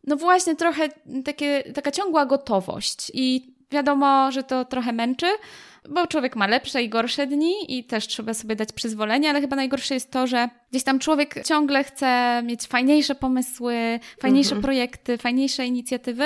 no 0.07 0.15
właśnie 0.15 0.55
trochę 0.55 0.89
takie, 1.25 1.63
taka 1.73 1.91
ciągła 1.91 2.25
gotowość 2.25 3.11
i 3.13 3.55
wiadomo, 3.71 4.31
że 4.31 4.43
to 4.43 4.65
trochę 4.65 4.93
męczy, 4.93 5.27
bo 5.87 6.07
człowiek 6.07 6.35
ma 6.35 6.47
lepsze 6.47 6.83
i 6.83 6.89
gorsze 6.89 7.27
dni 7.27 7.77
i 7.77 7.83
też 7.83 8.07
trzeba 8.07 8.33
sobie 8.33 8.55
dać 8.55 8.73
przyzwolenie, 8.73 9.29
ale 9.29 9.41
chyba 9.41 9.55
najgorsze 9.55 9.93
jest 9.93 10.11
to, 10.11 10.27
że 10.27 10.49
gdzieś 10.71 10.83
tam 10.83 10.99
człowiek 10.99 11.43
ciągle 11.43 11.83
chce 11.83 12.41
mieć 12.45 12.67
fajniejsze 12.67 13.15
pomysły, 13.15 13.99
fajniejsze 14.21 14.55
mhm. 14.55 14.63
projekty, 14.63 15.17
fajniejsze 15.17 15.65
inicjatywy 15.65 16.23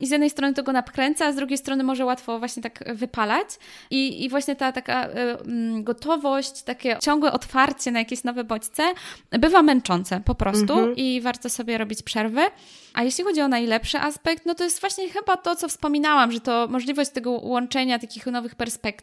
i 0.00 0.06
z 0.06 0.10
jednej 0.10 0.30
strony 0.30 0.54
to 0.54 0.62
go 0.62 0.72
napkręca, 0.72 1.26
a 1.26 1.32
z 1.32 1.36
drugiej 1.36 1.58
strony 1.58 1.84
może 1.84 2.04
łatwo 2.04 2.38
właśnie 2.38 2.62
tak 2.62 2.84
wypalać 2.94 3.48
i, 3.90 4.24
i 4.24 4.28
właśnie 4.28 4.56
ta 4.56 4.72
taka 4.72 5.08
y, 5.08 5.10
y, 5.10 5.82
gotowość, 5.82 6.62
takie 6.62 6.96
ciągłe 7.02 7.32
otwarcie 7.32 7.90
na 7.90 7.98
jakieś 7.98 8.24
nowe 8.24 8.44
bodźce 8.44 8.82
bywa 9.30 9.62
męczące 9.62 10.20
po 10.24 10.34
prostu 10.34 10.72
mhm. 10.72 10.96
i 10.96 11.20
warto 11.20 11.50
sobie 11.50 11.78
robić 11.78 12.02
przerwy. 12.02 12.40
A 12.94 13.02
jeśli 13.02 13.24
chodzi 13.24 13.40
o 13.40 13.48
najlepszy 13.48 13.98
aspekt, 13.98 14.46
no 14.46 14.54
to 14.54 14.64
jest 14.64 14.80
właśnie 14.80 15.08
chyba 15.08 15.36
to, 15.36 15.56
co 15.56 15.68
wspominałam, 15.68 16.32
że 16.32 16.40
to 16.40 16.68
możliwość 16.70 17.10
tego 17.10 17.30
łączenia 17.30 17.98
takich 17.98 18.26
nowych 18.26 18.54
perspektyw, 18.54 19.01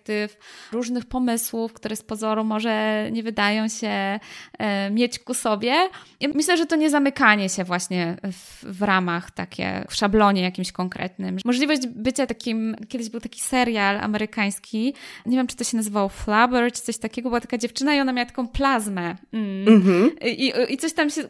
różnych 0.71 1.05
pomysłów, 1.05 1.73
które 1.73 1.95
z 1.95 2.03
pozoru 2.03 2.43
może 2.43 3.07
nie 3.11 3.23
wydają 3.23 3.67
się 3.67 4.19
e, 4.57 4.89
mieć 4.91 5.19
ku 5.19 5.33
sobie. 5.33 5.73
I 6.19 6.27
myślę, 6.27 6.57
że 6.57 6.65
to 6.65 6.75
nie 6.75 6.89
zamykanie 6.89 7.49
się 7.49 7.63
właśnie 7.63 8.17
w, 8.31 8.63
w 8.63 8.81
ramach 8.81 9.31
takie, 9.31 9.85
w 9.89 9.95
szablonie 9.95 10.41
jakimś 10.41 10.71
konkretnym. 10.71 11.37
Możliwość 11.45 11.87
bycia 11.87 12.27
takim, 12.27 12.75
kiedyś 12.89 13.09
był 13.09 13.19
taki 13.19 13.41
serial 13.41 13.97
amerykański, 13.97 14.93
nie 15.25 15.37
wiem, 15.37 15.47
czy 15.47 15.55
to 15.55 15.63
się 15.63 15.77
nazywało 15.77 16.09
Flubber, 16.09 16.71
czy 16.71 16.81
coś 16.81 16.97
takiego, 16.97 17.29
była 17.29 17.41
taka 17.41 17.57
dziewczyna 17.57 17.95
i 17.95 17.99
ona 17.99 18.13
miała 18.13 18.25
taką 18.25 18.47
plazmę. 18.47 19.15
Mm. 19.33 19.81
-hmm. 19.81 20.09
I, 20.25 20.53
I 20.69 20.77
coś 20.77 20.93
tam 20.93 21.09
się, 21.09 21.21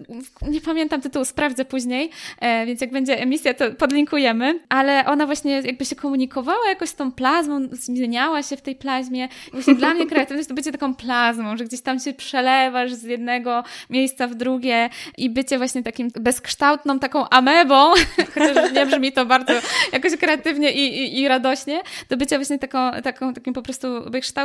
nie 0.42 0.62
pamiętam 0.62 1.02
tytułu, 1.02 1.26
sprawdzę 1.26 1.66
później, 1.66 2.12
E, 2.40 2.66
więc 2.66 2.82
jak 2.82 2.92
będzie 2.92 3.22
emisja, 3.22 3.54
to 3.54 3.72
podlinkujemy. 3.72 4.60
Ale 4.70 5.06
ona 5.06 5.26
właśnie 5.26 5.62
jakby 5.62 5.86
się 5.86 5.96
komunikowała 5.96 6.70
jakoś 6.70 6.90
z 6.90 6.96
tą 6.96 7.12
plazmą, 7.12 7.68
zmieniała 7.72 8.44
się 8.44 8.58
w 8.60 8.62
tej 8.62 8.76
plazmie. 8.76 9.28
I 9.48 9.52
właśnie 9.52 9.76
dla 9.76 9.94
mnie 9.94 10.08
kreatywność 10.08 10.50
to 10.50 10.56
bycie 10.56 10.72
taką 10.72 10.96
plazmą, 10.96 11.58
że 11.58 11.66
gdzieś 11.66 11.82
tam 11.82 12.00
się 12.00 12.14
przelewasz 12.14 12.94
z 12.94 13.04
jednego 13.04 13.64
miejsca 13.90 14.28
w 14.28 14.36
drugie 14.36 14.90
i 15.18 15.30
bycie 15.30 15.58
właśnie 15.58 15.84
takim 15.84 16.12
bezkształtną 16.20 17.00
taką 17.00 17.30
amebą, 17.30 17.94
chociaż 18.34 18.72
nie 18.72 18.86
brzmi 18.86 19.12
to 19.12 19.26
bardzo 19.26 19.54
jakoś 19.92 20.16
kreatywnie 20.16 20.72
i, 20.72 21.04
i, 21.04 21.20
i 21.20 21.28
radośnie, 21.28 21.82
do 22.10 22.18
bycia 22.18 22.38
właśnie 22.38 22.60
taką, 22.60 22.92
taką, 23.04 23.34
takim 23.34 23.54
po 23.54 23.62
prostu 23.62 23.88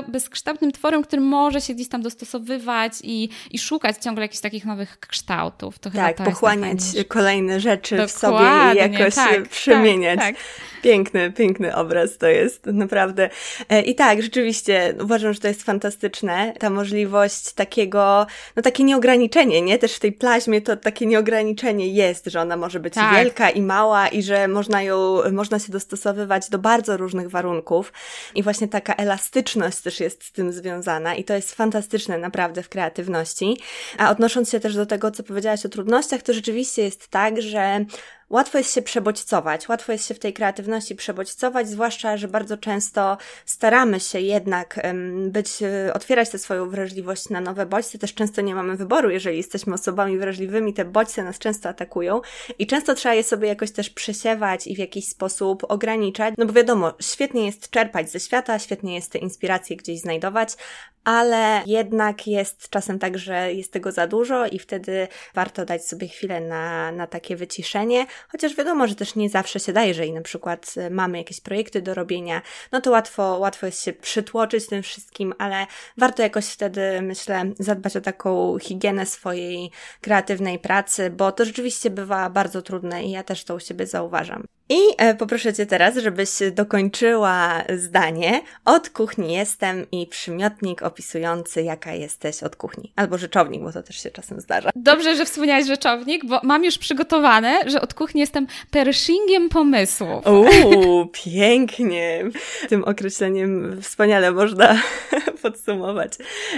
bezkształtnym 0.09 0.73
tworem, 0.73 1.03
który 1.03 1.23
może 1.23 1.61
się 1.61 1.75
gdzieś 1.75 1.89
tam 1.89 2.03
dostosowywać 2.03 2.93
i, 3.03 3.29
i 3.51 3.59
szukać 3.59 3.97
ciągle 3.97 4.25
jakichś 4.25 4.41
takich 4.41 4.65
nowych 4.65 5.01
kształtów. 5.01 5.79
To 5.79 5.91
tak, 5.91 6.17
pochłaniać 6.17 6.81
kolejne 7.09 7.61
rzeczy 7.61 7.97
Dokładnie, 7.97 8.15
w 8.15 8.19
sobie 8.19 8.75
i 8.75 8.93
jakoś 8.93 9.15
tak, 9.15 9.49
przemieniać. 9.49 10.19
Tak, 10.19 10.37
tak. 10.37 10.45
Piękny, 10.83 11.33
piękny 11.33 11.77
obraz 11.77 12.19
to 12.19 12.27
jest, 12.27 12.67
naprawdę. 12.67 13.31
E, 13.69 13.83
I 13.95 13.97
tak, 13.97 14.23
rzeczywiście, 14.23 14.95
uważam, 15.03 15.33
że 15.33 15.41
to 15.41 15.49
jest 15.49 15.63
fantastyczne, 15.63 16.53
ta 16.59 16.71
możliwość 16.71 17.53
takiego, 17.53 18.27
no 18.57 18.63
takie 18.63 18.85
nieograniczenie, 18.85 19.63
nie? 19.63 19.79
Też 19.79 19.95
w 19.95 20.01
tej 20.01 20.13
plaźmie 20.13 20.61
to 20.63 20.77
takie 20.77 21.07
nieograniczenie 21.07 21.89
jest, 21.89 22.27
że 22.27 22.41
ona 22.41 22.57
może 22.57 22.81
być 22.81 22.95
tak. 22.95 23.15
wielka 23.15 23.51
i 23.51 23.63
mała 23.63 24.09
i 24.09 24.23
że 24.23 24.49
można 24.49 24.83
ją, 24.83 25.19
można 25.33 25.59
się 25.59 25.73
dostosowywać 25.73 26.51
do 26.51 26.59
bardzo 26.59 26.97
różnych 26.97 27.31
warunków 27.31 27.93
i 28.35 28.43
właśnie 28.43 28.69
taka 28.69 28.95
elastyczność 28.95 29.81
też 29.81 30.01
jest 30.01 30.25
z 30.25 30.33
tym 30.33 30.53
związana 30.53 31.15
i 31.15 31.25
to 31.25 31.35
jest 31.35 31.55
fantastyczne 31.55 32.19
naprawdę 32.19 32.63
w 32.63 32.69
kreatywności. 32.69 33.57
A 33.99 34.11
odnosząc 34.11 34.51
się 34.51 34.61
też 34.61 34.75
do 34.75 34.87
tego, 34.87 35.11
co 35.11 35.23
powiedziałaś 35.23 35.67
o 35.67 35.69
trudnościach, 35.69 36.23
to 36.23 36.33
rzeczywiście 36.33 36.83
jest 36.83 37.09
tak, 37.09 37.43
że 37.43 37.85
Łatwo 38.31 38.59
jest 38.59 38.75
się 38.75 38.83
przebodźcować, 38.83 39.69
łatwo 39.69 39.93
jest 39.93 40.09
się 40.09 40.15
w 40.15 40.19
tej 40.19 40.33
kreatywności 40.33 40.95
przebodźcować, 40.95 41.69
zwłaszcza, 41.69 42.17
że 42.17 42.29
bardzo 42.29 42.57
często 42.57 43.19
staramy 43.47 44.01
się 44.01 44.21
jednak 44.21 44.81
być, 45.29 45.63
e, 45.63 45.95
otwierać 45.95 46.31
tę 46.31 46.39
swoją 46.39 46.71
wrażliwość 46.71 47.29
na 47.29 47.41
nowe 47.41 47.67
bodźce. 47.67 47.99
Też 47.99 48.15
często 48.15 48.41
nie 48.41 48.55
mamy 48.55 48.77
wyboru, 48.77 49.11
jeżeli 49.11 49.37
jesteśmy 49.37 49.75
osobami 49.75 50.19
wrażliwymi, 50.19 50.75
te 50.75 50.85
bodźce 50.85 51.25
nas 51.25 51.39
często 51.39 51.69
atakują 51.69 52.21
i 52.59 52.67
często 52.67 52.95
trzeba 52.95 53.15
je 53.15 53.25
sobie 53.25 53.49
jakoś 53.49 53.71
też 53.71 53.91
przesiewać 53.91 54.67
i 54.67 54.75
w 54.75 54.79
jakiś 54.79 55.09
sposób 55.09 55.65
ograniczać. 55.69 56.35
No 56.39 56.47
bo 56.47 56.53
wiadomo, 56.53 56.95
świetnie 57.01 57.47
jest 57.47 57.71
czerpać 57.71 58.11
ze 58.11 58.21
świata, 58.21 58.59
świetnie 58.59 58.95
jest 58.95 59.13
te 59.13 59.19
inspiracje 59.19 59.77
gdzieś 59.77 60.01
znajdować, 60.01 60.57
ale 61.05 61.63
jednak 61.67 62.27
jest 62.27 62.69
czasem 62.69 62.99
tak, 62.99 63.19
że 63.19 63.53
jest 63.53 63.73
tego 63.73 63.93
za 63.93 64.07
dużo 64.07 64.47
i 64.47 64.59
wtedy 64.59 65.09
warto 65.35 65.65
dać 65.65 65.87
sobie 65.87 66.09
chwilę 66.09 66.41
na, 66.41 66.93
na 66.93 67.07
takie 67.07 67.37
wyciszenie, 67.37 68.07
chociaż 68.29 68.57
wiadomo, 68.57 68.87
że 68.87 68.95
też 68.95 69.15
nie 69.15 69.31
zawsze 69.31 69.61
się 69.61 69.73
da, 69.73 69.85
jeżeli 69.85 70.13
na 70.13 70.21
przykład 70.21 70.75
y, 70.77 70.91
mamy 70.91 71.19
jakieś 71.19 71.41
projekty 71.41 71.83
do 71.83 71.95
robienia, 71.95 72.43
no 72.73 72.81
to 72.81 72.91
łatwo, 72.91 73.39
łatwo 73.39 73.67
jest 73.67 73.85
się 73.85 73.93
przytłoczyć 73.93 74.67
tym 74.67 74.83
wszystkim, 74.83 75.35
ale 75.39 75.67
warto 75.97 76.23
jakoś 76.23 76.47
wtedy, 76.47 77.03
myślę, 77.03 77.45
zadbać 77.59 77.97
o 77.97 78.01
taką 78.01 78.59
higienę 78.59 79.07
swojej 79.07 79.71
kreatywnej 80.01 80.59
pracy, 80.59 81.11
bo 81.11 81.33
to 81.33 81.45
rzeczywiście 81.45 81.91
bywa 81.91 82.31
bardzo 82.31 82.63
trudne 82.63 83.05
i 83.05 83.11
ja 83.11 83.23
też 83.23 83.45
to 83.45 83.55
u 83.55 83.61
siebie 83.61 83.87
zauważam. 83.87 84.45
I 84.69 84.79
e, 84.99 85.15
poproszę 85.15 85.55
Cię 85.55 85.67
teraz, 85.67 85.97
żebyś 85.97 86.31
dokończyła 86.53 87.65
zdanie. 87.77 88.43
Od 88.65 88.91
kuchni 88.91 89.35
jestem 89.35 89.87
i 89.93 90.07
przymiotnik 90.07 90.83
opisujący, 90.83 91.63
jaka 91.63 91.93
jesteś 91.93 92.43
od 92.43 92.57
kuchni. 92.57 92.93
Albo 92.97 93.19
rzeczownik, 93.19 93.63
bo 93.63 93.73
to 93.73 93.83
też 93.83 94.03
się 94.03 94.11
czasem 94.11 94.41
zdarza. 94.41 94.71
Dobrze, 94.77 95.17
że 95.17 95.25
wspomniałeś 95.25 95.67
rzeczownik, 95.67 96.27
bo 96.27 96.41
mam 96.43 96.65
już 96.65 96.79
przygotowane, 96.79 97.61
że 97.67 97.81
od 97.81 97.95
kuchni 97.95 98.21
jestem 98.21 98.47
pershingiem 98.71 99.49
pomysłów. 99.49 100.27
Uuu, 100.27 101.07
pięknie. 101.25 102.25
Tym 102.69 102.85
określeniem 102.85 103.83
wspaniale 103.83 104.33
można 104.33 104.83
podsumować 105.43 106.13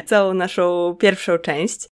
całą 0.06 0.34
naszą 0.34 0.96
pierwszą 1.00 1.38
część. 1.38 1.95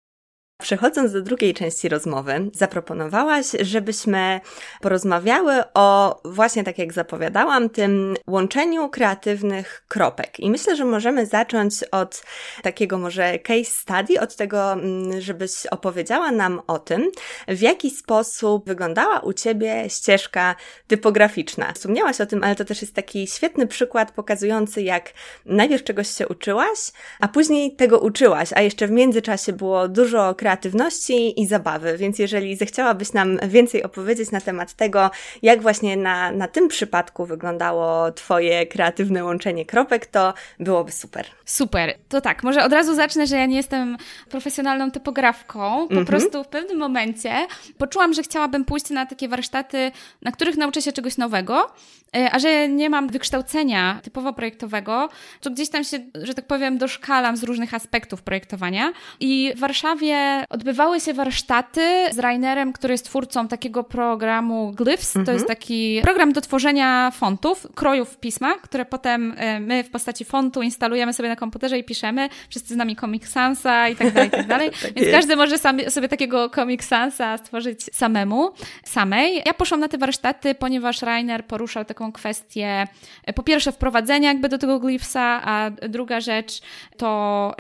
Przechodząc 0.63 1.13
do 1.13 1.23
drugiej 1.23 1.55
części 1.55 1.89
rozmowy, 1.89 2.51
zaproponowałaś, 2.55 3.47
żebyśmy 3.61 4.41
porozmawiały 4.81 5.55
o 5.75 6.21
właśnie 6.25 6.65
tak 6.65 6.79
jak 6.79 6.93
zapowiadałam, 6.93 7.71
tym 7.71 8.15
łączeniu 8.27 8.89
kreatywnych 8.89 9.85
kropek. 9.89 10.41
I 10.41 10.51
myślę, 10.51 10.77
że 10.77 10.85
możemy 10.85 11.27
zacząć 11.27 11.75
od 11.85 12.23
takiego 12.63 12.99
może 12.99 13.39
case 13.39 13.65
study, 13.65 14.21
od 14.21 14.37
tego, 14.37 14.73
mm, 14.73 15.21
żebyś 15.21 15.67
opowiedziała 15.67 16.31
nam 16.31 16.61
o 16.67 16.79
tym, 16.79 17.11
w 17.49 17.61
jaki 17.61 17.91
sposób 17.91 18.67
wyglądała 18.67 19.21
u 19.21 19.33
Ciebie 19.33 19.85
ścieżka 19.89 20.55
typograficzna. 20.87 21.73
Wspomniałaś 21.73 22.21
o 22.21 22.27
tym, 22.27 22.45
ale 22.45 22.55
to 22.55 22.65
też 22.65 22.83
jest 22.83 22.95
taki 22.95 23.27
świetny 23.27 23.67
przykład 23.67 24.13
pokazujący, 24.13 24.83
jak 24.83 25.13
najpierw 25.47 25.85
czegoś 25.85 26.09
się 26.09 26.29
uczyłaś, 26.29 26.79
a 27.21 27.29
później 27.29 27.77
tego 27.77 27.99
uczyłaś, 27.99 28.51
a 28.55 28.63
jeszcze 28.63 28.87
w 28.87 28.91
międzyczasie 28.91 29.53
było 29.53 29.89
dużo 29.89 30.35
kreatywności 30.47 31.41
i 31.41 31.47
zabawy. 31.47 31.99
Więc 31.99 32.19
jeżeli 32.19 32.57
zechciałabyś 32.57 33.13
nam 33.13 33.39
więcej 33.49 33.83
opowiedzieć 33.83 34.31
na 34.31 34.41
temat 34.41 34.73
tego, 34.73 35.11
jak 35.43 35.63
właśnie 35.63 35.97
na, 35.97 36.33
na 36.33 36.49
tym 36.49 36.69
przypadku 36.69 37.27
wyglądało 37.27 38.13
Twoje 38.13 38.67
kreatywne 38.67 39.25
łączenie 39.25 39.65
kropek, 39.65 40.07
to 40.07 40.35
byłoby 40.61 40.93
super. 40.93 41.27
Super. 41.45 41.95
To 42.09 42.21
tak, 42.21 42.43
może 42.43 42.65
od 42.65 42.73
razu 42.73 42.95
zacznę, 42.95 43.27
że 43.27 43.37
ja 43.37 43.47
nie 43.47 43.57
jestem 43.57 43.97
profesjonalną 44.31 44.91
typografką. 44.91 45.89
Po 45.89 45.95
mm 45.95 46.05
-hmm. 46.05 46.07
prostu 46.07 46.45
w 46.45 46.49
pewnym 46.49 46.79
momencie 46.79 47.47
poczułam, 47.79 48.15
że 48.15 48.23
chciałabym 48.23 48.65
pójść 48.65 48.91
na 48.91 49.07
takie 49.07 49.29
warsztaty, 49.29 49.93
na 50.23 50.33
których 50.33 50.57
nauczę 50.57 50.83
się 50.83 50.93
czegoś 50.93 51.17
nowego, 51.17 51.71
e, 52.17 52.31
a 52.33 52.39
że 52.39 52.69
nie 52.69 52.91
mam 52.91 53.09
wykształcenia 53.09 54.01
typowo 54.03 54.33
projektowego, 54.33 55.09
to 55.41 55.51
gdzieś 55.51 55.69
tam 55.69 55.85
się, 55.85 55.99
że 56.15 56.35
tak 56.35 56.47
powiem, 56.47 56.79
doszkalam 56.79 57.37
z 57.37 57.43
różnych 57.43 57.75
aspektów 57.75 58.23
projektowania. 58.23 58.93
I 59.21 59.53
w 59.57 59.61
Warszawie 59.61 60.36
odbywały 60.51 61.01
się 61.01 61.15
warsztaty 61.15 62.07
z 62.13 62.19
Rainerem, 62.19 62.73
który 62.73 62.95
jest 62.95 63.05
twórcą 63.05 63.49
takiego 63.49 63.85
programu 63.85 64.73
Glyphs. 64.77 65.17
Mhm. 65.17 65.27
To 65.27 65.33
jest 65.33 65.47
taki 65.47 66.01
program 66.03 66.33
do 66.33 66.41
tworzenia 66.41 67.11
fontów, 67.11 67.67
krojów 67.75 68.17
pisma, 68.19 68.55
które 68.55 68.85
potem 68.85 69.35
e, 69.37 69.61
my 69.61 69.85
w 69.85 69.91
postaci 69.91 70.25
fontu 70.25 70.63
instalujemy 70.63 71.13
sobie 71.13 71.29
na 71.29 71.37
komputerze 71.37 71.79
i 71.79 71.85
piszemy. 71.85 72.29
Wszyscy 72.51 72.75
z 72.75 72.77
nami 72.77 72.97
Comic 72.97 73.29
Sansa 73.29 73.89
i 73.89 73.97
tak 73.97 74.13
dalej, 74.13 74.29
i 74.29 74.31
tak 74.31 74.47
dalej. 74.47 74.71
tak 74.83 74.95
Więc 74.95 75.07
jest. 75.07 75.13
każdy 75.13 75.37
może 75.37 75.59
sam, 75.59 75.91
sobie 75.91 76.09
takiego 76.09 76.51
Comic 76.51 76.85
Sansa 76.85 77.39
stworzyć 77.39 77.83
samemu, 77.83 78.51
samej. 78.85 79.43
Ja 79.47 79.55
poszłam 79.55 79.81
na 79.81 79.89
te 79.89 79.99
warsztaty, 79.99 80.55
ponieważ 80.55 81.03
Rainer 81.03 81.45
poruszał 81.45 81.85
taką 81.85 82.13
kwestię 82.13 82.87
e, 83.25 83.33
po 83.33 83.43
pierwsze 83.43 83.73
wprowadzenia 83.73 84.29
jakby 84.29 84.49
do 84.49 84.59
tego 84.59 84.81
Glyphsa, 84.81 85.41
a 85.45 85.71
druga 85.71 86.21
rzecz 86.21 86.61
to 86.97 87.07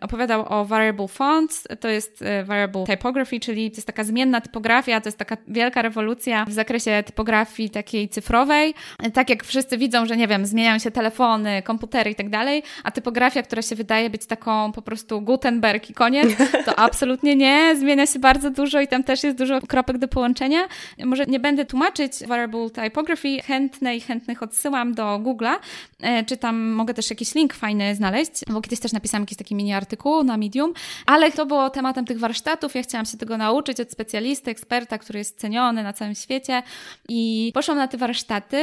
opowiadał 0.02 0.44
o 0.48 0.64
variable 0.64 1.08
fonts. 1.08 1.68
To 1.80 1.88
jest 1.88 2.24
variable 2.44 2.65
Variable 2.66 2.96
Typography, 2.96 3.40
czyli 3.40 3.70
to 3.70 3.76
jest 3.76 3.86
taka 3.86 4.04
zmienna 4.04 4.40
typografia, 4.40 5.00
to 5.00 5.08
jest 5.08 5.18
taka 5.18 5.36
wielka 5.48 5.82
rewolucja 5.82 6.44
w 6.44 6.52
zakresie 6.52 7.02
typografii 7.06 7.70
takiej 7.70 8.08
cyfrowej. 8.08 8.74
Tak 9.14 9.30
jak 9.30 9.44
wszyscy 9.44 9.78
widzą, 9.78 10.06
że 10.06 10.16
nie 10.16 10.28
wiem, 10.28 10.46
zmieniają 10.46 10.78
się 10.78 10.90
telefony, 10.90 11.62
komputery 11.62 12.10
i 12.10 12.14
tak 12.14 12.30
dalej, 12.30 12.62
a 12.84 12.90
typografia, 12.90 13.42
która 13.42 13.62
się 13.62 13.76
wydaje 13.76 14.10
być 14.10 14.26
taką 14.26 14.72
po 14.72 14.82
prostu 14.82 15.20
Gutenberg 15.20 15.90
i 15.90 15.94
koniec, 15.94 16.28
to 16.64 16.78
absolutnie 16.86 17.36
nie, 17.36 17.76
zmienia 17.76 18.06
się 18.06 18.18
bardzo 18.18 18.50
dużo 18.50 18.80
i 18.80 18.88
tam 18.88 19.04
też 19.04 19.24
jest 19.24 19.38
dużo 19.38 19.60
kropek 19.60 19.98
do 19.98 20.08
połączenia. 20.08 20.60
Może 21.04 21.26
nie 21.26 21.40
będę 21.40 21.64
tłumaczyć 21.64 22.12
Variable 22.26 22.70
Typography, 22.70 23.42
chętne 23.42 23.96
i 23.96 24.00
chętnych 24.00 24.42
odsyłam 24.42 24.94
do 24.94 25.02
Google'a, 25.04 25.54
e, 26.02 26.24
czy 26.24 26.36
tam 26.36 26.70
mogę 26.70 26.94
też 26.94 27.10
jakiś 27.10 27.34
link 27.34 27.54
fajny 27.54 27.94
znaleźć, 27.94 28.32
bo 28.48 28.60
kiedyś 28.60 28.80
też 28.80 28.92
napisałam 28.92 29.22
jakiś 29.22 29.38
taki 29.38 29.54
mini 29.54 29.72
artykuł 29.72 30.24
na 30.24 30.36
Medium, 30.36 30.72
ale 31.06 31.32
to 31.32 31.46
było 31.46 31.70
tematem 31.70 32.04
tych 32.04 32.18
warsztatów, 32.18 32.55
Ja 32.74 32.82
chciałam 32.82 33.06
się 33.06 33.18
tego 33.18 33.36
nauczyć 33.36 33.80
od 33.80 33.90
specjalisty, 33.90 34.50
eksperta, 34.50 34.98
który 34.98 35.18
jest 35.18 35.40
ceniony 35.40 35.82
na 35.82 35.92
całym 35.92 36.14
świecie 36.14 36.62
i 37.08 37.50
poszłam 37.54 37.78
na 37.78 37.88
te 37.88 37.98
warsztaty. 37.98 38.62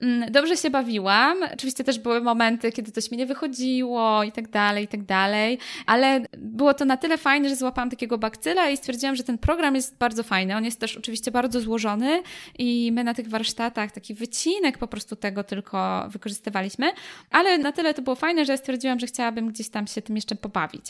Mm, 0.00 0.32
dobrze 0.32 0.56
się 0.56 0.70
bawiłam. 0.70 1.38
Oczywiście 1.54 1.84
też 1.84 1.98
były 1.98 2.20
momenty, 2.20 2.72
kiedy 2.72 2.92
coś 2.92 3.10
mi 3.10 3.18
nie 3.18 3.26
wychodziło 3.26 4.22
i 4.22 4.32
tak 4.32 4.48
dalej, 4.48 4.84
i 4.84 4.88
tak 4.88 5.02
dalej, 5.02 5.58
ale 5.86 6.20
było 6.38 6.74
to 6.74 6.84
na 6.84 6.96
tyle 6.96 7.18
fajne, 7.18 7.48
że 7.48 7.56
złapałam 7.56 7.90
takiego 7.90 8.18
bakcyla 8.18 8.70
i 8.70 8.76
stwierdziłam, 8.76 9.16
że 9.16 9.24
ten 9.24 9.38
program 9.38 9.74
jest 9.74 9.98
bardzo 9.98 10.22
fajny. 10.22 10.56
On 10.56 10.64
jest 10.64 10.80
też 10.80 10.96
oczywiście 10.96 11.30
bardzo 11.30 11.60
złożony 11.60 12.22
i 12.58 12.92
my 12.92 13.04
na 13.04 13.14
tych 13.14 13.28
warsztatach 13.28 13.92
taki 13.92 14.14
wycinek 14.14 14.78
po 14.78 14.86
prostu 14.86 15.16
tego 15.16 15.44
tylko 15.44 16.08
wykorzystywaliśmy, 16.08 16.92
ale 17.30 17.58
na 17.58 17.72
tyle 17.72 17.94
to 17.94 18.02
było 18.02 18.16
fajne, 18.16 18.44
że 18.44 18.56
stwierdziłam, 18.56 19.00
że 19.00 19.06
chciałabym 19.06 19.48
gdzieś 19.48 19.68
tam 19.68 19.86
się 19.86 20.02
tym 20.02 20.16
jeszcze 20.16 20.34
pobawić. 20.34 20.86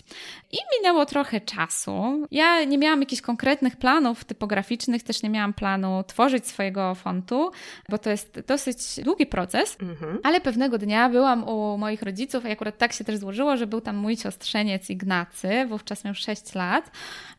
I 0.52 0.58
minęło 0.78 1.06
trochę 1.06 1.40
czasu. 1.40 2.26
Ja 2.30 2.64
nie 2.64 2.78
miałam 2.78 3.00
jakichś 3.00 3.22
konkretnych 3.22 3.76
planów 3.76 4.24
typograficznych, 4.24 5.02
też 5.02 5.22
nie 5.22 5.30
miałam 5.30 5.52
planu 5.52 6.04
tworzyć 6.06 6.46
swojego 6.46 6.94
fontu, 6.94 7.50
bo 7.88 7.98
to 7.98 8.10
jest 8.10 8.40
dosyć 8.46 8.99
długi 9.02 9.26
proces, 9.26 9.76
mhm. 9.82 10.18
ale 10.22 10.40
pewnego 10.40 10.78
dnia 10.78 11.08
byłam 11.08 11.48
u 11.48 11.78
moich 11.78 12.02
rodziców 12.02 12.44
i 12.44 12.50
akurat 12.50 12.78
tak 12.78 12.92
się 12.92 13.04
też 13.04 13.16
złożyło, 13.16 13.56
że 13.56 13.66
był 13.66 13.80
tam 13.80 13.96
mój 13.96 14.16
siostrzeniec 14.16 14.90
Ignacy, 14.90 15.66
wówczas 15.68 16.04
miał 16.04 16.14
6 16.14 16.54
lat 16.54 16.90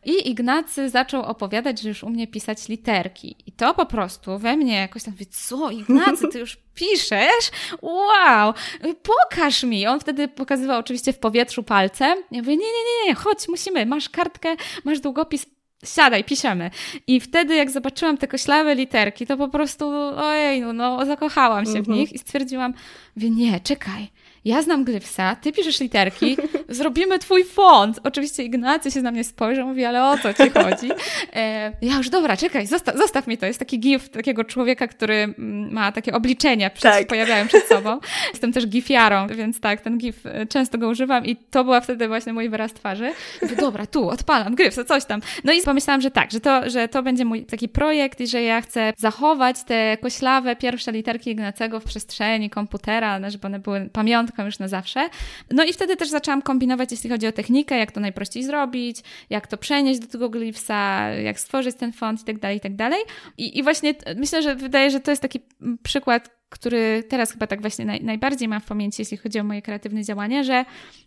i 0.04 0.30
Ignacy 0.30 0.90
zaczął 0.90 1.22
opowiadać, 1.22 1.80
że 1.80 1.88
już 1.88 2.04
umie 2.04 2.26
pisać 2.26 2.68
literki. 2.68 3.36
I 3.46 3.52
to 3.52 3.74
po 3.74 3.86
prostu 3.86 4.38
we 4.38 4.56
mnie 4.56 4.76
jakoś 4.76 5.02
tam, 5.02 5.14
wie, 5.14 5.26
co 5.26 5.70
Ignacy, 5.70 6.28
ty 6.28 6.38
już 6.38 6.56
piszesz? 6.74 7.50
Wow! 7.82 8.54
Pokaż 9.02 9.62
mi! 9.62 9.86
On 9.86 10.00
wtedy 10.00 10.28
pokazywał 10.28 10.80
oczywiście 10.80 11.12
w 11.12 11.18
powietrzu 11.18 11.62
palcem. 11.62 12.18
Ja 12.30 12.38
mówię, 12.38 12.56
nie, 12.56 12.66
nie, 12.66 13.02
nie, 13.02 13.08
nie, 13.08 13.14
chodź, 13.14 13.48
musimy, 13.48 13.86
masz 13.86 14.08
kartkę, 14.08 14.56
masz 14.84 15.00
długopis, 15.00 15.46
siadaj, 15.84 16.24
piszemy. 16.24 16.70
I 17.06 17.20
wtedy, 17.20 17.54
jak 17.54 17.70
zobaczyłam 17.70 18.18
te 18.18 18.28
koślawe 18.28 18.74
literki, 18.74 19.26
to 19.26 19.36
po 19.36 19.48
prostu, 19.48 19.88
ojej, 20.16 20.60
no, 20.60 20.72
no 20.72 21.06
zakochałam 21.06 21.64
się 21.64 21.72
w 21.72 21.76
mhm. 21.76 21.98
nich 21.98 22.12
i 22.12 22.18
stwierdziłam, 22.18 22.74
wie 23.16 23.30
nie, 23.30 23.60
czekaj, 23.60 24.08
ja 24.44 24.62
znam 24.62 24.84
Gryfsa, 24.84 25.36
ty 25.36 25.52
piszesz 25.52 25.80
literki, 25.80 26.36
zrobimy 26.68 27.18
twój 27.18 27.44
font. 27.44 28.00
Oczywiście 28.04 28.42
Ignacy 28.42 28.90
się 28.90 29.02
na 29.02 29.10
mnie 29.10 29.24
spojrzał, 29.24 29.66
mówi, 29.66 29.84
ale 29.84 30.04
o 30.10 30.18
co 30.18 30.34
ci 30.34 30.50
chodzi? 30.50 30.90
E, 31.34 31.72
ja 31.82 31.96
już, 31.96 32.08
dobra, 32.10 32.36
czekaj, 32.36 32.66
zostaw, 32.66 32.96
zostaw 32.96 33.26
mi 33.26 33.38
to. 33.38 33.46
Jest 33.46 33.58
taki 33.58 33.80
gif 33.80 34.08
takiego 34.08 34.44
człowieka, 34.44 34.88
który 34.88 35.34
ma 35.70 35.92
takie 35.92 36.14
obliczenia, 36.14 36.70
przed, 36.70 36.92
tak. 36.92 37.06
pojawiają 37.06 37.48
przed 37.48 37.64
sobą. 37.74 37.98
Jestem 38.30 38.52
też 38.52 38.66
gifiarą, 38.66 39.26
więc 39.26 39.60
tak, 39.60 39.80
ten 39.80 39.98
gif 39.98 40.26
e, 40.26 40.46
często 40.46 40.78
go 40.78 40.88
używam 40.88 41.26
i 41.26 41.36
to 41.36 41.64
była 41.64 41.80
wtedy 41.80 42.08
właśnie 42.08 42.32
mój 42.32 42.48
wyraz 42.48 42.72
twarzy. 42.72 43.12
Mówię, 43.42 43.56
dobra, 43.56 43.86
tu, 43.86 44.08
odpalam, 44.08 44.54
Gryfsa, 44.54 44.84
coś 44.84 45.04
tam. 45.04 45.20
No 45.44 45.52
i 45.52 45.62
pomyślałam, 45.62 46.00
że 46.00 46.10
tak, 46.10 46.30
że 46.32 46.40
to, 46.40 46.70
że 46.70 46.88
to 46.88 47.02
będzie 47.02 47.24
mój 47.24 47.44
taki 47.44 47.68
projekt 47.68 48.20
i 48.20 48.26
że 48.26 48.42
ja 48.42 48.60
chcę 48.60 48.92
zachować 48.96 49.64
te 49.64 49.96
koślawe 49.96 50.56
pierwsze 50.56 50.92
literki 50.92 51.30
Ignacego 51.30 51.80
w 51.80 51.84
przestrzeni 51.84 52.50
komputera, 52.50 53.30
żeby 53.30 53.46
one 53.46 53.58
były 53.58 53.90
pamiątką 53.92 54.31
już 54.38 54.58
na 54.58 54.68
zawsze. 54.68 55.08
No 55.50 55.64
i 55.64 55.72
wtedy 55.72 55.96
też 55.96 56.08
zaczęłam 56.08 56.42
kombinować, 56.42 56.90
jeśli 56.90 57.10
chodzi 57.10 57.26
o 57.26 57.32
technikę, 57.32 57.78
jak 57.78 57.92
to 57.92 58.00
najprościej 58.00 58.44
zrobić, 58.44 59.00
jak 59.30 59.46
to 59.46 59.56
przenieść 59.56 60.00
do 60.00 60.06
tego 60.06 60.30
Glyphsa, 60.30 61.08
jak 61.08 61.40
stworzyć 61.40 61.76
ten 61.76 61.92
font 61.92 62.22
i 62.22 62.24
tak 62.24 62.38
dalej, 62.38 62.56
i 62.56 62.60
tak 62.60 62.76
dalej. 62.76 63.02
I 63.38 63.62
właśnie 63.62 63.94
myślę, 64.16 64.42
że 64.42 64.56
wydaje, 64.56 64.90
że 64.90 65.00
to 65.00 65.10
jest 65.10 65.22
taki 65.22 65.40
przykład, 65.82 66.41
który 66.52 67.04
teraz 67.08 67.32
chyba 67.32 67.46
tak 67.46 67.60
właśnie 67.60 67.84
naj, 67.84 68.04
najbardziej 68.04 68.48
mam 68.48 68.60
w 68.60 68.64
pamięci, 68.64 69.02
jeśli 69.02 69.16
chodzi 69.16 69.40
o 69.40 69.44
moje 69.44 69.62
kreatywne 69.62 70.04
działania, 70.04 70.42
że 70.42 70.64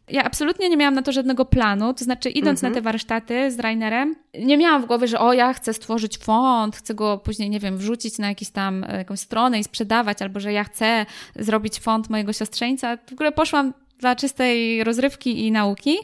ja 0.09 0.23
absolutnie 0.23 0.69
nie 0.69 0.77
miałam 0.77 0.93
na 0.93 1.01
to 1.01 1.11
żadnego 1.11 1.45
planu, 1.45 1.93
to 1.93 2.03
znaczy 2.03 2.29
idąc 2.29 2.61
na 2.61 2.67
mhm. 2.67 2.83
te 2.83 2.91
warsztaty 2.91 3.51
z 3.51 3.59
Rainerem, 3.59 4.15
nie 4.39 4.57
miałam 4.57 4.81
w 4.81 4.85
głowie, 4.85 5.07
że 5.07 5.19
o, 5.19 5.33
ja 5.33 5.53
chcę 5.53 5.73
stworzyć 5.73 6.17
font, 6.17 6.75
chcę 6.75 6.93
go 6.93 7.17
później, 7.17 7.49
nie 7.49 7.59
wiem, 7.59 7.77
wrzucić 7.77 8.17
na 8.17 8.29
jakiś 8.29 8.49
tam, 8.49 8.83
e, 8.83 8.97
jakąś 8.97 9.19
stronę 9.19 9.59
i 9.59 9.63
sprzedawać, 9.63 10.21
albo 10.21 10.39
że 10.39 10.53
ja 10.53 10.63
chcę 10.63 11.05
zrobić 11.35 11.79
font 11.79 12.09
mojego 12.09 12.33
siostrzeńca. 12.33 12.97
W 12.97 13.13
ogóle 13.13 13.31
poszłam 13.31 13.73
dla 13.99 14.15
czystej 14.15 14.83
rozrywki 14.83 15.45
i 15.45 15.51
nauki. 15.51 15.97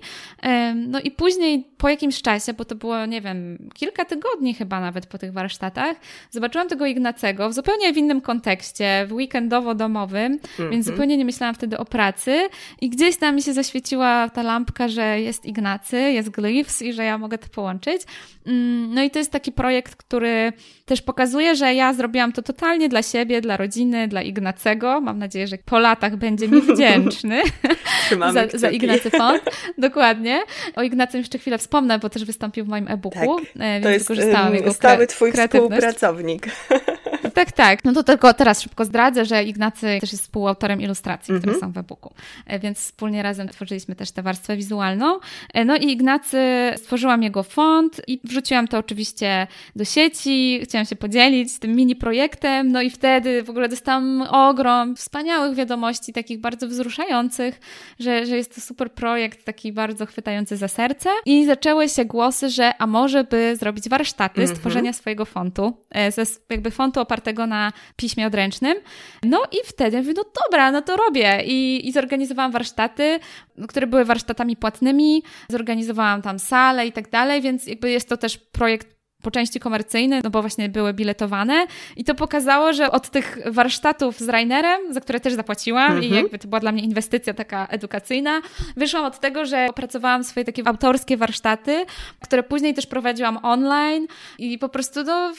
No 0.76 1.00
i 1.00 1.12
później 1.12 1.68
po 1.78 1.90
jakimś 1.90 2.22
czasie, 2.22 2.54
bo 2.54 2.66
to 2.66 2.76
było, 2.76 3.06
nie 3.06 3.22
wiem, 3.22 3.70
kilka 3.74 4.06
tygodni 4.06 4.54
chyba 4.54 4.80
nawet 4.80 5.06
po 5.06 5.18
tych 5.18 5.34
warsztatach, 5.34 5.98
zobaczyłam 6.30 6.68
tego 6.68 6.86
Ignacego 6.86 7.50
w 7.50 7.54
zupełnie 7.54 7.94
w 7.94 7.98
innym 7.98 8.22
kontekście, 8.22 9.06
w 9.08 9.14
weekendowo-domowym, 9.14 10.26
mm 10.26 10.40
-hmm. 10.40 10.58
więc 10.58 10.62
mhm. 10.62 10.84
zupełnie 10.84 11.18
nie 11.18 11.26
myślałam 11.26 11.56
wtedy 11.56 11.78
o 11.78 11.86
pracy 11.86 12.48
i 12.82 12.90
gdzieś 12.90 13.18
tam 13.18 13.36
mi 13.36 13.42
się 13.42 13.54
zaświeciła 13.54 14.30
ta 14.30 14.44
lampka, 14.44 14.88
że 14.88 15.22
jest 15.22 15.46
Ignacy, 15.46 15.98
jest 15.98 16.30
Glyphs 16.30 16.82
i 16.82 16.94
że 16.94 17.04
ja 17.04 17.18
mogę 17.18 17.38
to 17.38 17.48
połączyć. 17.48 18.02
Mm, 18.46 18.94
no 18.94 19.04
i 19.04 19.12
to 19.12 19.20
jest 19.20 19.32
taki 19.32 19.52
projekt, 19.52 19.96
który 19.96 20.54
też 20.86 21.02
pokazuje, 21.02 21.56
że 21.56 21.74
ja 21.74 21.94
zrobiłam 21.94 22.32
to 22.32 22.42
totalnie 22.42 22.90
dla 22.90 23.04
siebie, 23.04 23.42
dla 23.42 23.58
rodziny, 23.58 24.08
dla 24.08 24.22
Ignacego. 24.22 25.02
Mam 25.02 25.20
nadzieję, 25.20 25.48
że 25.48 25.58
po 25.66 25.80
latach 25.80 26.16
będzie 26.16 26.48
mi 26.48 26.62
wdzięczny 26.74 27.42
za, 28.34 28.48
za 28.54 28.70
Ignacy 28.70 29.10
Font. 29.10 29.44
Dokładnie. 29.78 30.44
O 30.76 30.84
Ignacym 30.84 31.20
jeszcze 31.20 31.38
chwilę 31.38 31.58
wspomnę, 31.58 32.00
bo 32.00 32.10
też 32.10 32.26
wystąpił 32.26 32.66
w 32.66 32.68
moim 32.68 32.88
e-booku, 32.88 33.36
tak. 33.36 33.56
E, 33.60 33.74
więc 33.74 33.84
to 33.84 33.90
jest 33.90 34.08
wykorzystałam 34.08 34.56
jego 34.56 34.74
stały 34.74 35.08
twój 35.08 35.32
współpracownik. 35.32 36.48
Tak, 37.34 37.52
tak. 37.52 37.84
No 37.84 37.94
to 37.94 38.04
tylko 38.04 38.34
teraz 38.34 38.62
szybko 38.62 38.86
zdradzę, 38.86 39.26
że 39.26 39.44
Ignacy 39.44 39.98
też 40.02 40.12
jest 40.12 40.24
współautorem 40.24 40.82
ilustracji, 40.82 41.34
które 41.40 41.54
mhm. 41.54 41.60
są 41.60 41.72
w 41.72 41.78
e-booku. 41.78 42.14
E, 42.46 42.60
więc 42.60 42.78
wspólnie 42.78 43.24
razem 43.24 43.48
tworzyliśmy 43.48 43.96
też 43.96 44.12
tę 44.12 44.22
warstwę 44.22 44.58
wizualną. 44.58 45.20
E, 45.54 45.66
no 45.66 45.76
i 45.76 45.92
Ignacy, 45.92 46.38
stworzyłam 46.76 47.24
jego 47.24 47.44
font 47.44 48.02
i 48.08 48.20
wrzuciłam 48.24 48.68
to 48.68 48.78
oczywiście 48.78 49.48
do 49.76 49.86
sieci. 49.86 50.60
Chciałam 50.64 50.86
się 50.86 50.96
podzielić 50.96 51.52
z 51.52 51.60
tym 51.60 51.76
mini 51.76 51.96
projektem. 51.96 52.72
No 52.72 52.82
i 52.82 52.90
wtedy 52.90 53.44
w 53.44 53.50
ogóle 53.50 53.70
dostałam 53.70 54.22
ogrom 54.22 54.96
wspaniałych 54.96 55.56
wiadomości, 55.56 56.14
takich 56.14 56.40
bardzo 56.40 56.68
wzruszających, 56.68 57.60
że, 58.00 58.26
że 58.26 58.38
jest 58.38 58.56
to 58.56 58.62
super 58.62 58.92
projekt, 58.92 59.46
taki 59.46 59.74
bardzo 59.74 60.06
chwytający 60.06 60.58
za 60.58 60.68
serce. 60.68 61.10
I 61.26 61.46
zaczęły 61.46 61.90
się 61.90 62.06
głosy, 62.06 62.50
że 62.50 62.74
a 62.78 62.88
może 62.88 63.24
by 63.24 63.56
zrobić 63.56 63.90
warsztaty 63.90 64.42
mhm. 64.42 64.58
stworzenia 64.58 64.94
swojego 64.94 65.26
fontu, 65.26 65.74
e, 65.90 66.12
ze 66.12 66.24
jakby 66.50 66.72
fontu 66.72 67.00
opartego 67.00 67.21
na 67.48 67.72
piśmie 67.96 68.28
odręcznym. 68.28 68.78
No 69.24 69.44
i 69.52 69.58
wtedy 69.66 69.98
mówię, 69.98 70.14
no 70.18 70.24
dobra, 70.44 70.72
no 70.72 70.82
to 70.82 70.96
robię. 70.96 71.44
I, 71.46 71.88
i 71.88 71.92
zorganizowałam 71.92 72.52
warsztaty, 72.52 73.20
które 73.68 73.88
były 73.88 74.06
warsztatami 74.06 74.58
płatnymi, 74.58 75.24
zorganizowałam 75.50 76.22
tam 76.22 76.40
salę 76.40 76.88
i 76.88 76.92
tak 76.92 77.10
dalej, 77.10 77.42
więc 77.42 77.68
jakby 77.68 77.92
jest 77.92 78.10
to 78.10 78.18
też 78.18 78.38
projekt 78.38 79.01
po 79.22 79.32
części 79.32 79.60
komercyjny, 79.60 80.22
no 80.24 80.30
bo 80.30 80.42
właśnie 80.42 80.70
były 80.70 80.94
biletowane 80.94 81.66
i 81.96 82.04
to 82.04 82.16
pokazało, 82.16 82.74
że 82.74 82.92
od 82.92 83.10
tych 83.10 83.38
warsztatów 83.46 84.20
z 84.20 84.30
Rainerem, 84.30 84.94
za 84.94 85.02
które 85.02 85.20
też 85.20 85.34
zapłaciłam 85.34 85.92
mhm. 85.92 86.04
i 86.04 86.16
jakby 86.16 86.40
to 86.40 86.48
była 86.48 86.60
dla 86.60 86.72
mnie 86.72 86.84
inwestycja 86.84 87.34
taka 87.34 87.68
edukacyjna, 87.68 88.42
wyszłam 88.78 89.06
od 89.06 89.20
tego, 89.20 89.46
że 89.46 89.68
opracowałam 89.70 90.24
swoje 90.24 90.46
takie 90.46 90.68
autorskie 90.68 91.18
warsztaty, 91.18 91.86
które 92.24 92.44
później 92.44 92.74
też 92.74 92.88
prowadziłam 92.88 93.40
online 93.44 94.08
i 94.38 94.58
po 94.58 94.70
prostu 94.70 95.04
no, 95.04 95.34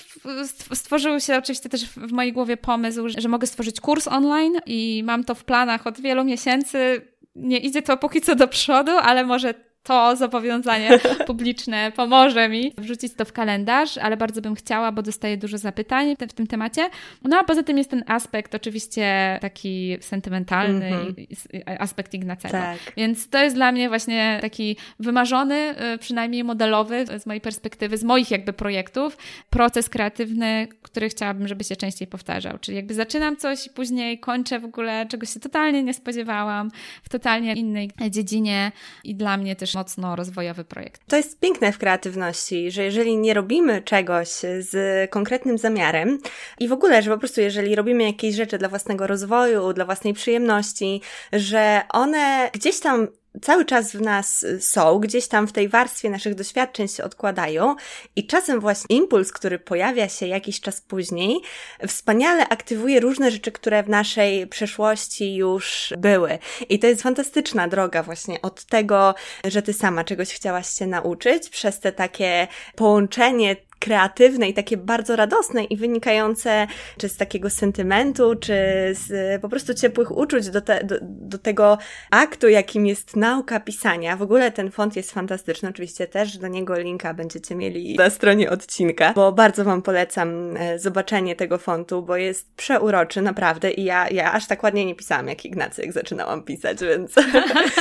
stworzył 0.74 1.20
się 1.20 1.38
oczywiście 1.38 1.68
też 1.68 1.84
w 1.84 2.12
mojej 2.12 2.32
głowie 2.32 2.56
pomysł, 2.56 3.08
że 3.18 3.28
mogę 3.28 3.46
stworzyć 3.46 3.80
kurs 3.80 4.08
online 4.08 4.58
i 4.66 5.02
mam 5.04 5.24
to 5.24 5.34
w 5.34 5.44
planach 5.44 5.86
od 5.86 6.00
wielu 6.00 6.24
miesięcy. 6.24 7.06
Nie 7.36 7.58
idzie 7.58 7.82
to 7.82 7.96
póki 7.96 8.20
co 8.20 8.34
do 8.34 8.48
przodu, 8.48 8.92
ale 9.02 9.24
może 9.24 9.54
to 9.82 10.16
zobowiązanie 10.16 10.98
publiczne 11.26 11.92
pomoże 11.96 12.48
mi 12.48 12.72
wrzucić 12.78 13.14
to 13.14 13.24
w 13.24 13.32
kalendarz, 13.32 13.98
ale 13.98 14.16
bardzo 14.16 14.42
bym 14.42 14.54
chciała, 14.54 14.92
bo 14.92 15.02
dostaję 15.02 15.36
dużo 15.36 15.58
zapytań 15.58 16.16
w 16.28 16.32
tym 16.32 16.46
temacie. 16.46 16.90
No 17.24 17.38
a 17.38 17.44
poza 17.44 17.62
tym 17.62 17.78
jest 17.78 17.90
ten 17.90 18.04
aspekt 18.06 18.54
oczywiście 18.54 19.38
taki 19.40 19.96
sentymentalny, 20.00 20.86
mm 20.86 21.12
-hmm. 21.12 21.76
aspekt 21.78 22.14
Ignacego. 22.14 22.52
Tak. 22.52 22.78
Więc 22.96 23.28
to 23.28 23.44
jest 23.44 23.56
dla 23.56 23.72
mnie 23.72 23.88
właśnie 23.88 24.38
taki 24.40 24.76
wymarzony, 25.00 25.74
y, 25.94 25.98
przynajmniej 25.98 26.44
modelowy 26.44 27.06
z 27.18 27.26
mojej 27.26 27.40
perspektywy, 27.40 27.96
z 27.96 28.04
moich 28.04 28.30
jakby 28.30 28.52
projektów, 28.52 29.16
proces 29.50 29.88
kreatywny, 29.88 30.68
który 30.82 31.08
chciałabym, 31.08 31.48
żeby 31.48 31.64
się 31.64 31.76
częściej 31.76 32.08
powtarzał. 32.08 32.58
Czyli 32.58 32.76
jakby 32.76 32.94
zaczynam 32.94 33.36
coś 33.36 33.66
i 33.66 33.70
później 33.70 34.18
kończę 34.18 34.60
w 34.60 34.64
ogóle 34.64 35.06
czegoś 35.06 35.34
się 35.34 35.40
totalnie 35.40 35.82
nie 35.82 35.94
spodziewałam, 35.94 36.70
w 37.02 37.08
totalnie 37.08 37.52
innej 37.52 37.90
dziedzinie 38.10 38.72
i 39.04 39.14
dla 39.14 39.36
mnie 39.36 39.56
też 39.56 39.71
mocno 39.74 40.16
rozwojowy 40.16 40.64
projekt. 40.64 41.02
To 41.08 41.16
jest 41.16 41.40
piękne 41.40 41.72
w 41.72 41.78
kreatywności, 41.78 42.70
że 42.70 42.84
jeżeli 42.84 43.16
nie 43.16 43.34
robimy 43.34 43.82
czegoś 43.82 44.28
z 44.58 45.10
konkretnym 45.10 45.58
zamiarem 45.58 46.18
i 46.60 46.68
w 46.68 46.72
ogóle, 46.72 47.02
że 47.02 47.10
po 47.10 47.18
prostu 47.18 47.40
jeżeli 47.40 47.74
robimy 47.74 48.04
jakieś 48.04 48.34
rzeczy 48.34 48.58
dla 48.58 48.68
własnego 48.68 49.06
rozwoju, 49.06 49.72
dla 49.72 49.84
własnej 49.84 50.14
przyjemności, 50.14 51.00
że 51.32 51.82
one 51.88 52.50
gdzieś 52.52 52.80
tam 52.80 53.08
cały 53.42 53.64
czas 53.64 53.92
w 53.92 54.00
nas 54.00 54.46
są, 54.60 54.98
gdzieś 54.98 55.28
tam 55.28 55.46
w 55.46 55.52
tej 55.52 55.68
warstwie 55.68 56.10
naszych 56.10 56.34
doświadczeń 56.34 56.88
się 56.88 57.04
odkładają 57.04 57.76
i 58.16 58.26
czasem 58.26 58.60
właśnie 58.60 58.96
impuls, 58.96 59.32
który 59.32 59.58
pojawia 59.58 60.08
się 60.08 60.26
jakiś 60.26 60.60
czas 60.60 60.80
później, 60.80 61.40
wspaniale 61.86 62.48
aktywuje 62.48 63.00
różne 63.00 63.30
rzeczy, 63.30 63.52
które 63.52 63.82
w 63.82 63.88
naszej 63.88 64.46
przeszłości 64.46 65.34
już 65.34 65.94
były. 65.98 66.38
I 66.68 66.78
to 66.78 66.86
jest 66.86 67.02
fantastyczna 67.02 67.68
droga 67.68 68.02
właśnie 68.02 68.42
od 68.42 68.64
tego, 68.64 69.14
że 69.44 69.62
ty 69.62 69.72
sama 69.72 70.04
czegoś 70.04 70.34
chciałaś 70.34 70.68
się 70.68 70.86
nauczyć, 70.86 71.48
przez 71.48 71.80
te 71.80 71.92
takie 71.92 72.48
połączenie 72.76 73.56
kreatywne 73.82 74.48
i 74.48 74.54
takie 74.54 74.76
bardzo 74.76 75.16
radosne 75.16 75.64
i 75.64 75.76
wynikające 75.76 76.66
czy 76.98 77.08
z 77.08 77.16
takiego 77.16 77.50
sentymentu, 77.50 78.34
czy 78.36 78.54
z 78.92 79.40
po 79.42 79.48
prostu 79.48 79.74
ciepłych 79.74 80.16
uczuć 80.16 80.50
do, 80.50 80.60
te, 80.60 80.84
do, 80.84 80.94
do 81.02 81.38
tego 81.38 81.78
aktu, 82.10 82.48
jakim 82.48 82.86
jest 82.86 83.16
nauka 83.16 83.60
pisania. 83.60 84.16
W 84.16 84.22
ogóle 84.22 84.52
ten 84.52 84.70
font 84.70 84.96
jest 84.96 85.12
fantastyczny. 85.12 85.68
Oczywiście 85.68 86.06
też 86.06 86.38
do 86.38 86.48
niego 86.48 86.78
linka 86.78 87.14
będziecie 87.14 87.54
mieli 87.54 87.96
na 87.96 88.10
stronie 88.10 88.50
odcinka, 88.50 89.12
bo 89.12 89.32
bardzo 89.32 89.64
Wam 89.64 89.82
polecam 89.82 90.56
e, 90.56 90.78
zobaczenie 90.78 91.36
tego 91.36 91.58
fontu, 91.58 92.02
bo 92.02 92.16
jest 92.16 92.54
przeuroczy, 92.56 93.22
naprawdę. 93.22 93.70
I 93.70 93.84
ja, 93.84 94.08
ja 94.08 94.32
aż 94.32 94.46
tak 94.46 94.62
ładnie 94.62 94.84
nie 94.84 94.94
pisałam 94.94 95.28
jak 95.28 95.44
Ignacy, 95.44 95.82
jak 95.82 95.92
zaczynałam 95.92 96.42
pisać, 96.42 96.78
więc 96.80 97.14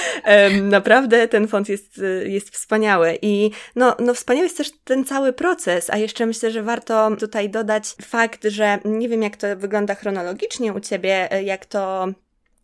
naprawdę 0.77 1.27
ten 1.27 1.47
font 1.47 1.69
jest, 1.69 2.01
jest 2.25 2.49
wspaniały. 2.49 3.17
I 3.21 3.51
no, 3.75 3.95
no 3.99 4.13
wspaniały 4.13 4.43
jest 4.43 4.57
też 4.57 4.71
ten 4.83 5.05
cały 5.05 5.33
proces, 5.33 5.90
a 5.91 5.97
jeszcze 5.97 6.25
myślę, 6.25 6.51
że 6.51 6.63
warto 6.63 7.15
tutaj 7.19 7.49
dodać 7.49 7.95
fakt, 8.01 8.43
że 8.43 8.79
nie 8.85 9.09
wiem 9.09 9.21
jak 9.21 9.37
to 9.37 9.47
wygląda 9.57 9.95
chronologicznie 9.95 10.73
u 10.73 10.79
Ciebie, 10.79 11.29
jak 11.43 11.65
to 11.65 12.07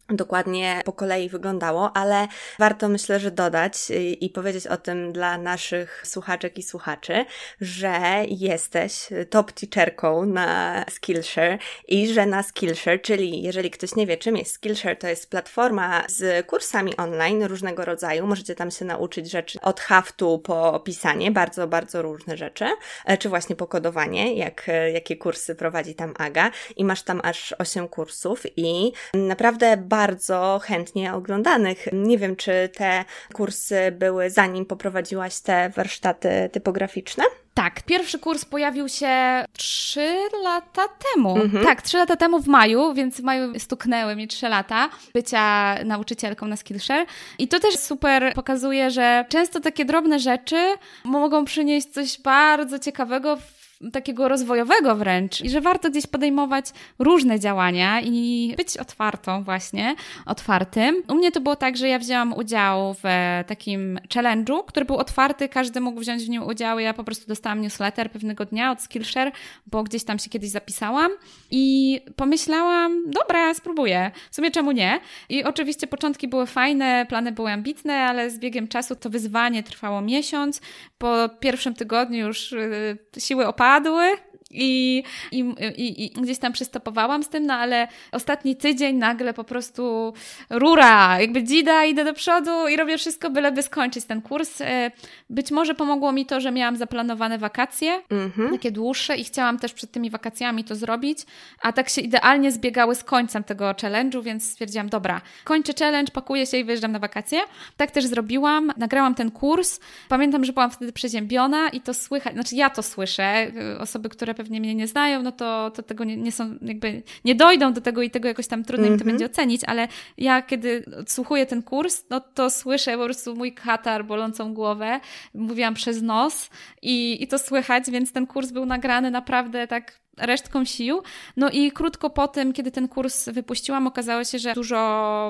dokładnie 0.10 0.82
po 0.86 0.94
kolei 0.94 1.30
wyglądało, 1.30 1.98
ale 1.98 2.28
warto 2.60 2.90
myślę, 2.90 3.20
że 3.20 3.32
dodać 3.32 3.74
i 4.20 4.30
powiedzieć 4.30 4.68
o 4.68 4.78
tym 4.78 5.14
dla 5.14 5.38
naszych 5.38 6.04
słuchaczek 6.08 6.58
i 6.58 6.64
słuchaczy, 6.64 7.26
że 7.62 8.00
jesteś 8.28 9.10
top 9.30 9.52
teacherką 9.52 10.26
na 10.26 10.86
Skillshare 10.90 11.60
i 11.88 12.14
że 12.14 12.26
na 12.26 12.44
Skillshare, 12.44 13.02
czyli 13.02 13.42
jeżeli 13.42 13.72
ktoś 13.72 13.96
nie 13.96 14.08
wie 14.08 14.18
czym 14.18 14.38
jest 14.38 14.54
Skillshare, 14.54 15.00
to 15.00 15.08
jest 15.08 15.30
platforma 15.30 16.04
z 16.08 16.48
kursami 16.48 16.98
online 16.98 17.44
różnego 17.44 17.86
rodzaju, 17.86 18.28
możecie 18.28 18.56
tam 18.56 18.72
się 18.72 18.86
nauczyć 18.86 19.32
rzeczy 19.32 19.60
od 19.62 19.80
haftu 19.80 20.40
po 20.40 20.80
pisanie, 20.80 21.32
bardzo, 21.32 21.68
bardzo 21.68 22.02
różne 22.02 22.38
rzeczy, 22.38 22.66
e, 23.06 23.18
czy 23.18 23.30
właśnie 23.30 23.56
pokodowanie, 23.56 24.34
jak, 24.34 24.70
e, 24.70 24.92
jakie 24.92 25.18
kursy 25.18 25.56
prowadzi 25.56 25.96
tam 25.96 26.14
Aga. 26.18 26.52
I 26.76 26.86
masz 26.86 27.02
tam 27.02 27.22
aż 27.24 27.56
8 27.58 27.88
kursów 27.88 28.44
i 28.56 28.94
naprawdę 29.14 29.78
bardzo 29.78 29.97
bardzo 29.98 30.60
chętnie 30.64 31.14
oglądanych. 31.14 31.88
Nie 31.94 32.18
wiem, 32.18 32.36
czy 32.36 32.70
te 32.76 33.06
kursy 33.34 33.92
były 33.92 34.30
zanim 34.30 34.66
poprowadziłaś 34.66 35.40
te 35.40 35.70
warsztaty 35.70 36.50
typograficzne? 36.52 37.24
Tak, 37.54 37.84
pierwszy 37.84 38.20
kurs 38.20 38.46
pojawił 38.46 38.90
się 38.90 39.46
trzy 39.54 40.18
lata 40.44 40.82
temu. 40.88 41.38
Mhm. 41.38 41.64
Tak, 41.64 41.82
trzy 41.82 41.98
lata 41.98 42.16
temu 42.16 42.40
w 42.40 42.48
maju, 42.48 42.94
więc 42.94 43.22
w 43.22 43.24
maju 43.24 43.60
stuknęły 43.60 44.16
mi 44.16 44.28
trzy 44.28 44.50
lata 44.50 44.90
bycia 45.14 45.76
nauczycielką 45.86 46.48
na 46.48 46.56
Skillshare. 46.56 47.06
I 47.40 47.48
to 47.48 47.60
też 47.60 47.76
super 47.76 48.34
pokazuje, 48.34 48.92
że 48.92 49.26
często 49.30 49.60
takie 49.60 49.86
drobne 49.86 50.20
rzeczy 50.20 50.76
mogą 51.04 51.46
przynieść 51.46 51.88
coś 51.88 52.22
bardzo 52.22 52.80
ciekawego 52.80 53.36
w 53.36 53.57
takiego 53.94 54.28
rozwojowego 54.28 54.96
wręcz 54.96 55.42
i 55.42 55.50
że 55.50 55.62
warto 55.62 55.90
gdzieś 55.90 56.08
podejmować 56.08 56.66
różne 57.00 57.40
działania 57.40 58.02
i 58.02 58.54
być 58.58 58.78
otwartą 58.78 59.44
właśnie, 59.44 59.96
otwartym. 60.26 61.04
U 61.08 61.16
mnie 61.16 61.32
to 61.32 61.42
było 61.42 61.56
tak, 61.56 61.78
że 61.78 61.88
ja 61.88 62.00
wzięłam 62.00 62.34
udział 62.34 62.94
w 62.94 63.04
takim 63.48 64.00
challenge'u, 64.14 64.66
który 64.66 64.86
był 64.86 64.98
otwarty, 64.98 65.50
każdy 65.50 65.82
mógł 65.82 66.00
wziąć 66.00 66.24
w 66.24 66.30
nim 66.30 66.44
udział. 66.44 66.80
Ja 66.80 66.94
po 66.94 67.04
prostu 67.04 67.28
dostałam 67.28 67.62
newsletter 67.62 68.12
pewnego 68.12 68.46
dnia 68.46 68.72
od 68.72 68.82
Skillshare, 68.82 69.32
bo 69.68 69.84
gdzieś 69.84 70.04
tam 70.04 70.20
się 70.20 70.30
kiedyś 70.30 70.50
zapisałam 70.50 71.12
i 71.52 72.00
pomyślałam, 72.16 73.12
dobra, 73.12 73.54
spróbuję. 73.54 74.12
W 74.32 74.36
sumie 74.36 74.52
czemu 74.52 74.72
nie? 74.72 75.00
I 75.30 75.44
oczywiście 75.44 75.88
początki 75.88 76.28
były 76.28 76.46
fajne, 76.46 77.06
plany 77.10 77.32
były 77.32 77.52
ambitne, 77.52 77.94
ale 77.94 78.30
z 78.30 78.40
biegiem 78.40 78.68
czasu 78.68 78.96
to 78.96 79.10
wyzwanie 79.10 79.64
trwało 79.64 80.02
miesiąc. 80.02 80.62
Po 80.98 81.30
pierwszym 81.40 81.74
tygodniu 81.74 82.28
już 82.28 82.52
y, 82.52 82.98
siły 83.18 83.48
opadły, 83.48 83.67
padły. 83.68 84.18
I, 84.58 85.04
i, 85.32 85.40
i, 85.78 86.06
I, 86.06 86.10
gdzieś 86.10 86.40
tam 86.40 86.54
przystopowałam 86.54 87.24
z 87.24 87.30
tym, 87.30 87.46
no 87.46 87.54
ale 87.54 87.88
ostatni 88.12 88.56
tydzień 88.56 88.96
nagle 88.96 89.34
po 89.34 89.44
prostu 89.44 90.14
rura, 90.50 91.22
jakby 91.22 91.44
dzida, 91.44 91.86
idę 91.86 92.06
do 92.06 92.14
przodu 92.14 92.68
i 92.68 92.78
robię 92.78 92.98
wszystko, 92.98 93.30
byleby 93.30 93.64
skończyć 93.64 94.06
ten 94.06 94.22
kurs. 94.22 94.62
E, 94.62 94.92
być 95.30 95.52
może 95.52 95.76
pomogło 95.76 96.12
mi 96.12 96.26
to, 96.26 96.42
że 96.42 96.52
miałam 96.52 96.78
zaplanowane 96.78 97.38
wakacje, 97.38 98.02
mm-hmm. 98.10 98.52
takie 98.52 98.72
dłuższe 98.72 99.16
i 99.16 99.24
chciałam 99.24 99.60
też 99.60 99.74
przed 99.74 99.92
tymi 99.92 100.10
wakacjami 100.10 100.64
to 100.64 100.76
zrobić, 100.76 101.20
a 101.62 101.74
tak 101.74 101.90
się 101.90 102.02
idealnie 102.02 102.52
zbiegały 102.52 102.96
z 102.96 103.04
końcem 103.04 103.44
tego 103.44 103.66
challenge'u, 103.66 104.24
więc 104.24 104.52
stwierdziłam, 104.52 104.90
dobra, 104.90 105.22
kończę 105.44 105.74
challenge, 105.80 106.12
pakuję 106.12 106.46
się 106.46 106.58
i 106.58 106.64
wyjeżdżam 106.64 106.92
na 106.92 107.00
wakacje. 107.00 107.40
Tak 107.78 107.92
też 107.92 108.06
zrobiłam, 108.06 108.74
nagrałam 108.78 109.16
ten 109.16 109.32
kurs. 109.32 109.80
Pamiętam, 110.10 110.46
że 110.46 110.54
byłam 110.54 110.72
wtedy 110.72 110.94
przeziębiona 110.94 111.70
i 111.70 111.82
to 111.82 111.94
słychać, 111.94 112.34
znaczy 112.34 112.56
ja 112.56 112.70
to 112.70 112.84
słyszę, 112.84 113.52
osoby, 113.80 114.10
które 114.10 114.34
pewnie 114.34 114.47
mnie 114.50 114.76
nie 114.76 114.88
znają, 114.88 115.22
no 115.24 115.32
to, 115.32 115.72
to 115.72 115.84
tego 115.84 116.04
nie, 116.04 116.18
nie 116.18 116.32
są, 116.32 116.58
jakby 116.62 117.04
nie 117.26 117.36
dojdą 117.36 117.74
do 117.74 117.82
tego 117.82 118.02
i 118.02 118.10
tego 118.10 118.28
jakoś 118.28 118.48
tam 118.48 118.64
trudno 118.64 118.88
mm 118.88 118.90
-hmm. 118.90 118.94
im 118.94 119.00
to 119.00 119.04
mhm. 119.04 119.18
będzie 119.18 119.26
ocenić, 119.26 119.62
ale 119.64 119.88
ja 120.18 120.42
kiedy 120.42 120.86
odsłuchuję 121.00 121.46
ten 121.46 121.64
kurs, 121.64 122.04
no 122.10 122.20
to 122.20 122.50
słyszę 122.50 122.98
po 122.98 123.04
prostu 123.04 123.36
mój 123.36 123.54
katar, 123.54 124.06
bolącą 124.06 124.54
głowę, 124.54 125.00
mówiłam 125.34 125.74
przez 125.74 126.02
nos 126.02 126.50
i, 126.82 127.24
i 127.24 127.28
to 127.28 127.40
słychać, 127.40 127.92
więc 127.92 128.12
ten 128.12 128.28
kurs 128.28 128.52
był 128.52 128.66
nagrany 128.66 129.12
naprawdę 129.12 129.68
tak 129.68 130.07
resztką 130.18 130.66
sił. 130.66 131.02
No 131.38 131.50
i 131.50 131.72
krótko 131.72 132.10
po 132.10 132.28
tym, 132.28 132.54
kiedy 132.54 132.72
ten 132.72 132.88
kurs 132.88 133.30
wypuściłam, 133.30 133.88
okazało 133.88 134.24
się, 134.24 134.40
że 134.40 134.54
dużo 134.54 134.78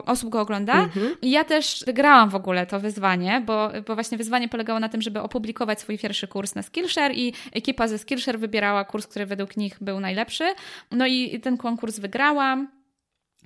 osób 0.06 0.30
go 0.30 0.42
ogląda. 0.42 0.74
Mhm. 0.74 1.16
I 1.22 1.32
ja 1.32 1.44
też 1.44 1.84
wygrałam 1.86 2.30
w 2.30 2.36
ogóle 2.36 2.66
to 2.66 2.80
wyzwanie, 2.80 3.44
bo, 3.46 3.72
bo 3.88 3.96
właśnie 3.96 4.18
wyzwanie 4.18 4.50
polegało 4.50 4.80
na 4.80 4.90
tym, 4.90 5.02
żeby 5.02 5.22
opublikować 5.22 5.82
swój 5.82 5.98
pierwszy 5.98 6.28
kurs 6.28 6.56
na 6.56 6.62
Skillshare 6.62 7.14
i 7.14 7.34
ekipa 7.52 7.88
ze 7.88 7.98
Skillshare 7.98 8.40
wybierała 8.40 8.86
kurs, 8.86 9.08
który 9.08 9.26
według 9.26 9.58
nich 9.58 9.78
był 9.82 10.00
najlepszy. 10.00 10.44
No 10.92 11.08
i 11.08 11.40
ten 11.40 11.58
konkurs 11.58 12.00
wygrałam. 12.00 12.77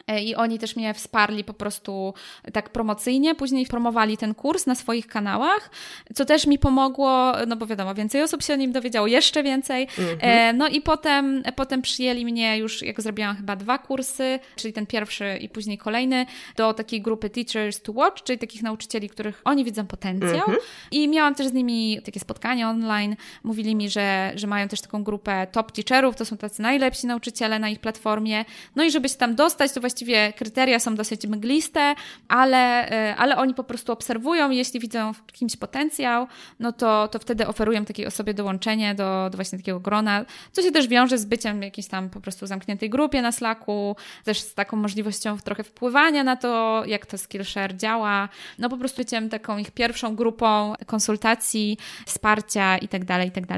E, 0.08 0.24
I 0.24 0.36
oni 0.36 0.60
też 0.60 0.76
mnie 0.76 0.94
wsparli 0.94 1.44
po 1.44 1.54
prostu 1.54 2.14
tak 2.54 2.70
promocyjnie. 2.70 3.36
Później 3.36 3.66
promowali 3.66 4.18
ten 4.18 4.36
kurs 4.36 4.66
na 4.66 4.76
swoich 4.76 5.08
kanałach, 5.08 5.70
co 6.16 6.26
też 6.26 6.48
mi 6.48 6.60
pomogło, 6.60 7.34
no 7.48 7.56
bo 7.56 7.66
wiadomo, 7.66 7.96
więcej 7.96 8.22
osób 8.24 8.44
się 8.44 8.54
o 8.54 8.56
nim 8.56 8.72
dowiedziało, 8.72 9.08
jeszcze 9.08 9.44
więcej. 9.44 9.88
Mm-hmm. 9.88 10.56
No 10.56 10.68
i 10.68 10.82
potem, 10.82 11.44
potem 11.56 11.82
przyjęli 11.82 12.26
mnie 12.26 12.58
już, 12.58 12.82
jak 12.82 13.02
zrobiłam 13.02 13.36
chyba 13.36 13.56
dwa 13.56 13.78
kursy, 13.78 14.40
czyli 14.56 14.74
ten 14.74 14.86
pierwszy 14.86 15.38
i 15.42 15.50
później 15.50 15.78
kolejny, 15.78 16.26
do 16.56 16.74
takiej 16.74 17.02
grupy 17.02 17.30
Teachers 17.30 17.82
to 17.82 17.92
Watch, 17.92 18.24
czyli 18.24 18.40
takich 18.40 18.64
nauczycieli, 18.64 19.10
których 19.10 19.42
oni 19.46 19.66
widzą 19.66 19.88
potencjał. 19.88 20.48
Mm-hmm. 20.48 20.58
I 20.92 21.08
miałam 21.08 21.36
też 21.36 21.48
z 21.48 21.54
nimi 21.54 22.02
takie 22.06 22.20
spotkanie 22.20 22.68
online. 22.68 23.16
Mówili 23.44 23.76
mi, 23.76 23.90
że, 23.90 24.32
że 24.36 24.48
mają 24.48 24.68
też 24.68 24.82
taką 24.82 25.04
grupę 25.04 25.48
top 25.52 25.72
teacherów, 25.72 26.16
to 26.16 26.26
są 26.26 26.38
tacy 26.38 26.62
najlepsi 26.62 27.08
nauczyciele 27.08 27.60
na 27.60 27.70
ich 27.70 27.80
platformie. 27.80 28.46
No 28.76 28.84
i 28.84 28.92
żeby 28.92 29.10
się 29.10 29.16
tam 29.16 29.36
dostać, 29.36 29.72
to 29.72 29.81
właściwie 29.82 30.34
kryteria 30.34 30.80
są 30.80 30.96
dosyć 30.96 31.28
mgliste, 31.28 31.96
ale, 32.28 32.92
e, 32.92 33.16
ale 33.16 33.38
oni 33.38 33.54
po 33.54 33.64
prostu 33.64 33.92
obserwują 33.92 34.50
jeśli 34.50 34.80
widzą 34.80 35.14
w 35.14 35.26
kimś 35.26 35.56
potencjał, 35.56 36.28
no 36.60 36.72
to, 36.72 37.08
to 37.08 37.20
wtedy 37.20 37.48
oferują 37.48 37.86
takiej 37.86 38.06
osobie 38.06 38.34
dołączenie 38.34 38.96
do, 38.96 39.30
do 39.32 39.38
właśnie 39.38 39.58
takiego 39.58 39.80
grona, 39.80 40.26
co 40.52 40.62
się 40.62 40.72
też 40.72 40.88
wiąże 40.88 41.18
z 41.18 41.26
byciem 41.26 41.60
w 41.60 41.64
jakiejś 41.64 41.88
tam 41.88 42.10
po 42.10 42.22
prostu 42.22 42.48
zamkniętej 42.48 42.90
grupie 42.90 43.22
na 43.22 43.32
Slacku, 43.32 43.96
też 44.24 44.40
z 44.40 44.54
taką 44.54 44.78
możliwością 44.78 45.38
trochę 45.38 45.64
wpływania 45.64 46.24
na 46.24 46.36
to, 46.36 46.84
jak 46.86 47.06
to 47.06 47.18
Skillshare 47.18 47.78
działa, 47.78 48.30
no 48.60 48.70
po 48.70 48.78
prostu 48.78 49.02
byciem 49.02 49.30
taką 49.30 49.58
ich 49.58 49.72
pierwszą 49.72 50.16
grupą 50.16 50.74
konsultacji, 50.86 51.78
wsparcia 52.06 52.78
i 52.78 52.88
tak 52.88 53.06
dalej, 53.06 53.28
i 53.28 53.32
tak. 53.32 53.52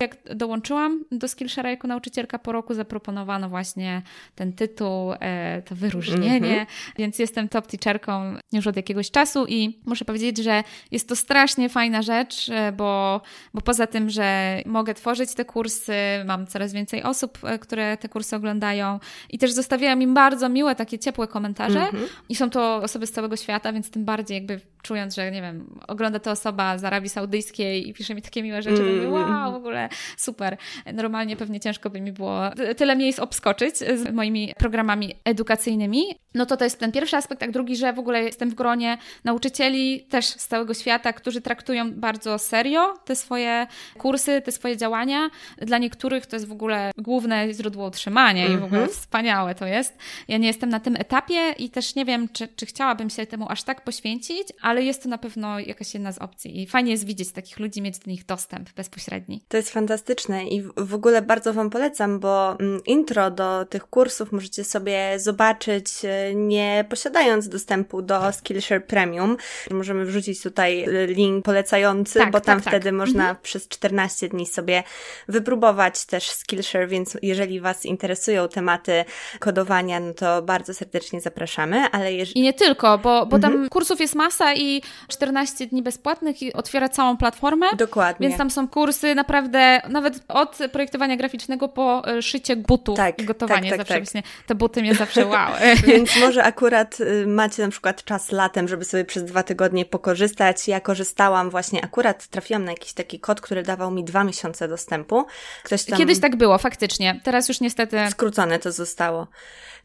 Jak 0.00 0.16
dołączyłam 0.34 1.04
do 1.12 1.26
Skillshare'a 1.26 1.66
jako 1.68 1.88
nauczycielka 1.88 2.38
po 2.38 2.52
roku, 2.52 2.74
zaproponowano 2.74 3.48
właśnie 3.48 4.02
ten 4.34 4.52
tytuł, 4.52 5.12
e, 5.12 5.62
to 5.68 5.74
wyróżnienie, 5.74 6.36
mm 6.54 6.64
-hmm. 6.64 6.92
więc 6.98 7.18
jestem 7.18 7.48
top 7.48 7.66
teacherką 7.66 8.34
już 8.52 8.66
od 8.66 8.76
jakiegoś 8.76 9.10
czasu 9.10 9.46
i 9.48 9.80
muszę 9.86 10.04
powiedzieć, 10.04 10.38
że 10.38 10.64
jest 10.90 11.08
to 11.08 11.16
strasznie 11.16 11.68
fajna 11.68 12.02
rzecz, 12.02 12.48
e, 12.48 12.72
bo, 12.72 13.20
bo 13.54 13.60
poza 13.60 13.86
tym, 13.86 14.10
że 14.10 14.58
mogę 14.66 14.94
tworzyć 14.94 15.34
te 15.34 15.44
kursy, 15.44 15.94
mam 16.26 16.46
coraz 16.46 16.72
więcej 16.72 17.02
osób, 17.02 17.38
e, 17.42 17.58
które 17.58 17.96
te 17.96 18.08
kursy 18.08 18.36
oglądają 18.36 19.00
i 19.30 19.38
też 19.38 19.52
zostawiają 19.52 20.00
im 20.00 20.14
bardzo 20.14 20.48
miłe, 20.48 20.74
takie 20.74 20.98
ciepłe 20.98 21.26
komentarze 21.26 21.80
mm 21.80 21.92
-hmm. 21.92 22.08
i 22.28 22.34
są 22.34 22.50
to 22.50 22.76
osoby 22.76 23.06
z 23.06 23.12
całego 23.12 23.36
świata, 23.36 23.72
więc 23.72 23.90
tym 23.90 24.04
bardziej 24.04 24.34
jakby 24.34 24.60
czując, 24.88 25.14
że 25.14 25.30
nie 25.30 25.42
wiem, 25.42 25.80
ogląda 25.88 26.18
to 26.18 26.30
osoba 26.30 26.78
z 26.78 26.84
Arabii 26.84 27.08
Saudyjskiej 27.08 27.88
i 27.88 27.94
pisze 27.94 28.14
mi 28.14 28.22
takie 28.22 28.42
miłe 28.42 28.62
rzeczy, 28.62 28.82
mm. 28.82 28.94
mówię, 28.94 29.08
wow, 29.08 29.52
w 29.52 29.54
ogóle 29.54 29.88
super. 30.16 30.56
Normalnie 30.94 31.36
pewnie 31.36 31.60
ciężko 31.60 31.90
by 31.90 32.00
mi 32.00 32.12
było 32.12 32.42
tyle 32.76 32.96
miejsc 32.96 33.18
obskoczyć 33.18 33.76
z 33.76 34.12
moimi 34.12 34.54
programami 34.58 35.14
edukacyjnymi 35.24 36.04
no 36.34 36.46
to 36.46 36.56
to 36.56 36.64
jest 36.64 36.78
ten 36.78 36.92
pierwszy 36.92 37.16
aspekt, 37.16 37.42
a 37.42 37.48
drugi, 37.48 37.76
że 37.76 37.92
w 37.92 37.98
ogóle 37.98 38.22
jestem 38.22 38.50
w 38.50 38.54
gronie 38.54 38.98
nauczycieli 39.24 40.00
też 40.00 40.26
z 40.26 40.46
całego 40.46 40.74
świata, 40.74 41.12
którzy 41.12 41.40
traktują 41.40 41.92
bardzo 41.92 42.38
serio 42.38 42.94
te 43.04 43.16
swoje 43.16 43.66
kursy, 43.98 44.42
te 44.42 44.52
swoje 44.52 44.76
działania. 44.76 45.30
Dla 45.58 45.78
niektórych 45.78 46.26
to 46.26 46.36
jest 46.36 46.48
w 46.48 46.52
ogóle 46.52 46.90
główne 46.98 47.54
źródło 47.54 47.86
utrzymania 47.86 48.46
mm 48.46 48.54
-hmm. 48.54 48.58
i 48.58 48.60
w 48.60 48.64
ogóle 48.64 48.80
mhm. 48.80 48.98
wspaniałe 48.98 49.54
to 49.54 49.66
jest. 49.66 49.98
Ja 50.28 50.38
nie 50.38 50.46
jestem 50.46 50.70
na 50.70 50.80
tym 50.80 50.96
etapie 50.96 51.54
i 51.58 51.70
też 51.70 51.94
nie 51.94 52.04
wiem, 52.04 52.28
czy, 52.32 52.48
czy 52.48 52.66
chciałabym 52.66 53.10
się 53.10 53.26
temu 53.26 53.46
aż 53.48 53.62
tak 53.62 53.84
poświęcić, 53.84 54.48
ale 54.62 54.77
jest 54.86 55.02
to 55.02 55.08
na 55.08 55.18
pewno 55.18 55.60
jakaś 55.60 55.94
jedna 55.94 56.12
z 56.12 56.18
opcji 56.18 56.62
i 56.62 56.66
fajnie 56.66 56.92
jest 56.92 57.04
widzieć 57.04 57.32
takich 57.32 57.58
ludzi, 57.58 57.82
mieć 57.82 57.98
do 57.98 58.10
nich 58.10 58.26
dostęp 58.26 58.72
bezpośredni. 58.72 59.42
To 59.48 59.56
jest 59.56 59.70
fantastyczne 59.70 60.44
i 60.44 60.62
w 60.76 60.94
ogóle 60.94 61.22
bardzo 61.22 61.52
Wam 61.52 61.70
polecam, 61.70 62.20
bo 62.20 62.60
mm, 62.60 62.80
intro 62.86 63.30
do 63.30 63.64
tych 63.64 63.86
kursów 63.86 64.32
możecie 64.32 64.64
sobie 64.64 65.14
zobaczyć 65.16 65.88
E, 66.04 66.34
nie 66.34 66.84
posiadając 66.88 67.48
dostępu 67.48 68.02
do 68.02 68.32
Skillshare 68.32 68.86
Premium. 68.86 69.36
Możemy 69.70 70.04
wrzucić 70.04 70.42
tutaj 70.42 70.86
link 71.06 71.44
polecający, 71.44 72.18
tak, 72.18 72.30
bo 72.30 72.40
tam 72.40 72.56
tak, 72.56 72.64
tak. 72.64 72.72
wtedy 72.72 72.84
tak. 72.84 72.94
można 72.94 73.20
mhm. 73.20 73.36
przez 73.42 73.68
14 73.68 74.28
dni 74.28 74.46
sobie 74.46 74.82
wypróbować 75.28 76.06
też 76.06 76.30
Skillshare, 76.30 76.88
więc 76.88 77.16
jeżeli 77.22 77.60
Was 77.60 77.86
interesują 77.86 78.48
tematy 78.48 79.04
kodowania, 79.38 80.00
no 80.00 80.14
to 80.14 80.42
bardzo 80.42 80.74
serdecznie 80.74 81.20
zapraszamy, 81.20 81.90
ale 81.92 82.12
I 82.14 82.42
nie 82.42 82.52
tylko, 82.52 82.98
bo, 82.98 83.26
bo 83.26 83.38
tam 83.38 83.52
mhm. 83.52 83.68
kursów 83.68 84.00
jest 84.00 84.14
masa 84.14 84.52
i 84.58 84.82
14 85.08 85.66
dni 85.66 85.82
bezpłatnych 85.82 86.42
i 86.42 86.52
otwiera 86.52 86.88
całą 86.88 87.16
platformę. 87.16 87.66
Dokładnie. 87.76 88.28
Więc 88.28 88.38
tam 88.38 88.50
są 88.50 88.68
kursy 88.68 89.14
naprawdę, 89.14 89.80
nawet 89.88 90.20
od 90.28 90.58
projektowania 90.72 91.16
graficznego 91.16 91.68
po 91.68 92.08
e, 92.08 92.22
szycie 92.22 92.56
butów 92.56 92.96
tak, 92.96 93.18
i 93.18 93.24
gotowanie. 93.24 93.70
Tak, 93.70 93.78
tak, 93.78 93.78
zawsze 93.78 93.94
tak. 93.94 94.02
właśnie 94.02 94.22
te 94.46 94.54
buty 94.54 94.82
mnie 94.82 94.94
zawsze 94.94 95.26
wow. 95.32 95.52
Więc 95.86 96.16
może 96.20 96.44
akurat 96.44 97.00
y, 97.00 97.26
macie 97.26 97.62
na 97.62 97.68
przykład 97.68 98.04
czas 98.04 98.32
latem, 98.32 98.68
żeby 98.68 98.84
sobie 98.84 99.04
przez 99.04 99.24
dwa 99.24 99.42
tygodnie 99.42 99.84
pokorzystać. 99.84 100.68
Ja 100.68 100.80
korzystałam 100.80 101.50
właśnie, 101.50 101.84
akurat 101.84 102.26
trafiłam 102.26 102.64
na 102.64 102.70
jakiś 102.70 102.92
taki 102.92 103.20
kod, 103.20 103.40
który 103.40 103.62
dawał 103.62 103.90
mi 103.90 104.04
dwa 104.04 104.24
miesiące 104.24 104.68
dostępu. 104.68 105.26
Ktoś 105.62 105.84
tam... 105.84 105.98
Kiedyś 105.98 106.20
tak 106.20 106.36
było, 106.36 106.58
faktycznie. 106.58 107.20
Teraz 107.24 107.48
już 107.48 107.60
niestety... 107.60 107.98
Skrócone 108.10 108.58
to 108.58 108.72
zostało. 108.72 109.26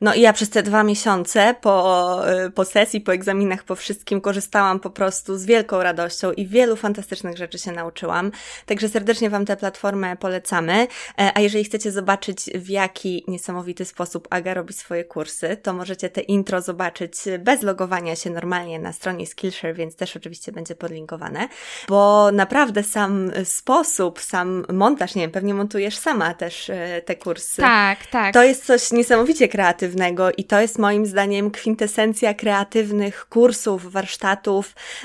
No 0.01 0.13
i 0.13 0.21
ja 0.21 0.33
przez 0.33 0.49
te 0.49 0.63
dwa 0.63 0.83
miesiące 0.83 1.55
po, 1.61 2.21
y, 2.45 2.51
po 2.51 2.65
sesji, 2.65 3.01
po 3.01 3.13
egzaminach, 3.13 3.63
po 3.63 3.75
wszystkim 3.75 4.21
korzystałam 4.21 4.62
po 4.81 4.89
prostu 4.89 5.37
z 5.37 5.45
wielką 5.45 5.83
radością 5.83 6.31
i 6.31 6.47
wielu 6.47 6.75
fantastycznych 6.75 7.37
rzeczy 7.37 7.59
się 7.59 7.71
nauczyłam. 7.71 8.31
Także 8.65 8.89
serdecznie 8.89 9.29
Wam 9.29 9.45
tę 9.45 9.57
platformę 9.57 10.17
polecamy. 10.17 10.87
E, 11.19 11.31
a 11.35 11.39
jeżeli 11.39 11.63
chcecie 11.63 11.91
zobaczyć, 11.91 12.49
w 12.55 12.69
jaki 12.69 13.23
niesamowity 13.27 13.85
sposób 13.85 14.27
Aga 14.29 14.53
robi 14.53 14.73
swoje 14.73 15.03
kursy, 15.03 15.57
to 15.57 15.73
możecie 15.73 16.09
te 16.09 16.21
intro 16.21 16.61
zobaczyć 16.61 17.13
bez 17.39 17.61
logowania 17.61 18.15
się 18.15 18.29
normalnie 18.29 18.79
na 18.79 18.93
stronie 18.93 19.27
Skillshare, 19.27 19.75
więc 19.75 19.95
też 19.95 20.15
oczywiście 20.17 20.51
będzie 20.51 20.75
podlinkowane, 20.75 21.47
bo 21.87 22.31
naprawdę 22.31 22.83
sam 22.83 23.31
sposób, 23.43 24.19
sam 24.19 24.65
montaż, 24.73 25.15
nie 25.15 25.21
wiem, 25.21 25.31
pewnie 25.31 25.53
montujesz 25.53 25.97
sama 25.97 26.33
też 26.33 26.69
e, 26.69 27.01
te 27.05 27.15
kursy. 27.15 27.61
Tak, 27.61 28.05
tak. 28.07 28.33
To 28.33 28.43
jest 28.43 28.65
coś 28.65 28.91
niesamowicie 28.91 29.47
kreatywnego 29.47 30.31
i 30.31 30.43
to 30.43 30.61
jest 30.61 30.79
moim 30.79 31.05
zdaniem 31.05 31.51
kwintesencja 31.51 32.33
kreatywnych 32.33 33.25
kursów, 33.29 33.91
warsztatów 33.91 34.52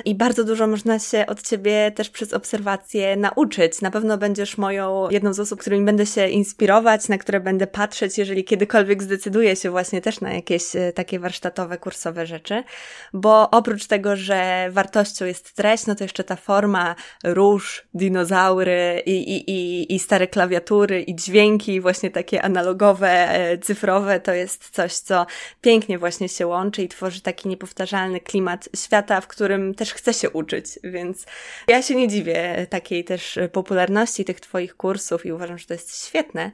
i 0.05 0.15
bardzo 0.15 0.45
dużo 0.45 0.67
można 0.67 0.99
się 0.99 1.27
od 1.27 1.43
Ciebie 1.43 1.93
też 1.95 2.11
przez 2.11 2.33
obserwacje 2.33 3.17
nauczyć. 3.17 3.81
Na 3.83 3.91
pewno 3.91 4.19
będziesz 4.19 4.59
moją 4.59 5.11
jedną 5.11 5.33
z 5.33 5.41
osób, 5.41 5.61
którymi 5.61 5.85
będę 5.85 6.07
się 6.07 6.29
inspirować, 6.29 7.09
na 7.09 7.19
które 7.19 7.41
będę 7.41 7.67
patrzeć, 7.67 8.19
jeżeli 8.19 8.45
kiedykolwiek 8.45 9.03
zdecyduję 9.03 9.57
się 9.57 9.71
właśnie 9.71 10.01
też 10.01 10.21
na 10.21 10.33
jakieś 10.33 10.77
e, 10.77 10.93
takie 10.93 11.19
warsztatowe, 11.19 11.79
kursowe 11.79 12.27
rzeczy, 12.27 12.65
bo 13.13 13.51
oprócz 13.51 13.87
tego, 13.87 14.17
że 14.17 14.69
wartością 14.71 15.25
jest 15.25 15.53
treść, 15.55 15.87
no 15.87 15.95
to 15.95 16.05
jeszcze 16.05 16.25
ta 16.25 16.37
forma, 16.37 16.95
róż, 17.25 17.87
dinozaury 17.95 19.03
i, 19.07 19.11
i, 19.11 19.51
i, 19.51 19.95
i 19.95 19.99
stare 19.99 20.27
klawiatury 20.27 21.03
i 21.03 21.15
dźwięki 21.17 21.81
właśnie 21.81 22.11
takie 22.11 22.43
analogowe, 22.43 23.09
e, 23.09 23.59
cyfrowe, 23.59 24.21
to 24.21 24.33
jest 24.33 24.71
coś, 24.71 24.95
co 24.95 25.27
pięknie 25.61 25.99
właśnie 25.99 26.29
się 26.29 26.47
łączy 26.47 26.83
i 26.83 26.89
tworzy 26.89 27.21
taki 27.21 27.49
niepowtarzalny 27.49 28.21
klimat 28.21 28.69
świata, 28.77 29.21
w 29.21 29.27
którym 29.27 29.38
też 29.77 29.95
chce 29.95 30.15
się 30.15 30.31
uczyć, 30.31 30.67
więc 30.85 31.27
ja 31.69 31.83
się 31.83 31.95
nie 31.95 32.09
dziwię 32.09 32.67
takiej 32.71 33.05
też 33.05 33.39
popularności 33.53 34.25
tych 34.25 34.41
Twoich 34.41 34.77
kursów 34.77 35.27
i 35.27 35.33
uważam, 35.33 35.59
że 35.59 35.67
to 35.67 35.75
jest 35.75 36.07
świetne, 36.07 36.51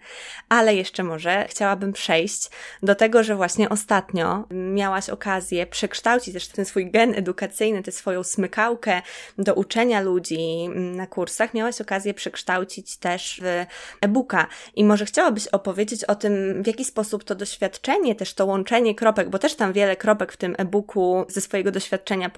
ale 0.49 0.75
jeszcze 0.75 1.03
może 1.03 1.47
chciałabym 1.49 1.93
przejść 1.93 2.51
do 2.83 2.95
tego, 2.95 3.23
że 3.23 3.37
właśnie 3.37 3.69
ostatnio 3.69 4.45
miałaś 4.51 5.11
okazję 5.11 5.67
przekształcić 5.67 6.35
też 6.35 6.49
ten 6.49 6.65
swój 6.65 6.91
gen 6.91 7.15
edukacyjny, 7.15 7.83
tę 7.83 7.93
swoją 7.93 8.23
smykałkę 8.23 9.03
do 9.39 9.55
uczenia 9.55 10.01
ludzi 10.01 10.69
na 10.75 11.07
kursach, 11.07 11.55
miałaś 11.55 11.81
okazję 11.81 12.15
przekształcić 12.15 12.97
też 12.97 13.41
w 13.43 13.65
e-booka. 14.01 14.47
I 14.75 14.85
może 14.85 15.07
chciałabyś 15.07 15.49
opowiedzieć 15.49 16.05
o 16.05 16.15
tym, 16.15 16.63
w 16.63 16.67
jaki 16.67 16.85
sposób 16.85 17.25
to 17.25 17.35
doświadczenie 17.35 18.15
też 18.15 18.35
to 18.35 18.47
łączenie 18.47 18.95
kropek, 18.95 19.29
bo 19.29 19.39
też 19.39 19.55
tam 19.55 19.73
wiele 19.73 19.97
kropek 19.97 20.33
w 20.33 20.37
tym 20.37 20.55
e-booku 20.59 21.25
ze 21.29 21.41
swojego 21.41 21.71
doświadczenia 21.71 22.31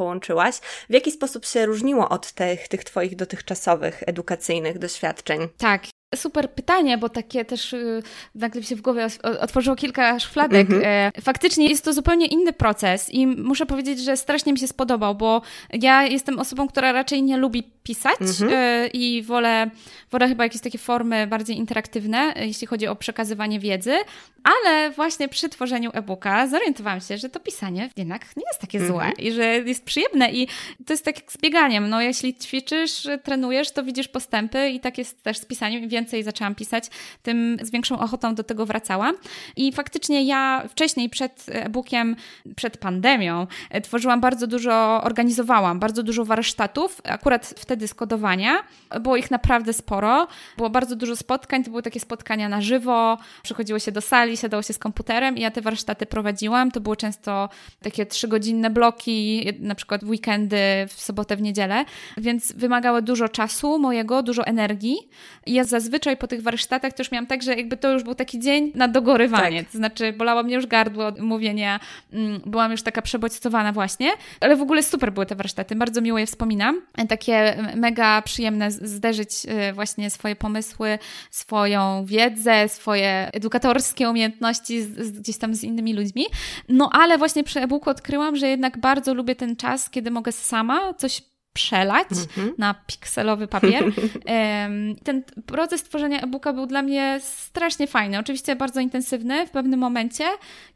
w 0.91 0.93
jaki 0.93 1.13
sposób 1.13 1.45
się 1.45 1.67
różniło 1.67 2.09
od 2.09 2.33
tych, 2.33 2.69
tych 2.69 2.85
Twoich 2.85 3.17
dotychczasowych 3.17 4.03
edukacyjnych 4.07 4.79
doświadczeń? 4.79 5.49
Tak, 5.59 5.87
Super 6.15 6.51
pytanie, 6.51 6.99
bo 6.99 7.09
takie 7.09 7.45
też 7.45 7.73
y, 7.73 8.03
nagle 8.35 8.61
mi 8.61 8.67
się 8.67 8.77
w 8.77 8.81
głowie 8.81 9.07
otworzyło 9.41 9.77
kilka 9.77 10.21
szufladek. 10.21 10.71
Mhm. 10.71 10.83
E, 11.17 11.23
faktycznie 11.23 11.69
jest 11.69 11.85
to 11.85 11.93
zupełnie 11.93 12.27
inny 12.27 12.53
proces 12.53 13.11
i 13.11 13.27
muszę 13.27 13.67
powiedzieć, 13.67 14.01
że 14.01 14.17
strasznie 14.17 14.53
mi 14.53 14.59
się 14.59 14.69
spodobał, 14.69 15.15
bo 15.15 15.43
ja 15.73 16.07
jestem 16.07 16.39
osobą, 16.39 16.69
która 16.69 16.93
raczej 16.93 17.23
nie 17.23 17.37
lubi 17.37 17.63
pisać 17.87 18.21
mhm. 18.21 18.53
E, 18.53 18.87
i 18.87 19.23
wolę, 19.23 19.71
wolę 20.11 20.29
chyba 20.29 20.45
jakieś 20.45 20.63
takie 20.63 20.79
formy 20.79 21.27
bardziej 21.27 21.57
interaktywne, 21.57 22.35
jeśli 22.37 22.67
chodzi 22.67 22.87
o 22.87 22.97
przekazywanie 22.97 23.61
wiedzy, 23.61 23.95
ale 24.45 24.91
właśnie 24.91 25.29
przy 25.29 25.49
tworzeniu 25.49 25.91
e-booka 25.95 26.47
zorientowałam 26.47 27.01
się, 27.01 27.19
że 27.19 27.29
to 27.29 27.41
pisanie 27.41 27.91
jednak 27.97 28.37
nie 28.37 28.45
jest 28.47 28.61
takie 28.61 28.87
złe 28.87 29.05
mhm. 29.05 29.15
i 29.19 29.33
że 29.33 29.45
jest 29.45 29.85
przyjemne 29.85 30.33
i 30.33 30.49
to 30.87 30.93
jest 30.93 31.05
tak 31.05 31.17
jak 31.21 31.33
z 31.33 31.39
bieganiem. 31.39 31.89
No 31.89 32.01
jeśli 32.01 32.35
ćwiczysz, 32.35 33.09
trenujesz, 33.23 33.71
to 33.71 33.83
widzisz 33.83 34.09
postępy 34.09 34.69
i 34.69 34.81
tak 34.81 34.99
jest 34.99 35.23
też 35.23 35.39
z 35.39 35.45
pisaniem. 35.45 35.89
Więcej 35.97 36.23
zaczęłam 36.23 36.55
pisać, 36.55 36.85
tym 37.23 37.57
z 37.63 37.71
większą 37.71 37.99
ochotą 37.99 38.35
do 38.35 38.45
tego 38.45 38.67
wracałam. 38.67 39.15
I 39.57 39.73
faktycznie 39.73 40.25
ja 40.25 40.63
wcześniej 40.69 41.11
przed 41.11 41.47
e-bookiem, 41.49 42.17
przed 42.57 42.79
pandemią, 42.79 43.47
e, 43.71 43.81
tworzyłam 43.81 44.21
bardzo 44.21 44.47
dużo, 44.47 45.03
organizowałam 45.03 45.79
bardzo 45.81 46.03
dużo 46.03 46.25
warsztatów, 46.25 47.01
akurat 47.05 47.47
wtedy 47.47 47.89
skodowania. 47.89 48.63
Było 49.01 49.17
ich 49.17 49.31
naprawdę 49.31 49.73
sporo. 49.73 50.29
Było 50.57 50.71
bardzo 50.71 50.97
dużo 50.97 51.17
spotkań, 51.17 51.65
to 51.65 51.71
były 51.71 51.83
takie 51.83 52.01
spotkania 52.01 52.49
na 52.49 52.61
żywo, 52.61 53.19
przychodziło 53.43 53.79
się 53.79 53.93
do 53.93 54.01
sali, 54.01 54.37
siadało 54.37 54.63
się 54.63 54.73
z 54.73 54.79
komputerem 54.79 55.37
i 55.37 55.41
ja 55.41 55.51
te 55.51 55.61
warsztaty 55.61 56.07
prowadziłam. 56.07 56.71
To 56.71 56.81
były 56.81 56.97
często 56.97 57.49
takie 57.83 58.07
trzygodzinne 58.07 58.71
bloki, 58.71 59.47
na 59.61 59.75
przykład 59.75 60.05
w 60.05 60.09
weekendy, 60.09 60.57
w 60.89 61.01
sobotę, 61.01 61.37
w 61.37 61.43
niedzielę, 61.43 61.85
więc 62.17 62.53
wymagały 62.53 63.03
dużo 63.03 63.29
czasu 63.29 63.79
mojego, 63.79 64.23
dużo 64.23 64.47
energii. 64.47 64.97
Ja 65.47 65.65
zazwyczaj 65.87 66.17
po 66.17 66.27
tych 66.27 66.43
warsztatach 66.43 66.93
też 66.93 67.11
miałam 67.11 67.27
tak, 67.27 67.43
że 67.43 67.55
jakby 67.55 67.77
to 67.77 67.93
już 67.93 68.03
był 68.03 68.15
taki 68.15 68.39
dzień 68.41 68.73
na 68.75 68.89
dogorywanie. 68.89 69.63
Tak. 69.63 69.73
To 69.73 69.79
znaczy, 69.79 70.13
bolało 70.13 70.43
mnie 70.43 70.55
już 70.55 70.67
gardło 70.67 71.07
od 71.07 71.21
mówienia, 71.21 71.81
mm, 72.13 72.41
byłam 72.47 72.71
już 72.71 72.83
taka 72.83 73.03
przebodźcowana 73.03 73.73
właśnie, 73.73 74.11
ale 74.41 74.57
w 74.57 74.63
ogóle 74.63 74.83
super 74.83 75.13
były 75.13 75.27
te 75.27 75.35
warsztaty, 75.35 75.75
bardzo 75.75 76.01
miło 76.01 76.19
je 76.19 76.27
wspominam. 76.27 76.81
Takie 77.09 77.57
mega 77.77 78.23
przyjemne 78.23 78.71
zderzyć 78.71 79.31
y, 79.71 79.73
właśnie 79.73 80.11
swoje 80.11 80.37
pomysły, 80.37 80.99
swoją 81.31 82.05
wiedzę, 82.05 82.69
swoje 82.69 83.31
edukatorskie 83.33 84.11
umiejętności 84.11 84.83
z, 84.83 84.99
z, 84.99 85.21
gdzieś 85.21 85.39
tam 85.39 85.55
z 85.55 85.65
innymi 85.65 85.95
ludźmi. 85.95 86.25
No 86.69 86.91
ale 86.93 87.19
właśnie 87.19 87.45
przy 87.45 87.61
e-booku 87.61 87.91
odkryłam, 87.91 88.37
że 88.37 88.49
jednak 88.49 88.79
bardzo 88.79 89.15
lubię 89.15 89.35
ten 89.35 89.57
czas, 89.57 89.91
kiedy 89.91 90.11
mogę 90.11 90.33
sama 90.33 90.95
coś 90.95 91.23
przelać 91.57 92.09
mm-hmm. 92.09 92.53
na 92.59 92.75
pikselowy 92.75 93.49
papier. 93.49 93.85
Ten 95.05 95.23
proces 95.47 95.83
tworzenia 95.83 96.21
e-booka 96.21 96.53
był 96.53 96.67
dla 96.67 96.83
mnie 96.83 97.21
strasznie 97.23 97.87
fajny. 97.87 98.19
Oczywiście 98.19 98.57
bardzo 98.57 98.81
intensywny 98.81 99.47
w 99.47 99.51
pewnym 99.51 99.81
momencie, 99.81 100.25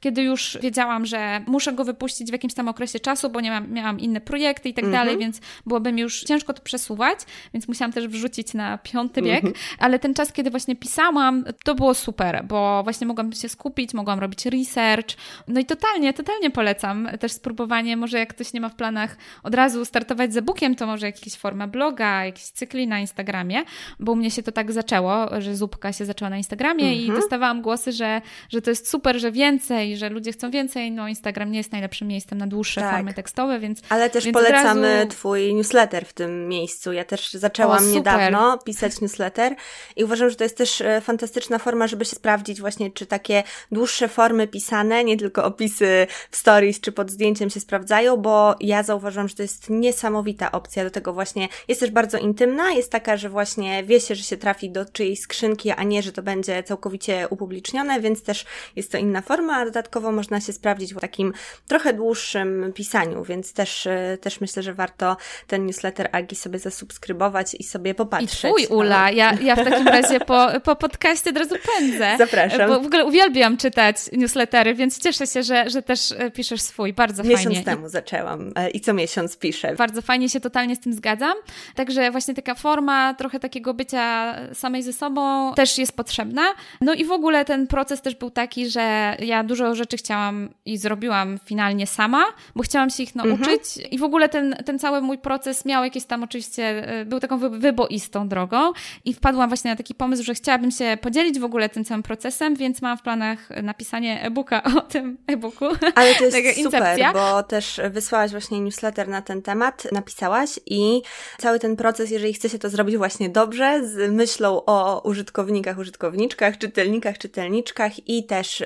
kiedy 0.00 0.22
już 0.22 0.58
wiedziałam, 0.62 1.06
że 1.06 1.40
muszę 1.46 1.72
go 1.72 1.84
wypuścić 1.84 2.28
w 2.28 2.32
jakimś 2.32 2.54
tam 2.54 2.68
okresie 2.68 3.00
czasu, 3.00 3.30
bo 3.30 3.40
nie 3.40 3.50
mam, 3.50 3.72
miałam 3.72 4.00
inne 4.00 4.20
projekty 4.20 4.68
i 4.68 4.74
tak 4.74 4.84
mm-hmm. 4.84 4.92
dalej, 4.92 5.18
więc 5.18 5.40
byłoby 5.66 5.92
mi 5.92 6.00
już 6.00 6.22
ciężko 6.22 6.52
to 6.52 6.62
przesuwać, 6.62 7.18
więc 7.54 7.68
musiałam 7.68 7.92
też 7.92 8.08
wrzucić 8.08 8.54
na 8.54 8.78
piąty 8.78 9.22
bieg, 9.22 9.44
mm-hmm. 9.44 9.76
ale 9.78 9.98
ten 9.98 10.14
czas, 10.14 10.32
kiedy 10.32 10.50
właśnie 10.50 10.76
pisałam, 10.76 11.44
to 11.64 11.74
było 11.74 11.94
super, 11.94 12.44
bo 12.44 12.82
właśnie 12.82 13.06
mogłam 13.06 13.32
się 13.32 13.48
skupić, 13.48 13.94
mogłam 13.94 14.18
robić 14.18 14.46
research, 14.46 15.16
no 15.48 15.60
i 15.60 15.64
totalnie, 15.64 16.12
totalnie 16.12 16.50
polecam 16.50 17.08
też 17.20 17.32
spróbowanie, 17.32 17.96
może 17.96 18.18
jak 18.18 18.34
ktoś 18.34 18.52
nie 18.52 18.60
ma 18.60 18.68
w 18.68 18.74
planach 18.74 19.16
od 19.42 19.54
razu 19.54 19.84
startować 19.84 20.32
z 20.32 20.36
e-bookiem, 20.36 20.69
to 20.76 20.86
może 20.86 21.06
jakieś 21.06 21.34
forma 21.34 21.66
bloga, 21.66 22.24
jakieś 22.24 22.44
cykli 22.44 22.86
na 22.86 23.00
Instagramie, 23.00 23.62
bo 24.00 24.12
u 24.12 24.16
mnie 24.16 24.30
się 24.30 24.42
to 24.42 24.52
tak 24.52 24.72
zaczęło, 24.72 25.40
że 25.40 25.56
zupka 25.56 25.92
się 25.92 26.04
zaczęła 26.04 26.30
na 26.30 26.36
Instagramie 26.36 26.84
-hmm. 26.84 26.96
i 26.96 27.00
mhm. 27.00 27.20
dostawałam 27.20 27.62
głosy, 27.62 27.92
że, 27.92 28.22
że 28.48 28.62
to 28.62 28.70
jest 28.70 28.88
super, 28.88 29.20
że 29.20 29.32
więcej, 29.32 29.96
że 29.96 30.08
ludzie 30.08 30.32
chcą 30.32 30.50
więcej. 30.50 30.92
No, 30.92 31.08
Instagram 31.08 31.50
nie 31.50 31.58
jest 31.58 31.72
najlepszym 31.72 32.08
miejscem 32.08 32.38
na 32.38 32.46
dłuższe 32.46 32.80
tak. 32.80 32.94
formy 32.94 33.14
tekstowe, 33.14 33.58
więc. 33.58 33.82
Ale 33.88 34.10
też 34.10 34.24
więc 34.24 34.34
polecamy 34.34 34.94
razu... 34.94 35.08
Twój 35.08 35.54
newsletter 35.54 36.06
w 36.06 36.12
tym 36.12 36.48
miejscu. 36.48 36.92
Ja 36.92 37.04
też 37.04 37.32
zaczęłam 37.32 37.84
o, 37.84 37.86
niedawno 37.86 38.58
pisać 38.58 39.00
newsletter 39.00 39.54
i 39.96 40.04
uważam, 40.04 40.30
że 40.30 40.36
to 40.36 40.44
jest 40.44 40.56
też 40.56 40.80
e, 40.80 41.00
fantastyczna 41.00 41.58
forma, 41.58 41.86
żeby 41.86 42.04
się 42.04 42.16
sprawdzić 42.16 42.60
właśnie, 42.60 42.90
czy 42.90 43.06
takie 43.06 43.42
dłuższe 43.72 44.08
formy 44.08 44.46
pisane, 44.46 45.04
nie 45.04 45.16
tylko 45.16 45.44
opisy 45.44 46.06
w 46.30 46.36
stories 46.36 46.80
czy 46.80 46.92
pod 46.92 47.10
zdjęciem 47.10 47.50
się 47.50 47.60
sprawdzają, 47.60 48.16
bo 48.16 48.54
ja 48.60 48.82
zauważyłam, 48.82 49.28
że 49.28 49.34
to 49.34 49.42
jest 49.42 49.70
niesamowita 49.70 50.52
opcja, 50.60 50.84
do 50.84 50.90
tego 50.90 51.12
właśnie 51.12 51.48
jest 51.68 51.80
też 51.80 51.90
bardzo 51.90 52.18
intymna, 52.18 52.70
jest 52.70 52.92
taka, 52.92 53.16
że 53.16 53.28
właśnie 53.28 53.84
wie 53.84 54.00
się, 54.00 54.14
że 54.14 54.22
się 54.22 54.36
trafi 54.36 54.70
do 54.70 54.84
czyjejś 54.84 55.20
skrzynki, 55.20 55.70
a 55.70 55.82
nie, 55.82 56.02
że 56.02 56.12
to 56.12 56.22
będzie 56.22 56.62
całkowicie 56.62 57.26
upublicznione, 57.30 58.00
więc 58.00 58.22
też 58.22 58.44
jest 58.76 58.92
to 58.92 58.98
inna 58.98 59.20
forma, 59.22 59.56
a 59.56 59.64
dodatkowo 59.64 60.12
można 60.12 60.40
się 60.40 60.52
sprawdzić 60.52 60.94
w 60.94 61.00
takim 61.00 61.32
trochę 61.68 61.92
dłuższym 61.92 62.72
pisaniu, 62.74 63.24
więc 63.24 63.52
też, 63.52 63.86
e, 63.86 64.18
też 64.20 64.40
myślę, 64.40 64.62
że 64.62 64.74
warto 64.74 65.16
ten 65.46 65.66
newsletter 65.66 66.08
Agi 66.12 66.36
sobie 66.36 66.58
zasubskrybować 66.58 67.54
i 67.54 67.64
sobie 67.64 67.94
popatrzeć. 67.94 68.34
I 68.34 68.36
twój, 68.36 68.66
Ula, 68.66 69.10
ja, 69.10 69.32
ja 69.42 69.56
w 69.56 69.64
takim 69.64 69.88
razie 69.88 70.20
po, 70.20 70.48
po 70.64 70.76
podcaście 70.76 71.30
od 71.30 71.36
razu 71.36 71.54
pędzę. 71.76 72.14
Zapraszam. 72.18 72.68
Bo 72.68 72.80
w 72.80 72.86
ogóle 72.86 73.04
uwielbiam 73.04 73.56
czytać 73.56 73.96
newslettery, 74.12 74.74
więc 74.74 74.98
cieszę 74.98 75.26
się, 75.26 75.42
że, 75.42 75.70
że 75.70 75.82
też 75.82 76.12
e, 76.12 76.30
piszesz 76.30 76.62
swój. 76.62 76.92
Bardzo 76.92 77.22
miesiąc 77.22 77.38
fajnie. 77.38 77.50
Miesiąc 77.50 77.76
temu 77.76 77.88
zaczęłam 77.88 78.52
e, 78.56 78.70
i 78.70 78.80
co 78.80 78.94
miesiąc 78.94 79.36
piszę. 79.36 79.74
Bardzo 79.74 80.02
fajnie 80.02 80.28
się 80.28 80.40
totalnie 80.50 80.76
z 80.76 80.80
tym 80.80 80.92
zgadzam. 80.92 81.34
Także 81.74 82.10
właśnie 82.10 82.34
taka 82.34 82.54
forma 82.54 83.14
trochę 83.14 83.40
takiego 83.40 83.74
bycia 83.74 84.34
samej 84.54 84.82
ze 84.82 84.92
sobą 84.92 85.54
też 85.54 85.78
jest 85.78 85.96
potrzebna. 85.96 86.42
No 86.80 86.94
i 86.94 87.04
w 87.04 87.12
ogóle 87.12 87.44
ten 87.44 87.66
proces 87.66 88.02
też 88.02 88.14
był 88.14 88.30
taki, 88.30 88.70
że 88.70 89.16
ja 89.18 89.44
dużo 89.44 89.74
rzeczy 89.74 89.96
chciałam 89.96 90.48
i 90.64 90.78
zrobiłam 90.78 91.38
finalnie 91.44 91.86
sama, 91.86 92.24
bo 92.56 92.62
chciałam 92.62 92.90
się 92.90 93.02
ich 93.02 93.14
nauczyć 93.14 93.76
mhm. 93.76 93.90
i 93.90 93.98
w 93.98 94.02
ogóle 94.02 94.28
ten, 94.28 94.56
ten 94.64 94.78
cały 94.78 95.00
mój 95.00 95.18
proces 95.18 95.64
miał 95.64 95.84
jakieś 95.84 96.04
tam 96.04 96.22
oczywiście, 96.22 96.88
e, 96.88 97.04
był 97.04 97.20
taką 97.20 97.38
wyboistą 97.38 98.28
drogą 98.28 98.72
i 99.04 99.14
wpadłam 99.14 99.48
właśnie 99.48 99.70
na 99.70 99.76
taki 99.76 99.94
pomysł, 99.94 100.22
że 100.24 100.34
chciałabym 100.34 100.70
się 100.70 100.98
podzielić 101.00 101.38
w 101.38 101.44
ogóle 101.44 101.68
tym 101.68 101.84
całym 101.84 102.02
procesem, 102.02 102.54
więc 102.56 102.82
mam 102.82 102.98
w 102.98 103.02
planach 103.02 103.38
napisanie 103.62 104.22
e-booka 104.22 104.62
o 104.78 104.80
tym 104.80 105.18
e-booku. 105.26 105.66
Ale 105.94 106.14
to 106.14 106.24
jest 106.24 106.62
super, 106.64 106.98
bo 107.12 107.42
też 107.42 107.80
wysłałaś 107.90 108.30
właśnie 108.30 108.60
newsletter 108.60 109.08
na 109.08 109.22
ten 109.22 109.42
temat, 109.42 109.86
napisałaś 109.92 110.29
i 110.66 111.02
cały 111.38 111.58
ten 111.58 111.76
proces, 111.76 112.10
jeżeli 112.10 112.32
chce 112.32 112.48
się 112.48 112.58
to 112.58 112.70
zrobić 112.70 112.96
właśnie 112.96 113.28
dobrze, 113.28 113.86
z 113.86 114.12
myślą 114.12 114.62
o 114.66 115.00
użytkownikach, 115.04 115.78
użytkowniczkach, 115.78 116.58
czytelnikach, 116.58 117.18
czytelniczkach 117.18 118.08
i 118.08 118.26
też 118.26 118.62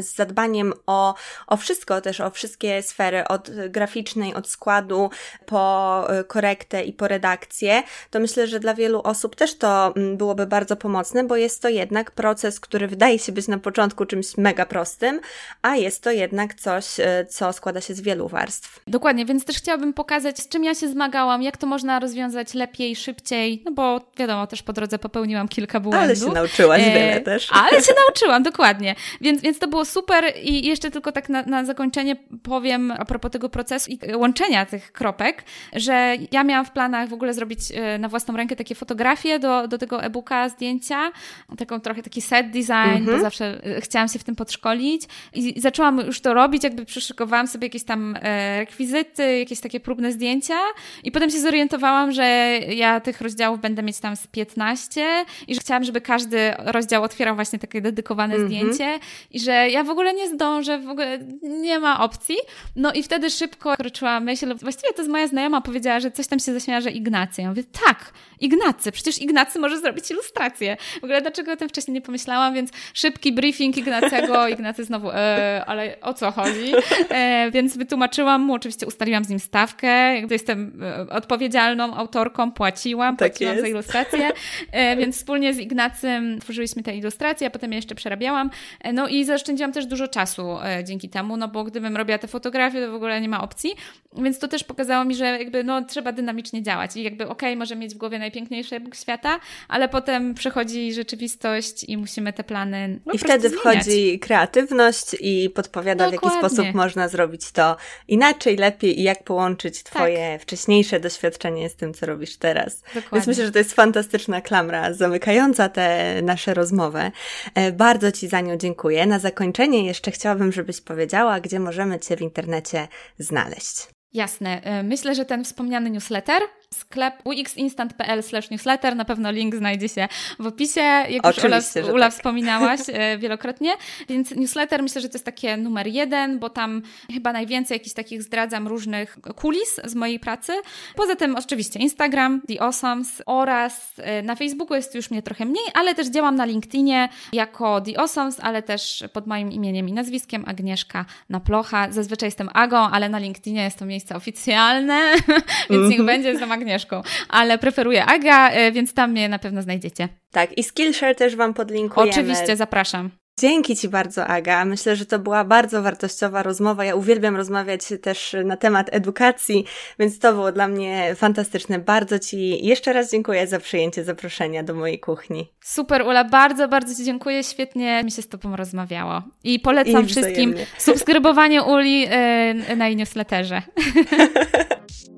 z 0.00 0.14
zadbaniem 0.14 0.72
o, 0.86 1.14
o 1.46 1.56
wszystko, 1.56 2.00
też 2.00 2.20
o 2.20 2.30
wszystkie 2.30 2.82
sfery, 2.82 3.28
od 3.28 3.50
graficznej, 3.68 4.34
od 4.34 4.48
składu, 4.48 5.10
po 5.46 6.06
e, 6.08 6.24
korektę 6.24 6.84
i 6.84 6.92
po 6.92 7.08
redakcję, 7.08 7.82
to 8.10 8.20
myślę, 8.20 8.46
że 8.46 8.60
dla 8.60 8.74
wielu 8.74 9.00
osób 9.02 9.36
też 9.36 9.58
to 9.58 9.92
mm, 9.96 10.16
byłoby 10.16 10.46
bardzo 10.46 10.76
pomocne, 10.76 11.24
bo 11.24 11.36
jest 11.36 11.62
to 11.62 11.68
jednak 11.68 12.10
proces, 12.10 12.60
który 12.60 12.88
wydaje 12.88 13.18
się 13.18 13.32
być 13.32 13.48
na 13.48 13.58
początku 13.58 14.06
czymś 14.06 14.36
mega 14.38 14.66
prostym, 14.66 15.20
a 15.62 15.76
jest 15.76 16.02
to 16.02 16.10
jednak 16.10 16.54
coś, 16.54 17.00
e, 17.00 17.26
co 17.28 17.52
składa 17.52 17.80
się 17.80 17.94
z 17.94 18.00
wielu 18.00 18.28
warstw. 18.28 18.80
Dokładnie, 18.86 19.26
więc 19.26 19.44
też 19.44 19.56
chciałabym 19.56 19.92
pokazać, 19.92 20.38
z 20.38 20.48
czym 20.48 20.64
ja 20.64 20.74
się 20.74 20.88
zmagałam, 21.06 21.42
jak 21.42 21.56
to 21.56 21.66
można 21.66 22.00
rozwiązać 22.00 22.54
lepiej, 22.54 22.96
szybciej, 22.96 23.62
no 23.64 23.72
bo 23.72 24.00
wiadomo, 24.16 24.46
też 24.46 24.62
po 24.62 24.72
drodze 24.72 24.98
popełniłam 24.98 25.48
kilka 25.48 25.80
błędów. 25.80 26.02
Ale 26.02 26.16
się 26.16 26.26
nauczyłaś 26.26 26.82
e, 26.82 26.84
wiele 26.84 27.20
też. 27.20 27.48
Ale 27.52 27.82
się 27.82 27.92
nauczyłam, 28.06 28.42
dokładnie. 28.42 28.94
Więc, 29.20 29.42
więc 29.42 29.58
to 29.58 29.68
było 29.68 29.84
super 29.84 30.24
i 30.42 30.66
jeszcze 30.66 30.90
tylko 30.90 31.12
tak 31.12 31.28
na, 31.28 31.42
na 31.42 31.64
zakończenie 31.64 32.16
powiem 32.42 32.90
a 32.98 33.04
propos 33.04 33.30
tego 33.30 33.48
procesu 33.48 33.90
i 33.90 33.98
łączenia 34.14 34.66
tych 34.66 34.92
kropek, 34.92 35.44
że 35.72 36.16
ja 36.32 36.44
miałam 36.44 36.66
w 36.66 36.70
planach 36.70 37.08
w 37.08 37.12
ogóle 37.12 37.34
zrobić 37.34 37.60
e, 37.74 37.98
na 37.98 38.08
własną 38.08 38.36
rękę 38.36 38.56
takie 38.56 38.74
fotografie 38.74 39.38
do, 39.38 39.68
do 39.68 39.78
tego 39.78 40.02
e-booka, 40.02 40.48
zdjęcia, 40.48 41.12
taką 41.58 41.80
trochę 41.80 42.02
taki 42.02 42.22
set 42.22 42.50
design, 42.50 42.70
-hmm. 42.70 43.04
bo 43.04 43.12
mhm. 43.12 43.20
zawsze 43.20 43.64
e, 43.64 43.80
chciałam 43.80 44.08
się 44.08 44.18
w 44.18 44.24
tym 44.24 44.36
podszkolić 44.36 45.02
i, 45.34 45.58
i 45.58 45.60
zaczęłam 45.60 45.98
już 45.98 46.20
to 46.20 46.34
robić, 46.34 46.64
jakby 46.64 46.84
przyszykowałam 46.84 47.46
sobie 47.46 47.66
jakieś 47.66 47.84
tam 47.84 48.16
e, 48.22 48.58
rekwizyty, 48.58 49.38
jakieś 49.38 49.60
takie 49.60 49.80
próbne 49.80 50.12
zdjęcia 50.12 50.56
i 51.04 51.10
potem 51.10 51.30
się 51.30 51.40
zorientowałam, 51.40 52.12
że 52.12 52.24
ja 52.68 53.00
tych 53.00 53.20
rozdziałów 53.20 53.60
będę 53.60 53.82
mieć 53.82 54.00
tam 54.00 54.16
z 54.16 54.26
15 54.26 55.24
i 55.48 55.54
że 55.54 55.60
chciałam, 55.60 55.84
żeby 55.84 56.00
każdy 56.00 56.54
rozdział 56.58 57.02
otwierał 57.02 57.34
właśnie 57.34 57.58
takie 57.58 57.80
dedykowane 57.80 58.34
mm 58.34 58.46
-hmm. 58.46 58.50
zdjęcie 58.50 58.98
i 59.30 59.40
że 59.40 59.52
ja 59.70 59.84
w 59.84 59.90
ogóle 59.90 60.14
nie 60.14 60.28
zdążę, 60.28 60.78
w 60.78 60.88
ogóle 60.88 61.18
nie 61.42 61.78
ma 61.78 62.04
opcji. 62.04 62.36
No 62.76 62.92
i 62.92 63.02
wtedy 63.02 63.30
szybko 63.30 63.76
kroczyła 63.76 64.20
myśl, 64.20 64.54
właściwie 64.54 64.92
to 64.92 65.02
jest 65.02 65.10
moja 65.10 65.26
znajoma 65.26 65.60
powiedziała, 65.60 66.00
że 66.00 66.10
coś 66.10 66.26
tam 66.26 66.38
się 66.38 66.52
zaśmiała, 66.52 66.80
że 66.80 66.90
Ignacy. 66.90 67.42
Ja 67.42 67.48
mówię, 67.48 67.64
tak, 67.86 68.12
Ignacy, 68.40 68.92
przecież 68.92 69.22
Ignacy 69.22 69.58
może 69.58 69.80
zrobić 69.80 70.10
ilustrację. 70.10 70.76
W 71.00 71.04
ogóle 71.04 71.22
dlaczego 71.22 71.52
o 71.52 71.56
tym 71.56 71.68
wcześniej 71.68 71.94
nie 71.94 72.00
pomyślałam, 72.00 72.54
więc 72.54 72.70
szybki 72.94 73.32
briefing 73.32 73.76
Ignacego, 73.76 74.48
Ignacy 74.56 74.84
znowu, 74.84 75.10
e, 75.10 75.64
ale 75.66 76.00
o 76.00 76.14
co 76.14 76.30
chodzi? 76.30 76.72
E, 77.08 77.50
więc 77.50 77.76
wytłumaczyłam 77.76 78.42
mu, 78.42 78.54
oczywiście 78.54 78.86
ustaliłam 78.86 79.24
z 79.24 79.28
nim 79.28 79.38
stawkę, 79.38 80.20
jestem 80.30 80.82
e, 80.82 80.85
odpowiedzialną 81.10 81.94
autorką, 81.94 82.52
płaciłam, 82.52 83.16
tak 83.16 83.32
płaciłam 83.32 83.54
jest. 83.54 83.64
za 83.64 83.68
ilustrację, 83.68 84.30
e, 84.72 84.96
więc 84.96 85.16
wspólnie 85.16 85.54
z 85.54 85.58
Ignacym 85.58 86.38
tworzyliśmy 86.40 86.82
te 86.82 86.96
ilustracje, 86.96 87.46
a 87.46 87.50
potem 87.50 87.72
je 87.72 87.76
jeszcze 87.76 87.94
przerabiałam, 87.94 88.50
e, 88.80 88.92
no 88.92 89.08
i 89.08 89.24
zaoszczędziłam 89.24 89.72
też 89.72 89.86
dużo 89.86 90.08
czasu 90.08 90.58
e, 90.64 90.84
dzięki 90.84 91.08
temu, 91.08 91.36
no 91.36 91.48
bo 91.48 91.64
gdybym 91.64 91.96
robiła 91.96 92.18
te 92.18 92.28
fotografie, 92.28 92.86
to 92.86 92.92
w 92.92 92.94
ogóle 92.94 93.20
nie 93.20 93.28
ma 93.28 93.42
opcji, 93.42 93.74
więc 94.18 94.38
to 94.38 94.48
też 94.48 94.64
pokazało 94.64 95.04
mi, 95.04 95.14
że 95.14 95.24
jakby 95.24 95.64
no 95.64 95.84
trzeba 95.84 96.12
dynamicznie 96.12 96.62
działać 96.62 96.96
i 96.96 97.02
jakby 97.02 97.24
okej, 97.24 97.50
okay, 97.50 97.56
może 97.56 97.76
mieć 97.76 97.94
w 97.94 97.98
głowie 97.98 98.18
najpiękniejszy 98.18 98.80
Bóg 98.80 98.96
świata, 98.96 99.40
ale 99.68 99.88
potem 99.88 100.34
przychodzi 100.34 100.92
rzeczywistość 100.92 101.84
i 101.84 101.96
musimy 101.96 102.32
te 102.32 102.44
plany 102.44 103.00
no, 103.06 103.12
I 103.12 103.18
wtedy 103.18 103.48
zmieniać. 103.48 103.60
wchodzi 103.60 104.18
kreatywność 104.18 105.16
i 105.20 105.50
podpowiada 105.50 106.10
Dokładnie. 106.10 106.30
w 106.30 106.42
jaki 106.42 106.54
sposób 106.54 106.74
można 106.74 107.08
zrobić 107.08 107.52
to 107.52 107.76
inaczej, 108.08 108.56
lepiej 108.56 109.00
i 109.00 109.02
jak 109.02 109.24
połączyć. 109.24 109.82
Twoje 109.82 110.32
tak. 110.32 110.42
wcześniejsze 110.42 110.75
doświadczenie 111.00 111.68
z 111.68 111.76
tym, 111.76 111.94
co 111.94 112.06
robisz 112.06 112.36
teraz. 112.36 112.80
Dokładnie. 112.80 113.08
Więc 113.12 113.26
myślę, 113.26 113.46
że 113.46 113.52
to 113.52 113.58
jest 113.58 113.74
fantastyczna 113.74 114.40
klamra 114.40 114.92
zamykająca 114.92 115.68
tę 115.68 116.20
naszą 116.22 116.54
rozmowę. 116.54 117.10
E, 117.54 117.72
bardzo 117.72 118.12
Ci 118.12 118.28
za 118.28 118.40
nią 118.40 118.56
dziękuję. 118.56 119.06
Na 119.06 119.18
zakończenie 119.18 119.86
jeszcze 119.86 120.10
chciałabym, 120.10 120.52
żebyś 120.52 120.80
powiedziała, 120.80 121.40
gdzie 121.40 121.60
możemy 121.60 122.00
Cię 122.00 122.16
w 122.16 122.20
internecie 122.20 122.88
znaleźć. 123.18 123.86
Jasne. 124.12 124.62
E, 124.62 124.82
myślę, 124.82 125.14
że 125.14 125.24
ten 125.24 125.44
wspomniany 125.44 125.90
newsletter 125.90 126.42
sklep 126.76 127.14
uxinstant.pl 127.24 128.22
newsletter, 128.50 128.96
na 128.96 129.04
pewno 129.04 129.30
link 129.30 129.54
znajdzie 129.54 129.88
się 129.88 130.08
w 130.38 130.46
opisie, 130.46 130.80
jak 130.80 131.26
Oczywiście, 131.26 131.80
już 131.80 131.88
Ula, 131.88 131.94
Ula 131.94 132.06
tak. 132.06 132.14
wspominałaś 132.14 132.80
e, 132.92 133.18
wielokrotnie, 133.18 133.70
więc 134.08 134.30
newsletter 134.30 134.82
myślę, 134.82 135.00
że 135.00 135.08
to 135.08 135.14
jest 135.14 135.24
takie 135.24 135.56
numer 135.56 135.86
jeden, 135.86 136.38
bo 136.38 136.50
tam 136.50 136.82
chyba 137.14 137.32
najwięcej 137.32 137.74
jakichś 137.74 137.94
takich 137.94 138.22
zdradzam 138.22 138.68
różnych 138.68 139.18
kulis 139.36 139.80
z 139.84 139.94
mojej 139.94 140.20
pracy. 140.20 140.52
Poza 140.94 141.16
tym 141.16 141.36
oczywiście 141.36 141.78
Instagram, 141.78 142.42
The 142.48 142.62
Awesomes 142.62 143.22
oraz 143.26 143.92
e, 143.96 144.22
na 144.22 144.34
Facebooku 144.34 144.76
jest 144.76 144.94
już 144.94 145.10
mnie 145.10 145.22
trochę 145.22 145.44
mniej, 145.44 145.64
ale 145.74 145.94
też 145.94 146.08
działam 146.08 146.36
na 146.36 146.44
LinkedInie 146.44 147.08
jako 147.32 147.80
The 147.80 147.98
Awesomes, 147.98 148.40
ale 148.40 148.62
też 148.62 149.04
pod 149.12 149.26
moim 149.26 149.52
imieniem 149.52 149.88
i 149.88 149.92
nazwiskiem 149.92 150.44
Agnieszka 150.46 151.04
Naplocha. 151.30 151.92
Zazwyczaj 151.92 152.26
jestem 152.26 152.48
Agą, 152.54 152.76
ale 152.76 153.08
na 153.08 153.18
LinkedInie 153.18 153.62
jest 153.62 153.78
to 153.78 153.86
miejsce 153.86 154.16
oficjalne, 154.16 155.12
więc 155.70 155.90
niech 155.90 156.00
mhm. 156.00 156.06
będzie, 156.06 156.38
za 156.38 156.46
Agnieszką, 156.66 157.02
ale 157.28 157.58
preferuję 157.58 158.04
Aga, 158.04 158.50
e, 158.50 158.72
więc 158.72 158.94
tam 158.94 159.10
mnie 159.10 159.28
na 159.28 159.38
pewno 159.38 159.62
znajdziecie. 159.62 160.08
Tak, 160.32 160.58
i 160.58 160.62
Skillshare 160.62 161.14
też 161.14 161.36
Wam 161.36 161.54
podlinkujemy. 161.54 162.12
Oczywiście, 162.12 162.56
zapraszam. 162.56 163.10
Dzięki 163.40 163.76
Ci 163.76 163.88
bardzo, 163.88 164.26
Aga. 164.26 164.64
Myślę, 164.64 164.96
że 164.96 165.06
to 165.06 165.18
była 165.18 165.44
bardzo 165.44 165.82
wartościowa 165.82 166.42
rozmowa. 166.42 166.84
Ja 166.84 166.94
uwielbiam 166.94 167.36
rozmawiać 167.36 167.82
też 168.02 168.36
na 168.44 168.56
temat 168.56 168.88
edukacji, 168.92 169.64
więc 169.98 170.18
to 170.18 170.32
było 170.32 170.52
dla 170.52 170.68
mnie 170.68 171.14
fantastyczne. 171.14 171.78
Bardzo 171.78 172.18
Ci 172.18 172.66
jeszcze 172.66 172.92
raz 172.92 173.10
dziękuję 173.10 173.46
za 173.46 173.58
przyjęcie 173.58 174.04
zaproszenia 174.04 174.62
do 174.62 174.74
mojej 174.74 175.00
kuchni. 175.00 175.52
Super, 175.64 176.02
Ula, 176.02 176.24
bardzo, 176.24 176.68
bardzo 176.68 176.94
Ci 176.94 177.04
dziękuję. 177.04 177.44
Świetnie 177.44 178.04
mi 178.04 178.10
się 178.10 178.22
z 178.22 178.28
Tobą 178.28 178.56
rozmawiało. 178.56 179.22
I 179.44 179.60
polecam 179.60 180.04
I 180.04 180.08
wszystkim 180.08 180.54
subskrybowanie 180.78 181.62
Uli 181.62 182.00
yy, 182.00 182.76
na 182.76 182.86
jej 182.86 182.96
newsletterze. 182.96 183.62